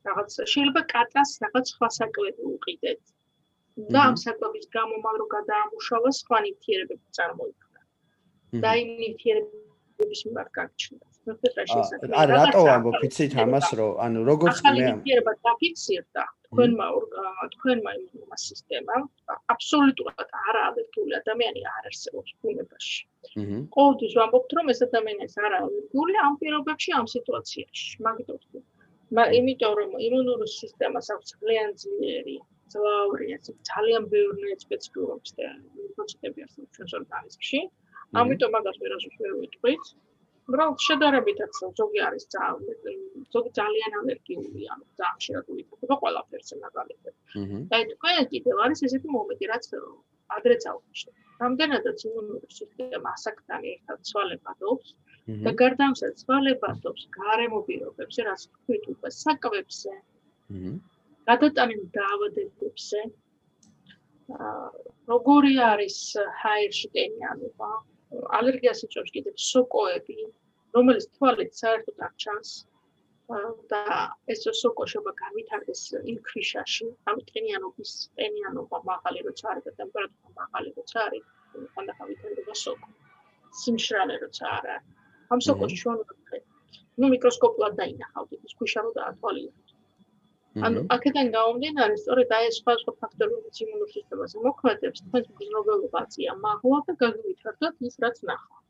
[0.08, 3.02] რაღაც შეიძლება კატას რაღაც სხვა საკვები უყიდეთ.
[3.94, 7.82] და ამ საკვების გამო მაგ რო გადაამუშავა სხვა ნივთიერებები წარმოიქმნა.
[8.64, 11.08] და იმ ნივთიერების მიმართ გაჩნდა.
[11.28, 16.24] არა, რატო ამბობ იცით ამას, რომ ანუ როგორც მე ამ ნივთიერება დაფიქსირდა.
[16.48, 16.86] თქვენმა
[17.54, 19.04] თქვენმა იმუნმა სისტემამ
[19.54, 23.00] აბსოლუტურად არაალერგიული ადამიანი არ არსებობს ბუნებაში.
[23.28, 23.58] აჰა.
[23.76, 27.88] ყოველთვის ვამბობთ რომ ეს ადამიანი არ არაალერგიული ამ პირობებში ამ სიტუაციაში.
[28.08, 28.62] მაგიტო ვთქვი.
[29.40, 32.38] იმიტომ რომ იმუნური სისტემას აქვს ძალიან ძლიერი
[32.72, 35.48] ძლავრი ეს ძალიან ბევრი სპეციფიკურობის და
[35.96, 37.60] პროცესები არსებობს ჩვენს ორგანიზმში.
[38.22, 39.84] ამიტომ მაგას ვერასდროს ვერ ვიტყვით.
[40.56, 42.26] რომ შედარებითაც ზოგი არის
[43.36, 47.14] ზოგი ძალიან ალერგიული ანუ ძალიან შეერაგული იქნება ყველაფერზე მაგალითად.
[47.72, 49.66] და თქვენ კიდევ არის ესეთი მომენტი რაც
[50.38, 51.10] ადრე წავშე.
[51.44, 54.88] რამდენადაც იმუნური სისტემა ასაკთან ერთად ცვალებადობს
[55.46, 59.94] და გარდა ამისა ცვალებადობს გარემო პირობებზე, რაც თქვით უკვე საკვებზე.
[61.28, 63.00] გადატანილ დაავადებებზე.
[64.38, 64.68] აა
[65.12, 65.98] როგორი არის
[66.42, 67.70] ჰაერში ტენიანობა?
[68.40, 70.18] ალერგიას იწვევს კიდევ სოკოები,
[70.78, 72.52] რომელიც თვალით საერთოდ არ ჩანს.
[73.72, 73.80] და
[74.32, 75.82] ეს სოკო შეიძლება გავითარდეს
[76.12, 81.26] იმ ქრიშაში, ამ ტენიანობის ტენიანობა მაღალი როცა არის და ტემპერატურა მაღალი როცა არის,
[81.74, 82.88] ხანდა გავითარდება სოკო.
[83.62, 84.78] სიმშრალე როცა არა.
[85.36, 86.46] ამ სოკოში ჩვენ ვხედავთ.
[87.00, 89.67] ნუ მიკროსკოპულად დაინახავთ ის ქუშა რო დაათვალიეროთ.
[90.66, 96.80] ანუ აქედან გამომდინარე, სწორედ აი ეს სხვა სხვა ფაქტორები იმუნურ სისტემაზე მოქმედებს, თქვენს მგზნობელობაზეა მაღლა
[96.88, 98.64] და გაგვითარდათ ის რაც ნახავთ.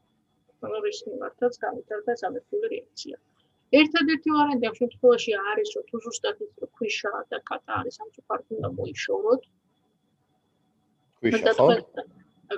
[0.68, 3.18] ანუ ის მიმართაც გავითარდა სამეთქული რეაქცია.
[3.82, 8.46] ერთადერთი ვარიანტი ამ შემთხვევაში არის, რომ თუ ზუსტად ის ქვიშა და კატა არის ამ შეფარდ
[8.58, 9.42] უნდა მოიშოროთ.
[11.20, 11.68] ქვიშა ხო?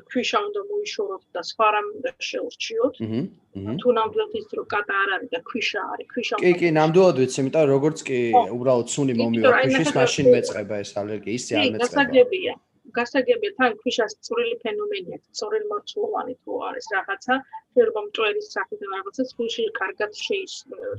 [0.09, 2.95] ქვიშა უნდა მოიშოროთ და სხვა რამ უნდა შეურჩიოთ.
[3.05, 3.73] აჰა.
[3.81, 7.37] თუ ნამდვილად ის რო კატა არ არის და ქვიშა არის, ქვიშა კი, კი, ნამდვილად ვიცი,
[7.41, 8.19] იმიტომ რომ როგორც კი
[8.57, 11.79] უბრალოდ სუნი მომივა ქვიშის მაშინ მეწება ეს ალერგია, ისე არ მეწება.
[11.79, 12.53] კი, გასაგებია.
[12.97, 17.33] გასაგებია, თან ქვიშას წვრილი ფენომენია, წვრილი მოცულოვანი თუ არის რაღაცა,
[17.73, 20.11] შეიძლება მწვერის სახიდან რაღაცა სულში კარგად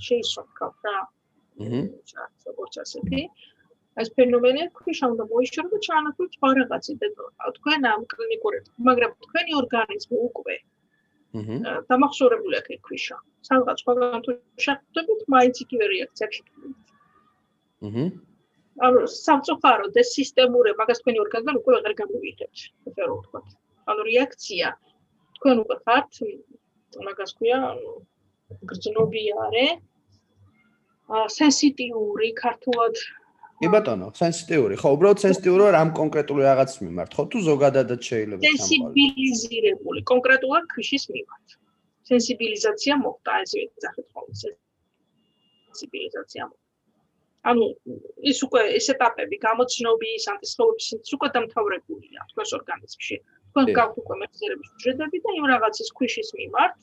[0.07, 0.99] შეისწრაფქავ რა.
[1.61, 1.80] აჰა.
[2.49, 3.22] როგორც ასეთი.
[4.03, 7.07] ეს ფენომენი ქვიშა უნდა მოიშორო და ჩაანაცვლოს სხვა რაღაცი და
[7.57, 10.57] თქვენ ამ კლინიკური მაგრამ თქვენი ორგანიზმი უკვე
[11.41, 13.16] აჰა დამახსოვრებული აქვს ქვიშა
[13.51, 14.30] სადღაც სხვაგან თუ
[14.66, 16.78] შეხვდებით მაინც იგივე რეაქცია შექმნით
[17.88, 18.05] აჰა
[18.86, 22.61] ანუ სამწუხარო და სისტემური მაგას თქვენი ორგანიზმი უკვე აღარ გამოვიიღებთ
[22.91, 23.41] ესე რომ ვთქვა.
[23.91, 24.68] ანუ რეაქცია.
[25.36, 26.12] თქვენ უკვე ხართ
[27.09, 27.59] მაგას ქვია
[28.70, 29.66] გრძნობიარე
[31.11, 32.97] ა სენსიტიური ქართულად
[33.61, 34.76] კი ბატონო, სენსიტიური.
[34.80, 37.24] ხო, უბრალოდ სენსიტიურია რამ კონკრეტული რაღაც მიმართ, ხო?
[37.32, 38.56] თუ ზოგადადაც შეიძლება სამყარო.
[38.56, 41.46] სენსიბილიზირებული, კონკრეტულად ქიშის მიმართ.
[42.08, 44.34] სენსიბილიზაცია მოხდა, ესე ვეძახეთ ხოლმე.
[44.40, 46.42] სენსიბილიზაცია.
[47.50, 47.64] ანუ
[48.30, 53.16] ის უკვე ეს ეტაპები გამოცნობის, ანტისხეულების ის უკვე დამთავრებულია თქვენს ორგანიზმში.
[53.52, 56.74] თქვენ გაქვთ უკვე მეხსიერების შეძები და იმ რაღაცის ქიშის მიმართ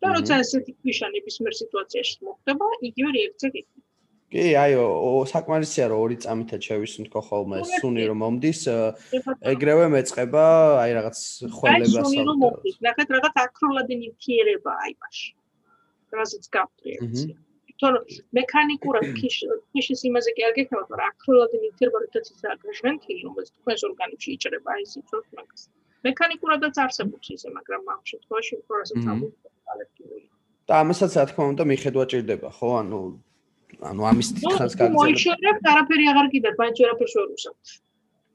[0.00, 3.89] და როცა ესეთი ქიშა ნებისმიერ სიტუაციაში მოხდება, იგივე რეაქცია გიქნება.
[4.30, 4.84] კი, აიო,
[5.26, 8.60] საკმარისია რომ ორი წამითაც შევისუნთქო ხოლმე სუნი რომ მომდის,
[9.52, 10.44] ეგრევე მეწება,
[10.86, 11.18] აი რაღაც
[11.58, 11.96] ხველებას.
[11.98, 15.30] აი სუნი რომ მომდის, ნახეთ რაღაც აკროლადი ნივთიერება აი მასში.
[16.14, 17.34] რაზეც გაფრიეცია.
[17.80, 17.98] თორე
[18.36, 24.30] მექანიკურად ქიშის იმაზე კი არ გექნება, მაგრამ აკროლადი ნივთიერება რითაც ის აგრჟვენთილი, რომელიც თქვენს ორგანიზმში
[24.36, 25.62] იჭრება აი სიცოცხლე მაგას.
[26.06, 29.40] მექანიკურადაც არსებობს ისე, მაგრამ ამ შემთხვევაში უფრო რასაც ამბობთ,
[30.68, 32.68] და ამასაც რა თქმა უნდა მიხედვა ჭირდება, ხო?
[32.80, 33.00] ანუ
[33.90, 34.96] ანუ ამის თითქოს გაგზავნა.
[34.98, 37.66] მოიშორებთ, არაფერი აღარ კიდე, ბაჭი არაფერს ვერ უსამთ.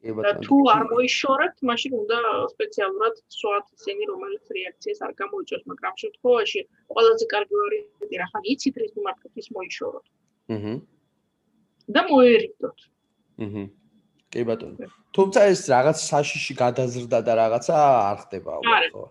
[0.05, 2.17] და თუ არ მოიშორებთ, მაშინ უნდა
[2.53, 6.61] სპეციალურად სვათ ისინი, რომელიც რეაქციას არ გამოიწვევს, მაგრამ შემთხვევაში
[6.93, 10.05] ყველაზე კარგი ვარიანტი რა ხარ, იცით რის მიმართ ის მოიშოროთ.
[10.55, 10.73] აჰა.
[11.95, 12.79] და მოერიდოთ.
[13.45, 13.63] აჰა.
[14.35, 14.89] კი ბატონო.
[15.15, 17.75] თუმცა ეს რაღაც საშიში გადაზრდა და რაღაცა
[18.11, 18.51] არ ხდება
[18.93, 19.05] ხო?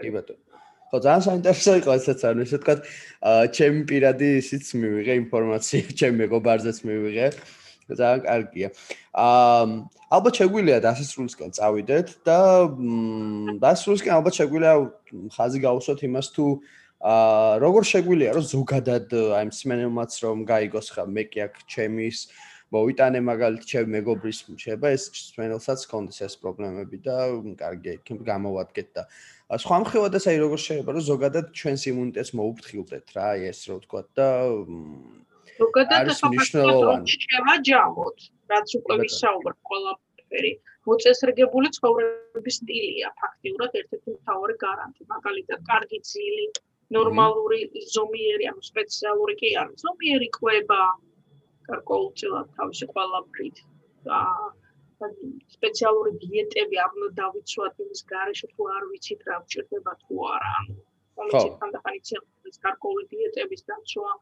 [0.00, 0.51] კი ბატონო.
[0.92, 2.80] ხო ძალიან საინტერესო იყო ესეც ანუ ესე ვთქვათ
[3.56, 7.28] ჩემი პირადი ისიც მივიღე ინფორმაცია ჩემი მეგობარზეც მივიღე.
[7.96, 8.68] ძალიან კარგია.
[9.16, 9.64] აა
[10.12, 12.38] ალბათ შეგვიძლია დასასრულისკენ წავიდეთ და
[13.64, 14.74] დასასრულისკენ ალბათ შეგვიძლია
[15.32, 16.44] ხაზი გავუსვათ იმას თუ
[17.00, 19.06] აა როგორ შეგვიძლია რომ ზოგადად
[19.40, 22.18] აი მსმენელმაც რომ გაიგოს ხა მე კი აქ ჩემის
[22.72, 27.16] მოვიტანე მაგალითად ჩემ მეგობრის შეიძლება ეს მსმენელსაც კონდეს ეს პრობლემები და
[27.60, 29.02] კარგი იქ გამოვადგეთ და
[29.60, 34.02] სხვა მხრივადაც აი როგორ შეიძლება რომ ზოგადად ჩვენს იმუნიტეტს მოუფრთხილდეთ რა აი ეს რო ვთქვა
[34.16, 34.28] და
[35.60, 38.18] ზოგადად საფაქტობრივად შევა ჯამოთ
[38.52, 40.52] რაც უკვე ვისაუბრ ყველაფერი.
[40.88, 46.46] მოწესრიგებული ცხოვრების სტილია ფაქტიურად ერთ-ერთი მთავარი გარანტი მაგალითად კარგი ძილი
[46.96, 47.60] ნორმალური
[47.96, 50.80] ზომიერი ანუ სპეციალური კი არის ზომიერი კვება
[51.68, 53.62] გარკვეულწილად თავისი ყველაფრით.
[54.08, 54.18] და
[55.54, 60.52] სპეციალური დიეტები არ უნდა დავიცვათ იმის გარეშე თუ არ ვიცით რა გჭირდება თუ არა.
[60.60, 60.76] ანუ
[61.20, 62.22] კომიცით ხანდახან იციან
[62.66, 64.12] გარკვეული დიეტების დაცვა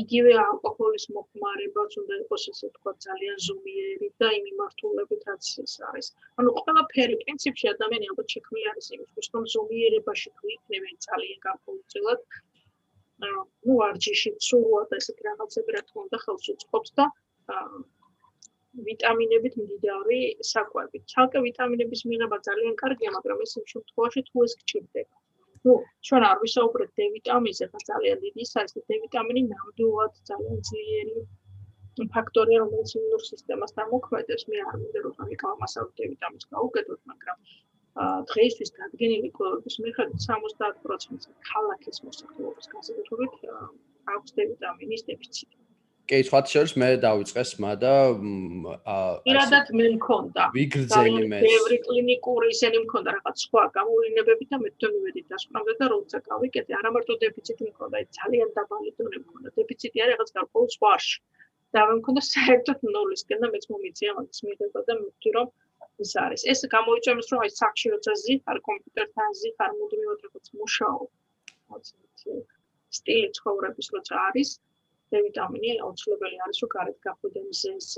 [0.00, 6.06] იგივე ალკოჰოლის მოხმარებაც უნდა იყოს ესე თქვა ძალიან ზომიერი და იმ მიმართულებითაც ეს არის.
[6.38, 12.20] ანუ ყველაფერი პრინციპში ადამიანი ალბათ შექმნილი არის იმისთვის რომ ზომიერებაში თუ იქნებიან ძალიან გარკვეულწილად
[13.24, 17.04] ну ვარჯიში ცურვა და ესეთი რაღაცები რა თქმა უნდა ხელს უწყობს და
[18.86, 20.18] ვიტამინებით მდიდარი
[20.48, 20.98] საკვები.
[21.12, 25.16] ცალკე ვიტამინების მიღება ძალიან კარგია, მაგრამ ეს იმ შემთხვევაში თუ ეს გჭირდება.
[25.66, 25.72] ну,
[26.06, 31.18] ჩვენ არ ვისაუბრეთ D ვიტამინზე, ხა ძალიან დიდი არის D ვიტამინი ნამდვილად ძალიან ძლიერი
[32.14, 34.46] ფაქტორია, რომელიც იმუნურ სისტემასთან მოქმედებს.
[34.50, 37.38] მე არ მინდა რომ ამიკავ მასალ D ვიტამინს გავუკეთოთ, მაგრამ
[38.30, 43.34] დღეისთვის დადგენილი კვლევების მიხედვით 70% ქალაქის მოსახლეობის განსაკუთრებით
[44.14, 45.59] აქვს D ვიტამინის დეფიციტი.
[46.10, 47.92] კი, სხვათა შორის მე დავიწყე სმა და
[49.26, 50.46] პირადად მე მქონდა.
[50.56, 51.38] ვიგრძენი მე.
[51.46, 56.72] ბევრი კლინიკური ისენი მქონდა რაღაც სხვა გამოვლინებები და მე თვითონ იმედით დასკვნამდე და როცა გავიკეთე,
[56.80, 59.48] არა მარტო დეფიციტი მქონდა, ძალიან დაბალი დონე მქონდა.
[59.58, 61.14] დეფიციტი არის რაღაც გარკვეულ სხვაში.
[61.74, 65.48] და მე მქონდა საერთოდ ნულისკენ და მეც მომიწია მაგის მიღება და მივხვდი რომ
[66.04, 66.42] ის არის.
[66.52, 71.08] ეს გამოიწვია იმის რომ აი სახში როცა ზიხარ კომპიუტერთან ზიხარ მუდმივად რაღაც მუშაობ.
[72.98, 74.50] სტილი ცხოვრების როცა არის
[75.10, 77.88] D ვიტამინი აუცილებელი არის რომ გარეთ გახვიდე მზეს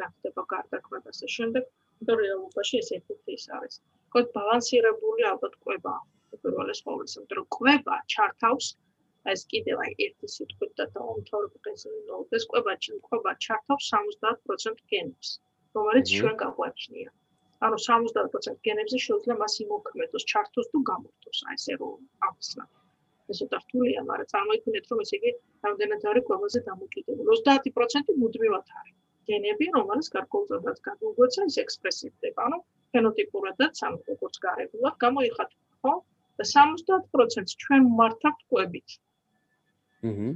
[0.00, 1.64] გახდება გარდაქმება და შემდეგ
[2.00, 3.80] იმიტომ რეალობაში ეს ეფექტი ის არის.
[4.14, 5.94] კოდ ბალანსირებული ალბათ ყვება
[6.36, 8.68] უპირველეს ყოვლისა, იმიტომ რომ ყვება ჩართავს
[9.32, 11.86] ეს კიდევ აი ერთი სიტყვით და დაუმთავრებდეს
[12.38, 12.76] ეს ყვება
[13.08, 15.32] ყვება ჩართავს 70% გენებს,
[15.78, 17.10] რომელიც ჩვენ გაგვაჩნია.
[17.66, 21.98] ანუ 70% გენებზე შეიძლება მას იმოქმედოს, ჩართოს თუ გამორთოს, აი ესე რომ
[22.30, 22.64] ახსნა.
[23.44, 25.30] უთა რთულია, მაგრამ წარმოიდგინეთ, რომ ეს იგი
[25.66, 27.28] რამდენად არის ყველაზე დამოკიდებული.
[27.48, 28.96] 30% მუდმივად არის.
[29.28, 32.58] გენები, რომელიც გარკვეულწოდად გადაგვეცა, ის ექსპრესივდება, ანუ
[32.96, 35.94] ფენოტიპურადაც ამ როგორც გარებულად გამოიხატება, ხო?
[36.38, 38.88] და 70%-ს ჩვენ მართავთ ყვებით.
[40.08, 40.28] აჰა.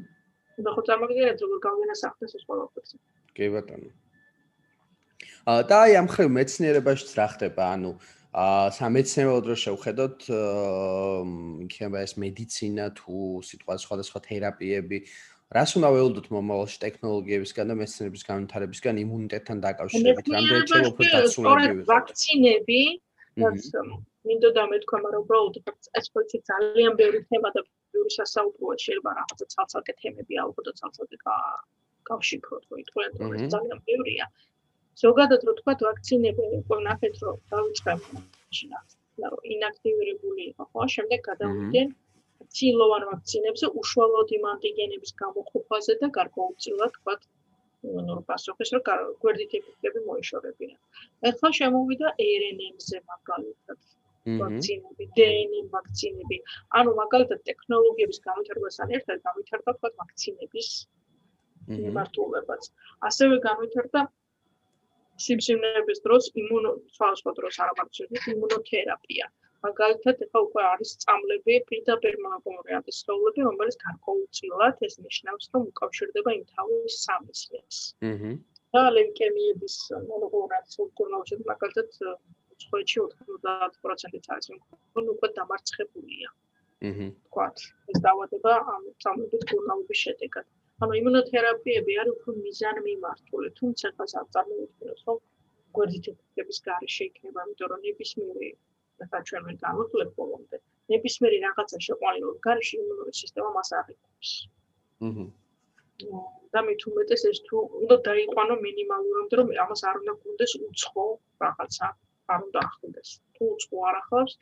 [0.65, 2.97] და ხო წარმოგიდგენთ, როგორ გავინასახდეს ეს ყველაფერზე.
[3.37, 3.91] კი ბატონო.
[5.49, 7.91] აა და აი ამ ხრივ მეცნიერებაშიც რა ხდება, ანუ
[8.33, 10.23] აა სამეცნიერო დრო შევხედოთ
[11.69, 14.99] იქნება ეს მედიცინა თუ სიტყვა სხვადასხვა თერაპიები.
[15.53, 20.25] რას უნდა ველოდოთ მომავალში ტექნოლოგიებისგან და მეცნიერების განვითარებისგან იმუნიტეტთან დაკავშირებით?
[20.33, 22.81] რამდენი შეიძლება უფრო დაცულები ვიყო ვაქცინები.
[23.37, 25.55] მინდოდა მეთქვა მაგრამ უბრალოდ
[26.01, 27.61] ეს პროცესი ძალიან ბევრი თემა და
[27.93, 31.17] ბევრი სასაუბრო შეიძლება რაღაცა ცალ-ცალკე თემები ალბათ და ცალ-ცალკე
[32.09, 32.63] გავშიფროთ
[33.21, 34.27] რომ ეს ძალიან ბევრია
[35.01, 41.89] ზოგადად რო თქვა ვაქცინები უკვე ნახეთ რომ მაშინ ახლა ინაქტივირებული იყო ხო შემდეგ გადავიდნენ
[42.57, 47.15] ცილოვან ვაქცინებზე უშუალოდ იმ ანტიგენების გამოყოფაზე და გარკვეულწილად თქვა
[48.09, 48.83] ნუ პასუხის რომ
[49.23, 50.77] გვერდით ეფექტები მოიშორებინა.
[51.31, 53.79] ახლა შემოვიდა RNA-ზე მაგალითად
[54.43, 56.39] ვაქცინები, DNA ვაქცინები.
[56.79, 60.69] ანუ მაგალითად ტექნოლოგიების განვითარებასთან ერთად განვითარდა თქვა ვაქცინების
[61.83, 62.63] მიმართულებაც.
[63.09, 64.01] ასევე განვითარდა
[65.21, 69.27] სიმსივნეების დროს იმუნო სხვადასხვა დროს არ ამარჩევით იმუნოთერაპია.
[69.63, 76.45] მაგალითად, ახლა უკვე არის წამლები პირდაპირ მონოკლონური სხეულები, რომელიც გარკვეულწილად ეს ნიშნავს, რომ უკავშირდება იმ
[76.55, 77.79] თავის სამისლებს.
[78.11, 78.33] აჰა.
[78.73, 79.75] და ლეიკემიების
[80.09, 81.89] მონოკლონური სულკურნალში მაგალითად
[82.65, 84.47] სხვაჩი 90%-იც არის,
[84.97, 86.29] რომ უკვე დამარცხებულია.
[86.89, 87.07] აჰა.
[87.29, 87.57] თქვათ,
[87.93, 90.47] ეს დაავადება ამ წამლების კურნალობის შედეგად.
[90.83, 95.19] ანუ იმუნოთერაპიები არის უფრო მიზანმიმართული, თუმცა ხას არ წარმოვიდგინოთ, რომ
[95.77, 98.51] გვერდითების გარეშე იქნება, იმიტომ რომ ნებისმიერი
[99.13, 100.59] და ჩვენ ვერ განვიხილებ ბოლომდე,
[100.95, 104.33] ნებისმიერი რაღაცა შეყვანილ გარეშე იმუნური სისტემა მას აღიქვამს.
[105.09, 105.27] აჰა.
[106.53, 111.05] და მე თუ მეტეს ეს თუ უნდა დაიყვანო მინიმალურამდე, რომ ამას არ უნდა გუნდეს უცხო
[111.45, 111.87] რაღაცა,
[112.33, 113.09] არ უნდა ახლდეს.
[113.35, 114.33] თუ უცხო არ ახლავს,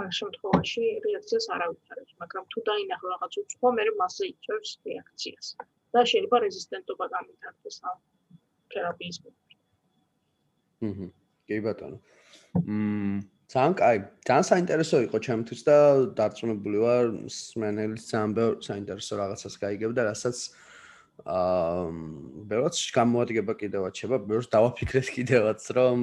[0.00, 5.46] ამ შემთხვევაში რეაქციას არ ავითარებს, მაგრამ თუ დაინახო რაღაც უცხო, მე მასე იწევს რეაქციას.
[5.92, 7.96] და შეიძლება რეზისტენტობა გამიტარდეს ამ
[8.72, 9.56] თერაპიის მიერ.
[10.82, 11.08] ჰმმ,
[11.46, 11.98] კი ბატონო.
[12.56, 13.18] მმ,
[13.52, 13.98] ძალიან კაი,
[14.28, 15.76] ძალიან საინტერესო იყო ჩემთვის და
[16.16, 20.38] დარწმუნებული ვარ, სმენელის ძალიან ბევრ საინტერესო რაღაცას გაიგებ და რასაც
[21.28, 21.84] აა,
[22.50, 25.98] ბევრს გამოადგება კიდევაც შეება, ბევრს დავაფიქრეთ კიდევაც, რომ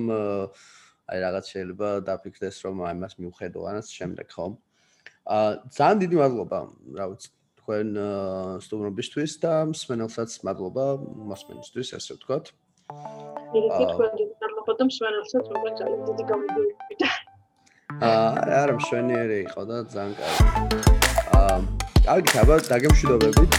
[1.10, 4.46] აი რაღაც შეიძლება დაფიქრდეს რომ აი მას მიუხედო ანას შემდეგ ხო?
[5.30, 6.60] აა ძალიან დიდი მადლობა,
[6.98, 7.30] რა ვიცი,
[7.62, 7.88] თქვენ
[8.66, 10.86] სტუმრობისთვის და მსმენელსაც მადლობა
[11.30, 12.46] მოსმენისთვის, ასე ვთქვათ.
[13.54, 17.10] დიდი თქვენ დიდი მადლობა და მსმენელსაც რომ ძალიან დიდი გამოდიოდა.
[18.10, 18.30] აა
[18.62, 20.40] არა მშვენიერი იყო და ძალიან კარგი.
[21.38, 21.58] აა
[22.10, 23.52] კარგი ხაბა, დაგემშვიდობებით,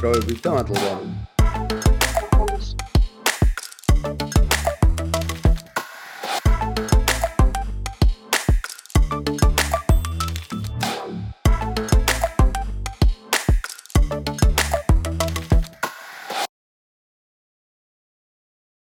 [0.00, 1.37] დროებით და მადლობა.